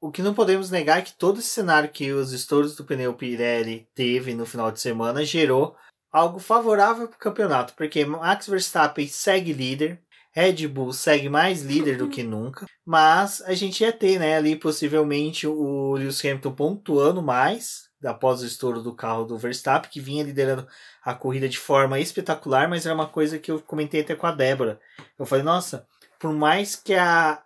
[0.00, 3.14] O que não podemos negar é que todo esse cenário que os estouros do pneu
[3.14, 5.76] Pirelli teve no final de semana gerou
[6.10, 10.02] algo favorável para o campeonato, porque Max Verstappen segue líder,
[10.32, 14.56] Red Bull segue mais líder do que nunca, mas a gente ia ter, né, ali
[14.56, 20.24] possivelmente o Lewis Hamilton pontuando mais após o estouro do carro do Verstappen, que vinha
[20.24, 20.66] liderando
[21.04, 24.32] a corrida de forma espetacular, mas era uma coisa que eu comentei até com a
[24.32, 24.80] Débora.
[25.18, 25.86] Eu falei, nossa,
[26.18, 27.42] por mais que a,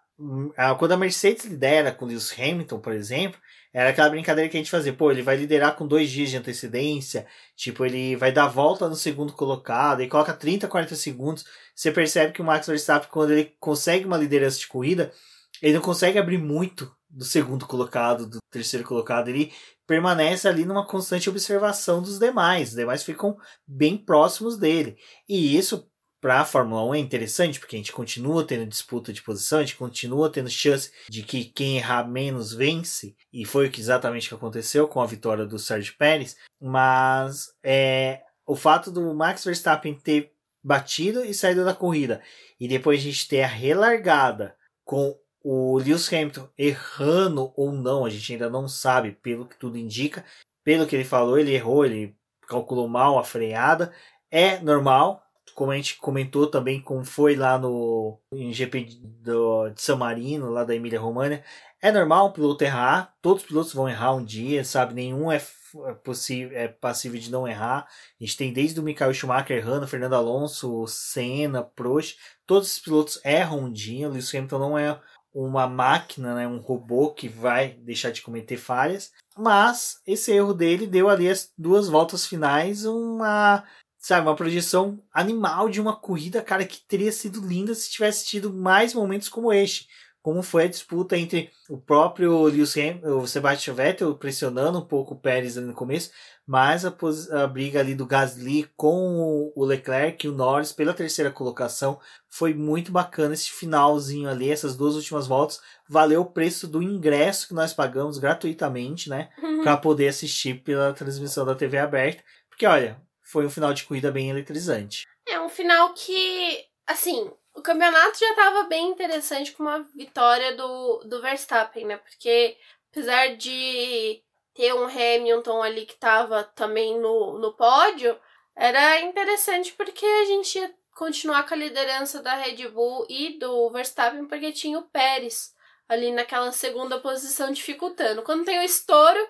[0.57, 3.41] a quando a Mercedes lidera com o Lewis Hamilton, por exemplo,
[3.73, 6.37] era aquela brincadeira que a gente fazia, pô, ele vai liderar com dois dias de
[6.39, 11.45] antecedência, tipo, ele vai dar volta no segundo colocado, e coloca 30, 40 segundos.
[11.74, 15.12] Você percebe que o Max Verstappen, quando ele consegue uma liderança de corrida,
[15.61, 19.53] ele não consegue abrir muito do segundo colocado, do terceiro colocado, ele
[19.87, 23.37] permanece ali numa constante observação dos demais, os demais ficam
[23.67, 24.97] bem próximos dele.
[25.29, 25.89] E isso
[26.21, 29.63] para a Fórmula 1 é interessante, porque a gente continua tendo disputa de posição, a
[29.63, 34.35] gente continua tendo chance de que quem errar menos vence, e foi exatamente o que
[34.35, 40.33] aconteceu com a vitória do Sérgio Pérez, mas é, o fato do Max Verstappen ter
[40.65, 42.21] batido e saído da corrida,
[42.59, 45.17] e depois a gente ter a relargada com
[45.48, 50.24] o Lewis Hamilton errando ou não, a gente ainda não sabe, pelo que tudo indica.
[50.64, 52.16] Pelo que ele falou, ele errou, ele
[52.48, 53.93] calculou mal a freada.
[54.28, 55.23] É normal,
[55.55, 58.89] como a gente comentou também, como foi lá no em GP
[59.23, 61.44] do, de San Marino, lá da Emília România.
[61.81, 64.94] É normal um piloto errar, todos os pilotos vão errar um dia, sabe?
[64.94, 65.40] Nenhum é,
[65.86, 67.86] é possível, é passível de não errar.
[68.20, 73.20] A gente tem desde o Michael Schumacher errando, Fernando Alonso, Senna, Prost, todos os pilotos
[73.24, 74.09] erram um dia.
[74.09, 75.01] O Lewis Hamilton não é
[75.39, 80.87] uma máquina, né, um robô que vai deixar de cometer falhas, mas esse erro dele
[80.87, 83.63] deu ali as duas voltas finais uma,
[83.99, 88.51] sabe, uma projeção animal de uma corrida, cara, que teria sido linda se tivesse tido
[88.51, 89.87] mais momentos como este.
[90.27, 95.15] Como foi a disputa entre o próprio Lewis Hamilton, o Sebastian Vettel pressionando um pouco
[95.15, 96.11] o Pérez ali no começo,
[96.44, 96.93] mas a,
[97.31, 102.55] a, briga ali do Gasly com o Leclerc e o Norris pela terceira colocação foi
[102.55, 107.55] muito bacana esse finalzinho ali, essas duas últimas voltas, valeu o preço do ingresso que
[107.55, 109.62] nós pagamos gratuitamente, né, Uhum.
[109.62, 114.11] para poder assistir pela transmissão da TV aberta, porque olha, foi um final de corrida
[114.11, 115.07] bem eletrizante.
[115.28, 120.99] É um final que, assim, o campeonato já estava bem interessante com uma vitória do,
[121.05, 121.97] do Verstappen, né?
[121.97, 122.57] Porque
[122.91, 124.23] apesar de
[124.55, 128.19] ter um Hamilton ali que estava também no, no pódio,
[128.55, 133.70] era interessante porque a gente ia continuar com a liderança da Red Bull e do
[133.70, 135.55] Verstappen, porque tinha o Pérez
[135.89, 138.23] ali naquela segunda posição dificultando.
[138.23, 139.20] Quando tem o estouro,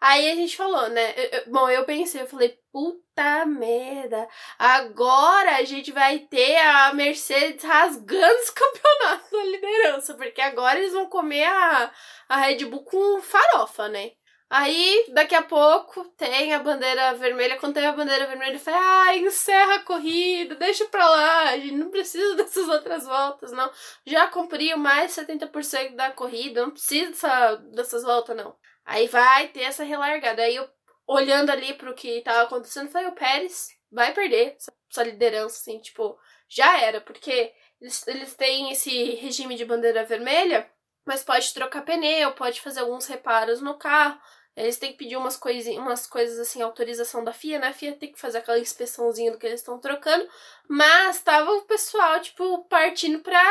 [0.00, 1.12] aí a gente falou, né?
[1.16, 4.28] Eu- eu- bom, eu pensei, eu falei, puta merda,
[4.58, 10.92] agora a gente vai ter a Mercedes rasgando esse campeonato na liderança, porque agora eles
[10.92, 11.90] vão comer a,
[12.28, 14.12] a Red Bull com farofa, né?
[14.48, 17.56] Aí, daqui a pouco, tem a bandeira vermelha.
[17.58, 21.58] Quando tem a bandeira vermelha, eu falei, ah, encerra a corrida, deixa pra lá, a
[21.58, 23.68] gente não precisa dessas outras voltas, não.
[24.06, 28.56] Já cumpriu mais 70% da corrida, não precisa dessa, dessas voltas, não.
[28.86, 30.42] Aí vai ter essa relargada.
[30.42, 30.68] Aí eu,
[31.06, 34.56] olhando ali pro que tava acontecendo, falei, o Pérez vai perder
[34.90, 36.16] essa liderança, assim, tipo,
[36.48, 40.70] já era, porque eles, eles têm esse regime de bandeira vermelha,
[41.04, 44.20] mas pode trocar pneu, pode fazer alguns reparos no carro.
[44.56, 47.68] Eles têm que pedir umas, coisinhas, umas coisas assim, autorização da FIA, né?
[47.68, 50.26] A FIA tem que fazer aquela inspeçãozinha do que eles estão trocando.
[50.68, 53.44] Mas tava o pessoal, tipo, partindo pra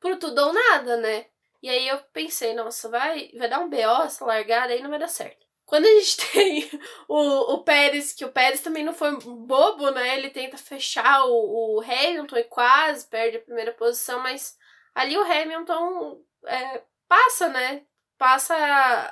[0.00, 1.26] pro tudo ou nada, né?
[1.64, 4.98] E aí eu pensei, nossa, vai, vai dar um BO essa largada aí não vai
[4.98, 5.46] dar certo.
[5.64, 6.70] Quando a gente tem
[7.08, 10.18] o, o Pérez, que o Pérez também não foi bobo, né?
[10.18, 14.58] Ele tenta fechar o, o Hamilton e quase perde a primeira posição, mas
[14.94, 17.86] ali o Hamilton é, passa, né?
[18.18, 18.54] Passa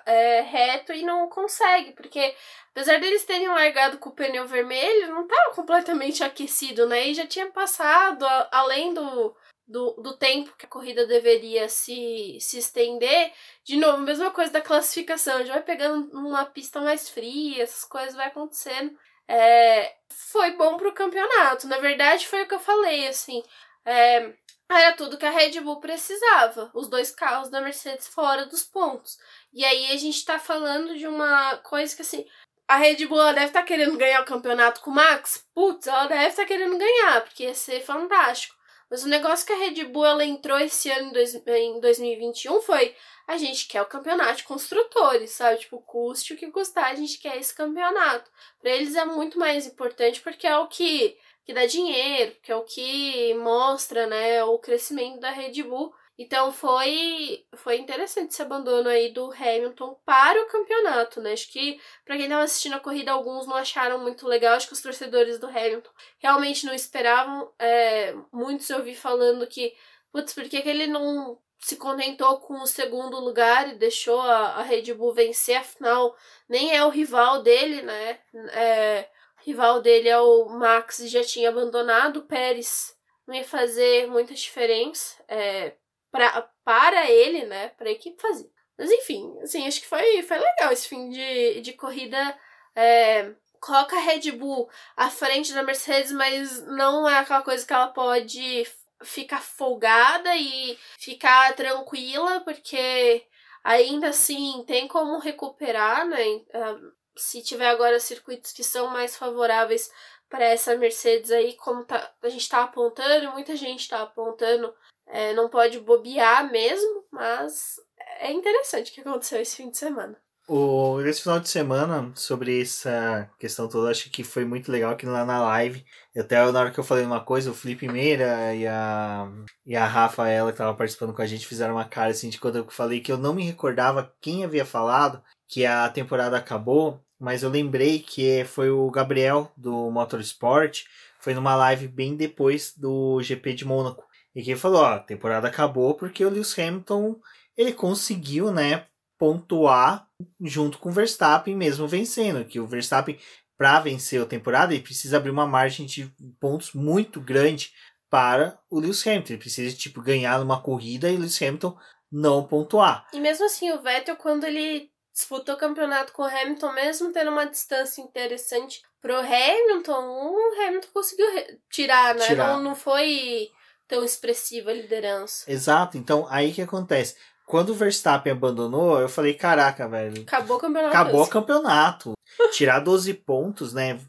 [0.04, 2.36] é, reto e não consegue, porque
[2.70, 7.08] apesar deles terem largado com o pneu vermelho, não estava completamente aquecido, né?
[7.08, 9.34] E já tinha passado, a, além do,
[9.72, 13.32] do, do tempo que a corrida deveria se, se estender.
[13.64, 18.14] De novo, mesma coisa da classificação, já vai pegando uma pista mais fria, essas coisas
[18.14, 18.96] vai acontecendo.
[19.26, 21.66] É, foi bom pro campeonato.
[21.66, 23.42] Na verdade, foi o que eu falei, assim.
[23.84, 24.34] É,
[24.70, 26.70] era tudo que a Red Bull precisava.
[26.74, 29.18] Os dois carros da Mercedes fora dos pontos.
[29.52, 32.26] E aí a gente tá falando de uma coisa que assim.
[32.68, 35.46] A Red Bull deve estar tá querendo ganhar o campeonato com o Max.
[35.54, 38.61] Putz, ela deve estar tá querendo ganhar, porque ia ser fantástico.
[38.92, 42.60] Mas o negócio que a Red Bull ela entrou esse ano em, dois, em 2021
[42.60, 42.94] foi
[43.26, 45.60] a gente quer o campeonato de construtores, sabe?
[45.60, 48.30] Tipo, custe o que custar, a gente quer esse campeonato.
[48.60, 52.54] Para eles é muito mais importante porque é o que, que dá dinheiro, que é
[52.54, 55.94] o que mostra, né, o crescimento da Red Bull.
[56.22, 61.32] Então foi foi interessante esse abandono aí do Hamilton para o campeonato, né?
[61.32, 64.54] Acho que para quem estava assistindo a corrida, alguns não acharam muito legal.
[64.54, 65.90] Acho que os torcedores do Hamilton
[66.20, 67.52] realmente não esperavam.
[67.58, 69.74] É, muitos eu vi falando que,
[70.12, 74.58] putz, por que, que ele não se contentou com o segundo lugar e deixou a,
[74.58, 75.56] a Red Bull vencer?
[75.56, 76.16] Afinal,
[76.48, 78.20] nem é o rival dele, né?
[78.52, 79.08] É,
[79.40, 82.18] o rival dele é o Max e já tinha abandonado.
[82.18, 82.96] O Pérez
[83.26, 85.16] não ia fazer muita diferença.
[85.28, 85.72] É,
[86.12, 87.70] pra, para ele, né?
[87.70, 88.48] Pra equipe fazer.
[88.78, 92.38] Mas enfim, assim, acho que foi, foi legal esse fim de, de corrida.
[92.76, 97.72] É, coloca a Red Bull à frente da Mercedes, mas não é aquela coisa que
[97.72, 98.66] ela pode
[99.02, 103.26] ficar folgada e ficar tranquila, porque
[103.64, 106.42] ainda assim tem como recuperar, né?
[106.54, 106.78] Ah,
[107.16, 109.90] se tiver agora circuitos que são mais favoráveis
[110.28, 114.74] para essa Mercedes aí, como tá, a gente está apontando, muita gente está apontando
[115.12, 117.76] é, não pode bobear mesmo, mas
[118.18, 120.16] é interessante o que aconteceu esse fim de semana.
[120.48, 125.06] O, esse final de semana, sobre essa questão toda, acho que foi muito legal aqui
[125.06, 125.84] lá na live.
[126.16, 129.30] Até na hora que eu falei uma coisa, o Felipe Meira e a,
[129.64, 132.56] e a Rafaela, que estava participando com a gente, fizeram uma cara assim de quando
[132.56, 137.42] eu falei que eu não me recordava quem havia falado que a temporada acabou, mas
[137.42, 140.84] eu lembrei que foi o Gabriel do Motorsport,
[141.20, 144.04] foi numa live bem depois do GP de Mônaco.
[144.34, 147.20] E que falou, ó, a temporada acabou porque o Lewis Hamilton
[147.56, 148.86] ele conseguiu, né,
[149.18, 150.08] pontuar
[150.40, 153.18] junto com o Verstappen mesmo vencendo, que o Verstappen
[153.56, 157.72] para vencer a temporada ele precisa abrir uma margem de pontos muito grande
[158.10, 161.76] para o Lewis Hamilton, ele precisa tipo ganhar uma corrida e o Lewis Hamilton
[162.10, 163.06] não pontuar.
[163.12, 167.30] E mesmo assim o Vettel quando ele disputou o campeonato com o Hamilton, mesmo tendo
[167.30, 171.26] uma distância interessante pro Hamilton, o Hamilton conseguiu
[171.70, 172.26] tirar, né?
[172.26, 172.48] Tirar.
[172.48, 173.50] Não, não foi
[173.92, 175.44] tão expressiva a liderança.
[175.46, 177.14] Exato, então aí que acontece.
[177.46, 180.22] Quando o Verstappen abandonou, eu falei, caraca, velho.
[180.22, 180.96] Acabou o campeonato.
[180.96, 182.12] Acabou o campeonato.
[182.52, 184.00] Tirar 12 pontos, né?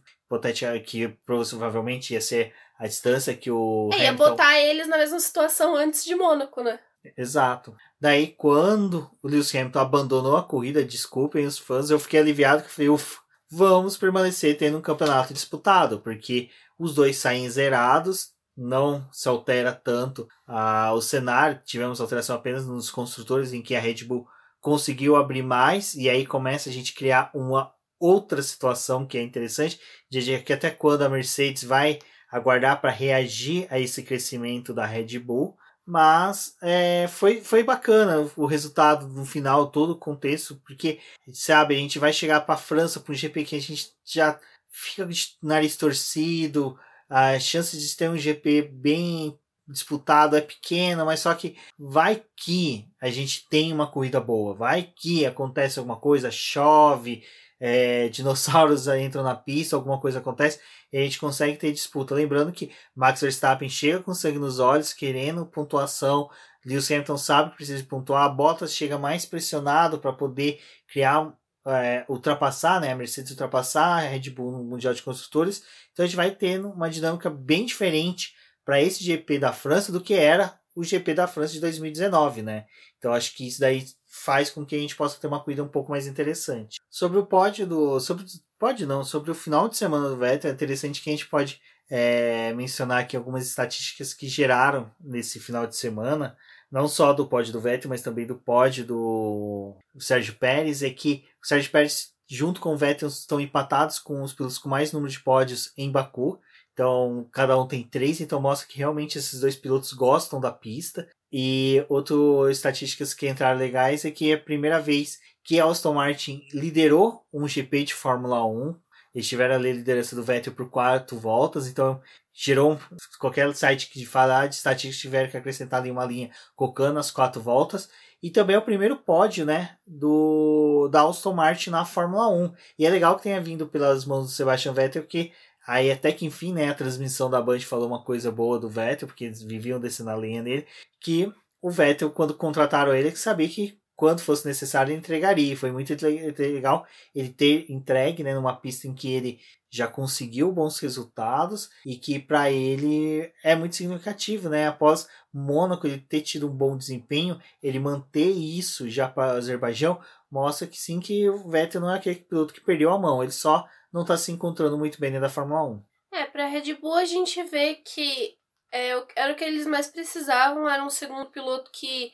[0.85, 3.89] Que provavelmente ia ser a distância que o.
[3.91, 4.23] É, Hamilton...
[4.23, 6.79] ia botar eles na mesma situação antes de Mônaco, né?
[7.17, 7.75] Exato.
[7.99, 12.71] Daí, quando o Lewis Hamilton abandonou a corrida, desculpem os fãs, eu fiquei aliviado que
[12.71, 13.19] falei, ufa,
[13.51, 16.49] vamos permanecer tendo um campeonato disputado, porque
[16.79, 21.61] os dois saem zerados, não se altera tanto ah, o cenário.
[21.65, 24.27] Tivemos alteração apenas nos construtores, em que a Red Bull
[24.61, 29.79] conseguiu abrir mais, e aí começa a gente criar uma outra situação que é interessante,
[30.09, 31.99] de que até quando a Mercedes vai
[32.31, 35.57] aguardar para reagir a esse crescimento da Red Bull.
[35.85, 40.99] Mas é, foi, foi bacana o resultado no final, todo o contexto, porque,
[41.33, 44.39] sabe, a gente vai chegar para a França, para um GP que a gente já
[44.71, 46.79] fica de nariz torcido,
[47.15, 49.37] a chance de ter um GP bem
[49.67, 54.81] disputado é pequena, mas só que vai que a gente tem uma corrida boa, vai
[54.81, 57.23] que acontece alguma coisa, chove,
[57.59, 60.59] é, dinossauros entram na pista, alguma coisa acontece
[60.91, 62.15] e a gente consegue ter disputa.
[62.15, 66.27] Lembrando que Max Verstappen chega com sangue nos olhos, querendo pontuação.
[66.65, 68.35] Lewis Hamilton sabe que precisa pontuar.
[68.35, 71.31] Bottas chega mais pressionado para poder criar
[71.65, 75.63] é, ultrapassar, né, a Mercedes ultrapassar a Red Bull no Mundial de Construtores.
[75.91, 78.33] Então a gente vai tendo uma dinâmica bem diferente
[78.65, 82.65] para esse GP da França do que era o GP da França de 2019, né?
[82.97, 85.67] Então acho que isso daí faz com que a gente possa ter uma corrida um
[85.67, 86.79] pouco mais interessante.
[86.89, 88.25] Sobre o pódio do, sobre
[88.57, 91.61] pódio não, sobre o final de semana do Vettel é interessante que a gente pode
[91.89, 96.35] é, mencionar aqui algumas estatísticas que geraram nesse final de semana,
[96.71, 101.25] não só do pódio do Vettel, mas também do pódio do Sérgio Pérez, é que
[101.43, 105.11] o Sérgio Pérez, junto com o Vettel, estão empatados com os pilotos com mais número
[105.11, 106.39] de pódios em Baku.
[106.71, 111.07] Então, cada um tem três, então mostra que realmente esses dois pilotos gostam da pista.
[111.31, 115.95] E outras estatísticas que entraram legais é que é a primeira vez que a Aston
[115.95, 118.75] Martin liderou um GP de Fórmula 1.
[119.13, 122.01] Eles tiveram a liderança do Vettel por quatro voltas, então
[122.33, 122.79] gerou
[123.19, 127.41] qualquer site que falar de estatísticas tiver que acrescentar ali uma linha colocando as quatro
[127.41, 127.89] voltas.
[128.23, 132.53] E também é o primeiro pódio, né, do da Aston Martin na Fórmula 1.
[132.79, 135.31] E é legal que tenha vindo pelas mãos do Sebastian Vettel, porque
[135.65, 139.07] Aí até que enfim, né, a transmissão da Band falou uma coisa boa do Vettel,
[139.07, 140.67] porque eles viviam descendo a linha nele,
[140.99, 141.31] que
[141.61, 145.55] o Vettel, quando contrataram ele, sabia que quando fosse necessário ele entregaria.
[145.55, 145.95] Foi muito
[146.37, 146.85] legal
[147.15, 149.39] ele ter entregue né, numa pista em que ele
[149.73, 154.67] já conseguiu bons resultados e que para ele é muito significativo, né?
[154.67, 159.99] Após Mônaco ele ter tido um bom desempenho, ele manter isso já para o Azerbaijão
[160.29, 163.31] mostra que sim que o Vettel não é aquele piloto que perdeu a mão, ele
[163.31, 165.83] só não está se encontrando muito bem dentro da Fórmula 1.
[166.11, 168.37] É, para a Red Bull a gente vê que
[168.71, 172.11] é, era o que eles mais precisavam, era um segundo piloto que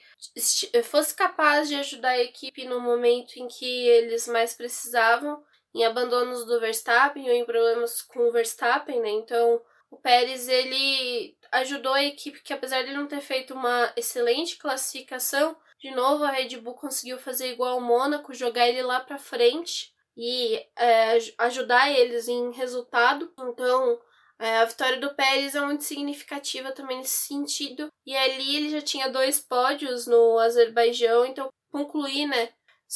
[0.86, 6.46] fosse capaz de ajudar a equipe no momento em que eles mais precisavam, em abandonos
[6.46, 9.10] do Verstappen ou em problemas com o Verstappen, né?
[9.10, 14.58] Então, o Pérez ele ajudou a equipe que apesar de não ter feito uma excelente
[14.58, 19.18] classificação, de novo a Red Bull conseguiu fazer igual ao Mônaco, jogar ele lá para
[19.18, 23.32] frente e é, ajudar eles em resultado.
[23.40, 24.00] Então,
[24.38, 27.88] é, a vitória do Pérez é muito significativa também nesse sentido.
[28.06, 32.50] E ali ele já tinha dois pódios no Azerbaijão, então concluir, né?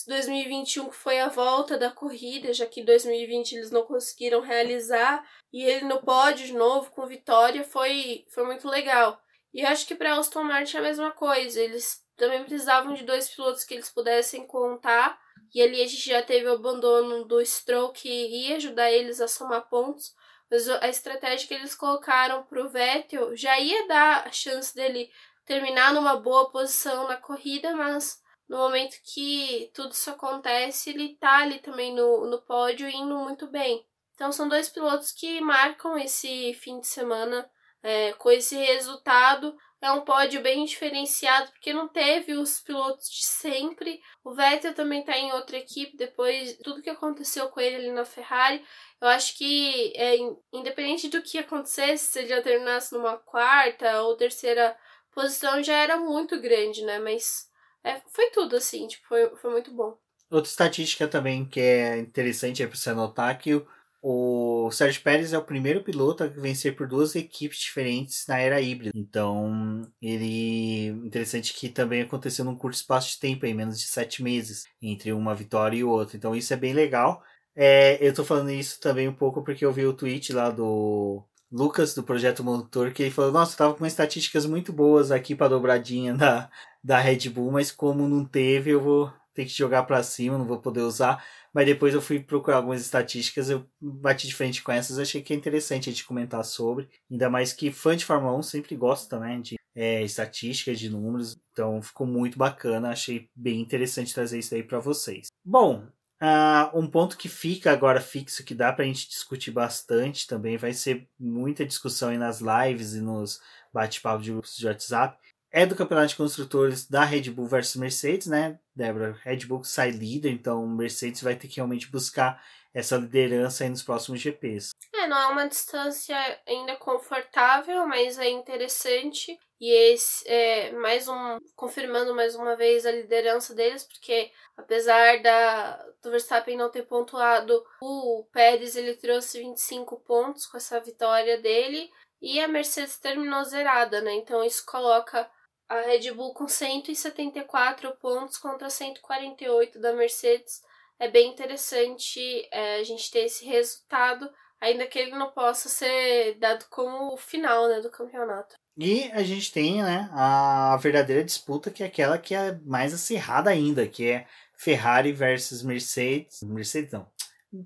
[0.08, 5.86] 2021 foi a volta da corrida, já que 2020 eles não conseguiram realizar, e ele
[5.86, 9.22] no pódio de novo com vitória foi, foi muito legal.
[9.54, 13.30] E acho que para Aston Martin é a mesma coisa, eles também precisavam de dois
[13.30, 15.20] pilotos que eles pudessem contar
[15.54, 19.28] e ali a gente já teve o abandono do Stroll que ia ajudar eles a
[19.28, 20.14] somar pontos.
[20.50, 25.10] Mas a estratégia que eles colocaram para o Vettel já ia dar a chance dele
[25.46, 28.22] terminar numa boa posição na corrida, mas
[28.54, 33.48] no momento que tudo isso acontece, ele tá ali também no, no pódio indo muito
[33.48, 33.84] bem.
[34.14, 37.50] Então são dois pilotos que marcam esse fim de semana
[37.82, 43.24] é, com esse resultado é um pódio bem diferenciado, porque não teve os pilotos de
[43.26, 44.00] sempre.
[44.24, 47.92] O Vettel também está em outra equipe depois de tudo que aconteceu com ele ali
[47.92, 48.64] na Ferrari.
[49.02, 50.16] Eu acho que, é,
[50.54, 54.78] independente do que acontecesse, se ele já terminasse numa quarta ou terceira
[55.12, 57.00] posição, já era muito grande, né?
[57.00, 57.52] Mas
[57.84, 59.98] é, foi tudo assim, tipo, foi, foi muito bom.
[60.30, 63.68] Outra estatística também que é interessante é para você anotar que o
[64.06, 68.60] o Sérgio Pérez é o primeiro piloto a vencer por duas equipes diferentes na era
[68.60, 68.92] híbrida.
[68.94, 70.88] Então, ele.
[71.06, 75.14] Interessante que também aconteceu num curto espaço de tempo, em menos de sete meses, entre
[75.14, 76.18] uma vitória e outra.
[76.18, 77.24] Então, isso é bem legal.
[77.56, 81.24] É, eu tô falando isso também um pouco porque eu vi o tweet lá do
[81.54, 85.50] Lucas, do Projeto Motor, que ele falou: Nossa, tava com estatísticas muito boas aqui para
[85.50, 86.50] dobradinha da,
[86.84, 90.48] da Red Bull, mas como não teve, eu vou ter que jogar para cima, não
[90.48, 91.24] vou poder usar.
[91.54, 95.32] Mas depois eu fui procurar algumas estatísticas, eu bati de frente com essas, achei que
[95.32, 96.90] é interessante a gente comentar sobre.
[97.12, 101.38] Ainda mais que fã de Fórmula 1 sempre gosta, né, de é, estatísticas, de números.
[101.52, 105.28] Então ficou muito bacana, achei bem interessante trazer isso aí para vocês.
[105.46, 105.86] Bom,
[106.24, 110.56] uh, um ponto que fica agora fixo, que dá para a gente discutir bastante também,
[110.56, 113.42] vai ser muita discussão aí nas lives e nos
[113.74, 115.18] bate-papos de grupos de WhatsApp,
[115.52, 119.16] é do campeonato de construtores da Red Bull versus Mercedes, né, Débora?
[119.24, 122.42] Red Bull sai líder, então Mercedes vai ter que realmente buscar
[122.74, 124.72] essa liderança aí nos próximos GPs.
[125.04, 126.16] É, não é uma distância
[126.48, 129.38] ainda confortável, mas é interessante.
[129.60, 131.40] E esse é mais um.
[131.56, 137.64] confirmando mais uma vez a liderança deles, porque apesar da, do Verstappen não ter pontuado,
[137.82, 141.92] o Pérez ele trouxe 25 pontos com essa vitória dele.
[142.22, 144.14] E a Mercedes terminou zerada, né?
[144.14, 145.30] Então isso coloca
[145.68, 150.62] a Red Bull com 174 pontos contra 148 da Mercedes.
[150.98, 154.30] É bem interessante é, a gente ter esse resultado,
[154.64, 158.56] ainda que ele não possa ser dado como o final né, do campeonato.
[158.78, 163.50] E a gente tem né, a verdadeira disputa, que é aquela que é mais acirrada
[163.50, 164.26] ainda, que é
[164.58, 166.42] Ferrari versus Mercedes.
[166.44, 167.06] Mercedes não.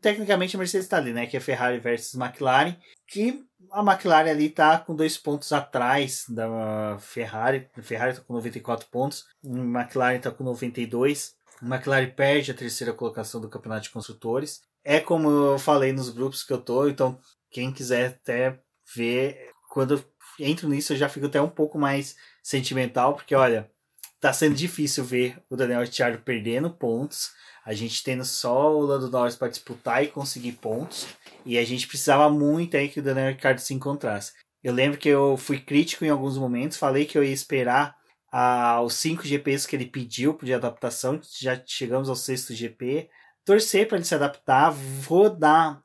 [0.02, 1.28] Tecnicamente a Mercedes está ali, né?
[1.28, 2.76] Que é Ferrari versus McLaren.
[3.08, 7.70] Que a McLaren ali tá com dois pontos atrás da Ferrari.
[7.78, 11.37] A Ferrari tá com 94 pontos, a McLaren tá com 92.
[11.62, 14.62] McLaren perde a terceira colocação do Campeonato de Construtores.
[14.84, 17.20] É como eu falei nos grupos que eu tô, então
[17.52, 18.60] quem quiser até
[18.96, 19.50] ver.
[19.70, 20.04] Quando eu
[20.40, 23.70] entro nisso, eu já fico até um pouco mais sentimental, porque olha,
[24.20, 27.32] tá sendo difícil ver o Daniel Ricciardo perdendo pontos.
[27.66, 31.06] A gente tendo só o Lando Norris para disputar e conseguir pontos.
[31.46, 34.32] E a gente precisava muito aí que o Daniel Ricciardo se encontrasse.
[34.64, 37.96] Eu lembro que eu fui crítico em alguns momentos, falei que eu ia esperar
[38.32, 41.20] ah, os cinco GPs que ele pediu de adaptação.
[41.40, 43.10] Já chegamos ao sexto GP.
[43.46, 44.72] Torcer para ele se adaptar.
[44.72, 45.82] Vou dar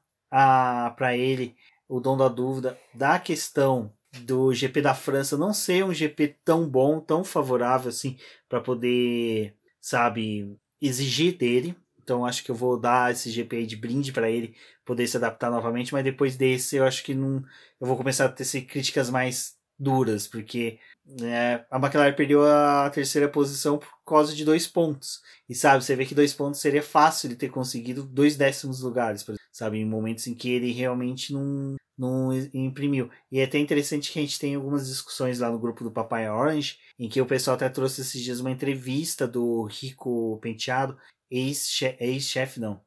[0.97, 1.55] para ele
[1.89, 6.69] o dom da dúvida da questão do GP da França não ser um GP tão
[6.69, 11.77] bom, tão favorável assim, para poder, sabe, exigir dele.
[12.03, 14.55] Então acho que eu vou dar esse GP de brinde para ele
[14.85, 17.43] poder se adaptar novamente, mas depois desse eu acho que não
[17.81, 23.29] eu vou começar a ter críticas mais duras, porque né, a McLaren perdeu a terceira
[23.29, 25.21] posição por causa de dois pontos.
[25.49, 29.25] E sabe, você vê que dois pontos seria fácil de ter conseguido dois décimos lugares,
[29.53, 33.11] sabe, em momentos em que ele realmente não não imprimiu.
[33.31, 36.29] E é até interessante que a gente tem algumas discussões lá no grupo do Papai
[36.29, 40.99] Orange, em que o pessoal até trouxe esses dias uma entrevista do Rico Penteado,
[41.31, 42.81] ex-chefe, ex não,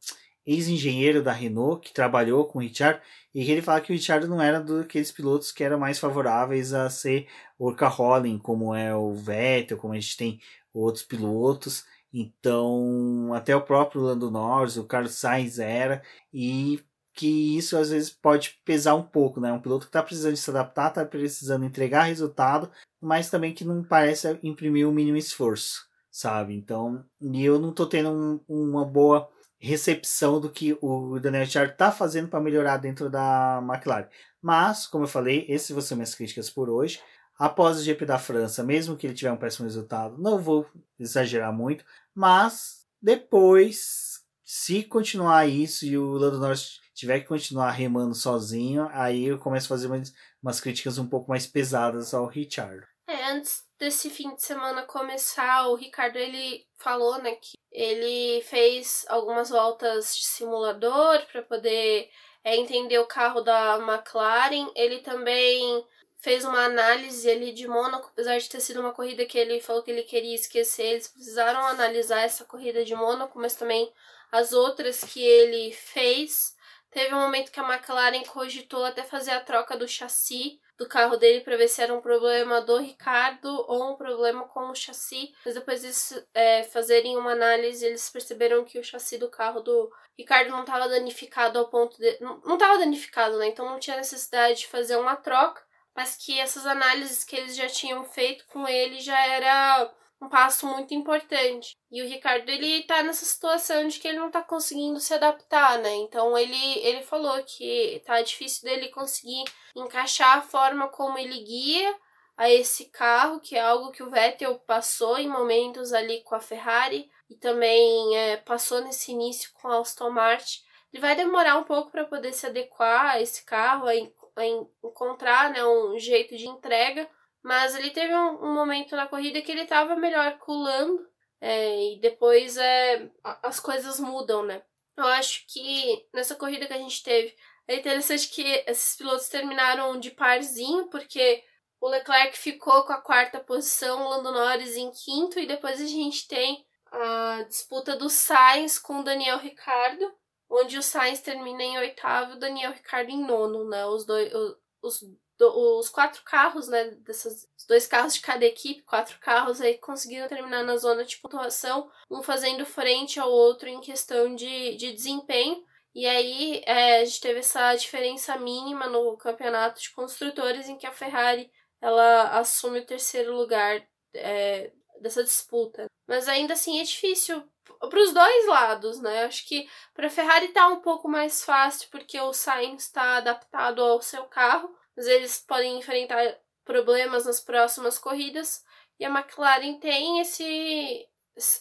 [0.45, 3.01] ex-engenheiro da Renault, que trabalhou com o Richard,
[3.35, 6.73] e que ele fala que o Richard não era daqueles pilotos que eram mais favoráveis
[6.73, 7.27] a ser
[7.59, 10.39] workaholic, como é o Vettel, como a gente tem
[10.73, 11.85] outros pilotos.
[12.13, 16.01] Então, até o próprio Lando Norris, o Carlos Sainz era,
[16.33, 16.79] e
[17.13, 19.51] que isso às vezes pode pesar um pouco, né?
[19.51, 22.71] Um piloto que está precisando se adaptar, está precisando entregar resultado,
[23.01, 26.55] mas também que não parece imprimir o mínimo esforço, sabe?
[26.55, 29.29] Então, e eu não estou tendo um, uma boa
[29.65, 34.07] recepção do que o Daniel Ricciardo está fazendo para melhorar dentro da McLaren.
[34.41, 37.01] Mas, como eu falei, essas vão ser minhas críticas por hoje.
[37.37, 40.65] Após o GP da França, mesmo que ele tiver um péssimo resultado, não vou
[40.97, 41.83] exagerar muito,
[42.13, 49.25] mas depois, se continuar isso e o Lando Norris tiver que continuar remando sozinho, aí
[49.25, 52.87] eu começo a fazer umas, umas críticas um pouco mais pesadas ao Richard.
[53.07, 59.05] É, antes desse fim de semana começar, o Ricardo ele falou, né, que ele fez
[59.09, 62.09] algumas voltas de simulador para poder
[62.43, 64.71] é, entender o carro da McLaren.
[64.75, 65.85] Ele também
[66.17, 69.83] fez uma análise ali de Mônaco, apesar de ter sido uma corrida que ele falou
[69.83, 73.91] que ele queria esquecer, eles precisaram analisar essa corrida de Mônaco, mas também
[74.31, 76.55] as outras que ele fez.
[76.89, 81.17] Teve um momento que a McLaren cogitou até fazer a troca do chassi do carro
[81.17, 85.33] dele para ver se era um problema do Ricardo ou um problema com o chassi.
[85.45, 89.91] Mas depois de é, fazerem uma análise, eles perceberam que o chassi do carro do
[90.17, 92.17] Ricardo não estava danificado ao ponto de.
[92.19, 93.47] Não estava danificado, né?
[93.47, 95.63] Então não tinha necessidade de fazer uma troca.
[95.95, 99.89] Mas que essas análises que eles já tinham feito com ele já era
[100.25, 101.77] um passo muito importante.
[101.91, 105.77] E o Ricardo, ele tá nessa situação de que ele não tá conseguindo se adaptar,
[105.79, 105.93] né?
[105.95, 109.43] Então ele, ele falou que tá difícil dele conseguir
[109.75, 111.95] encaixar a forma como ele guia
[112.35, 116.39] a esse carro, que é algo que o Vettel passou em momentos ali com a
[116.41, 120.59] Ferrari e também é, passou nesse início com a Aston Martin.
[120.91, 124.45] Ele vai demorar um pouco para poder se adequar a esse carro, a, a
[124.83, 127.09] encontrar né, um jeito de entrega,
[127.45, 131.07] mas ele teve um, um momento na corrida que ele estava melhor colando
[131.39, 133.11] é, e depois é,
[133.43, 134.63] as coisas mudam, né?
[134.97, 137.35] Eu acho que nessa corrida que a gente teve
[137.67, 141.43] é interessante que esses pilotos terminaram de parzinho, porque
[141.79, 145.85] o Leclerc ficou com a quarta posição, o Lando Norris em quinto, e depois a
[145.85, 150.11] gente tem a disputa do Sainz com o Daniel Ricardo,
[150.49, 153.85] onde o Sainz termina em oitavo e o Daniel Ricardo em nono, né?
[153.85, 154.33] Os dois,
[154.81, 155.03] os
[155.39, 160.63] os quatro carros, né, desses dois carros de cada equipe, quatro carros aí conseguiram terminar
[160.63, 165.63] na zona de pontuação, um fazendo frente ao outro em questão de, de desempenho.
[165.93, 170.85] E aí é, a gente teve essa diferença mínima no campeonato de construtores em que
[170.85, 171.49] a Ferrari
[171.81, 173.81] ela assume o terceiro lugar
[174.13, 174.71] é,
[175.01, 175.85] dessa disputa.
[176.07, 177.43] Mas ainda assim é difícil
[177.79, 179.25] para os dois lados, né?
[179.25, 183.83] Acho que para a Ferrari tá um pouco mais fácil porque o Sainz está adaptado
[183.83, 188.63] ao seu carro, mas eles podem enfrentar problemas nas próximas corridas.
[188.99, 191.07] E a McLaren tem esse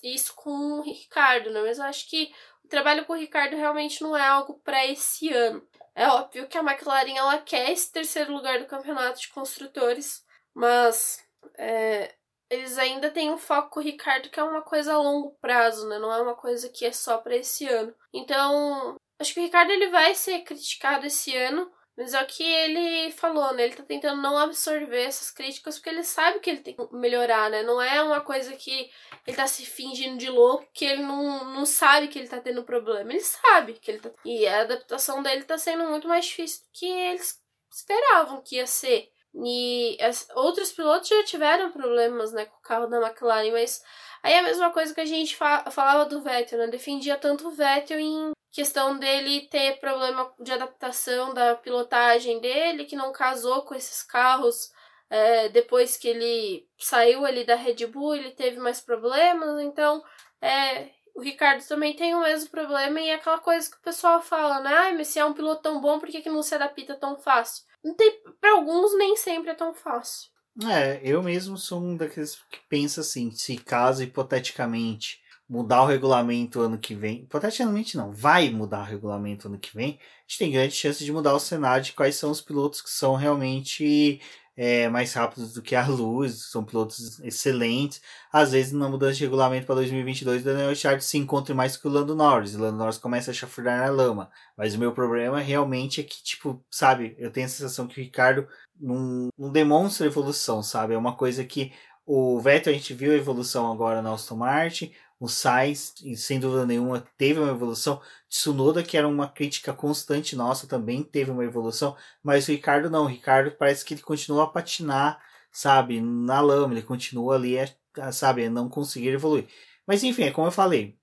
[0.03, 1.61] isso com o Ricardo, né?
[1.61, 2.33] Mas eu acho que
[2.65, 5.67] o trabalho com o Ricardo realmente não é algo para esse ano.
[5.95, 11.25] É óbvio que a McLaren ela quer esse terceiro lugar do campeonato de construtores, mas
[11.57, 12.15] é,
[12.51, 15.99] eles ainda têm um foco com Ricardo que é uma coisa a longo prazo, né?
[15.99, 17.95] Não é uma coisa que é só para esse ano.
[18.13, 22.43] Então, acho que o Ricardo ele vai ser criticado esse ano, mas é o que
[22.43, 23.65] ele falou, né?
[23.65, 27.49] Ele tá tentando não absorver essas críticas porque ele sabe que ele tem que melhorar,
[27.49, 27.63] né?
[27.63, 28.91] Não é uma coisa que
[29.25, 32.65] ele tá se fingindo de louco, que ele não, não sabe que ele tá tendo
[32.65, 33.13] problema.
[33.13, 34.11] Ele sabe que ele tá.
[34.25, 37.41] E a adaptação dele tá sendo muito mais difícil do que eles
[37.71, 39.09] esperavam que ia ser.
[39.37, 43.83] E as, outros pilotos já tiveram problemas né, com o carro da McLaren, mas
[44.23, 46.67] aí é a mesma coisa que a gente fa falava do Vettel, né?
[46.69, 52.95] Defendia tanto o Vettel em questão dele ter problema de adaptação da pilotagem dele, que
[52.95, 54.71] não casou com esses carros.
[55.11, 60.03] É, depois que ele saiu ali da Red Bull, ele teve mais problemas, então
[60.41, 64.23] é, o Ricardo também tem o mesmo problema e é aquela coisa que o pessoal
[64.23, 64.73] fala, né?
[64.73, 67.17] Ai, mas se é um piloto tão bom, por que, que não se adapta tão
[67.17, 67.65] fácil?
[67.83, 70.31] Não tem, para alguns nem sempre é tão fácil.
[70.71, 76.61] É, eu mesmo sou um daqueles que pensa assim, se caso hipoteticamente mudar o regulamento
[76.61, 80.51] ano que vem, hipoteticamente não, vai mudar o regulamento ano que vem, a gente tem
[80.53, 84.21] grande chance de mudar o cenário de quais são os pilotos que são realmente
[84.57, 88.01] é, mais rápidos do que a luz, são pilotos excelentes.
[88.33, 91.87] Às vezes, na mudança de regulamento para 2022, o Daniel Ricciardo se encontra mais que
[91.87, 92.55] o Lando Norris.
[92.55, 94.31] O Lando Norris começa a chafurdar na lama.
[94.57, 98.05] Mas o meu problema realmente é que, tipo, sabe, eu tenho a sensação que o
[98.05, 98.47] Ricardo
[98.81, 100.95] não, não demonstra evolução, sabe?
[100.95, 101.73] É uma coisa que
[102.07, 104.93] o Vettel a gente viu a evolução agora na Aston Martin,
[105.25, 108.01] o Sainz, sem dúvida nenhuma, teve uma evolução.
[108.29, 111.97] Tsunoda, que era uma crítica constante nossa, também teve uma evolução.
[112.23, 113.05] Mas o Ricardo não.
[113.05, 115.19] O Ricardo parece que ele continua a patinar,
[115.51, 116.75] sabe, na lama.
[116.75, 117.75] Ele continua ali, é,
[118.13, 119.47] sabe, a não conseguir evoluir.
[119.87, 120.99] Mas enfim, é como eu falei.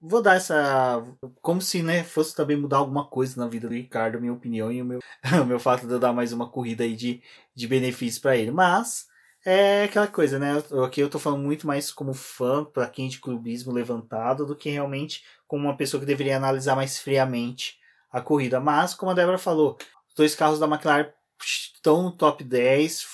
[0.00, 1.00] Vou dar essa.
[1.40, 4.82] Como se né, fosse também mudar alguma coisa na vida do Ricardo, minha opinião, e
[4.82, 5.00] o meu,
[5.42, 7.22] o meu fato de eu dar mais uma corrida aí de,
[7.54, 8.50] de benefício para ele.
[8.50, 9.06] Mas
[9.44, 10.52] é aquela coisa, né?
[10.84, 14.70] Aqui eu tô falando muito mais como fã, para quem de clubismo levantado, do que
[14.70, 17.78] realmente como uma pessoa que deveria analisar mais friamente
[18.10, 18.60] a corrida.
[18.60, 19.76] Mas, como a Débora falou,
[20.16, 21.12] dois carros da McLaren
[21.44, 23.06] estão no top 10.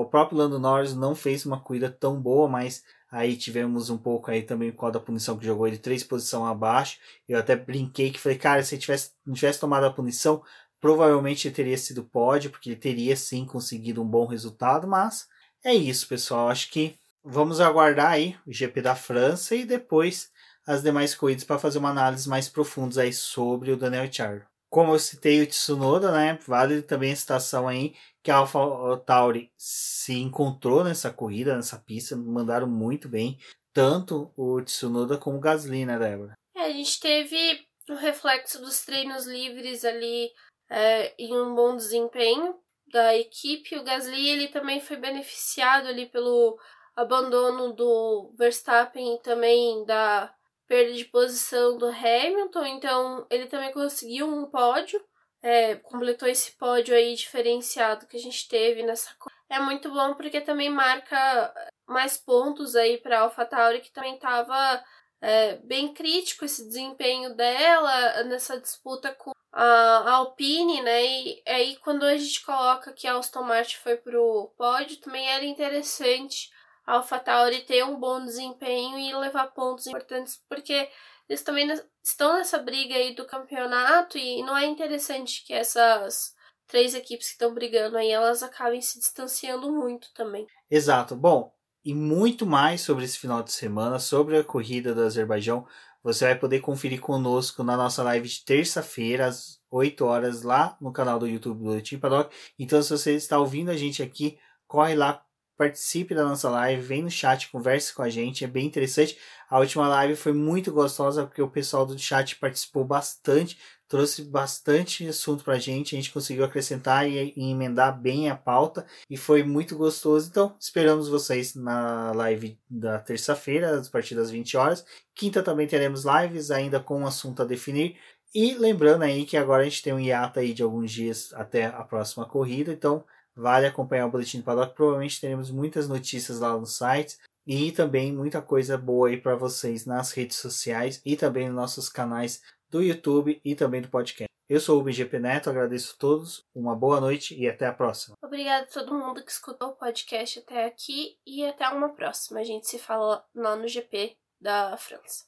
[0.00, 4.30] o próprio Lando Norris não fez uma corrida tão boa, mas aí tivemos um pouco
[4.30, 6.98] aí também por causa da punição que jogou ele três posições abaixo.
[7.28, 10.42] Eu até brinquei que falei, cara, se ele tivesse, não tivesse tomado a punição,
[10.80, 15.26] Provavelmente teria sido pódio, porque ele teria sim conseguido um bom resultado, mas
[15.64, 16.48] é isso, pessoal.
[16.48, 20.30] Acho que vamos aguardar aí o GP da França e depois
[20.66, 24.44] as demais corridas para fazer uma análise mais profunda aí sobre o Daniel Ricciardo.
[24.70, 26.38] Como eu citei o Tsunoda, né?
[26.46, 32.66] Vale também a citação aí que a AlphaTauri se encontrou nessa corrida, nessa pista, mandaram
[32.66, 33.38] muito bem,
[33.72, 36.34] tanto o Tsunoda como o Gasly, né, Débora?
[36.54, 40.28] É, a gente teve o reflexo dos treinos livres ali
[40.70, 43.76] é, um bom desempenho da equipe.
[43.76, 46.58] O Gasly ele também foi beneficiado ali pelo
[46.96, 50.34] abandono do Verstappen e também da
[50.66, 55.02] perda de posição do Hamilton, então ele também conseguiu um pódio,
[55.40, 59.16] é, completou esse pódio aí diferenciado que a gente teve nessa
[59.48, 61.54] é muito bom porque também marca
[61.86, 64.84] mais pontos aí para AlphaTauri que também estava
[65.22, 71.04] é, bem crítico esse desempenho dela nessa disputa com a Alpine, né?
[71.04, 75.44] E aí quando a gente coloca que a Aston Martin foi pro pódio, também era
[75.44, 76.50] interessante
[76.86, 80.88] a AlphaTauri ter um bom desempenho e levar pontos importantes, porque
[81.28, 81.68] eles também
[82.02, 86.34] estão nessa briga aí do campeonato e não é interessante que essas
[86.66, 90.46] três equipes que estão brigando aí, elas acabem se distanciando muito também.
[90.70, 91.16] Exato.
[91.16, 91.52] Bom,
[91.84, 95.66] e muito mais sobre esse final de semana, sobre a corrida do Azerbaijão,
[96.02, 100.92] você vai poder conferir conosco na nossa live de terça-feira, às 8 horas, lá no
[100.92, 102.34] canal do YouTube do Team Paddock.
[102.58, 105.22] Então, se você está ouvindo a gente aqui, corre lá,
[105.56, 109.18] participe da nossa live, vem no chat, converse com a gente, é bem interessante.
[109.50, 113.58] A última live foi muito gostosa porque o pessoal do chat participou bastante,
[113.88, 118.86] trouxe bastante assunto pra gente, a gente conseguiu acrescentar e, e emendar bem a pauta
[119.08, 120.28] e foi muito gostoso.
[120.28, 124.84] Então, esperamos vocês na live da terça-feira, a partir das 20 horas.
[125.14, 127.96] Quinta também teremos lives, ainda com um assunto a definir.
[128.34, 131.64] E lembrando aí que agora a gente tem um hiato aí de alguns dias até
[131.64, 133.04] a próxima corrida, então
[133.38, 134.74] Vale acompanhar o Boletim do Paddock.
[134.74, 137.16] Provavelmente teremos muitas notícias lá no site
[137.46, 141.88] e também muita coisa boa aí para vocês nas redes sociais e também nos nossos
[141.88, 144.28] canais do YouTube e também do podcast.
[144.48, 148.16] Eu sou o BGP Neto, agradeço a todos, uma boa noite e até a próxima.
[148.22, 152.40] Obrigada a todo mundo que escutou o podcast até aqui e até uma próxima.
[152.40, 155.27] A gente se fala lá no GP da França.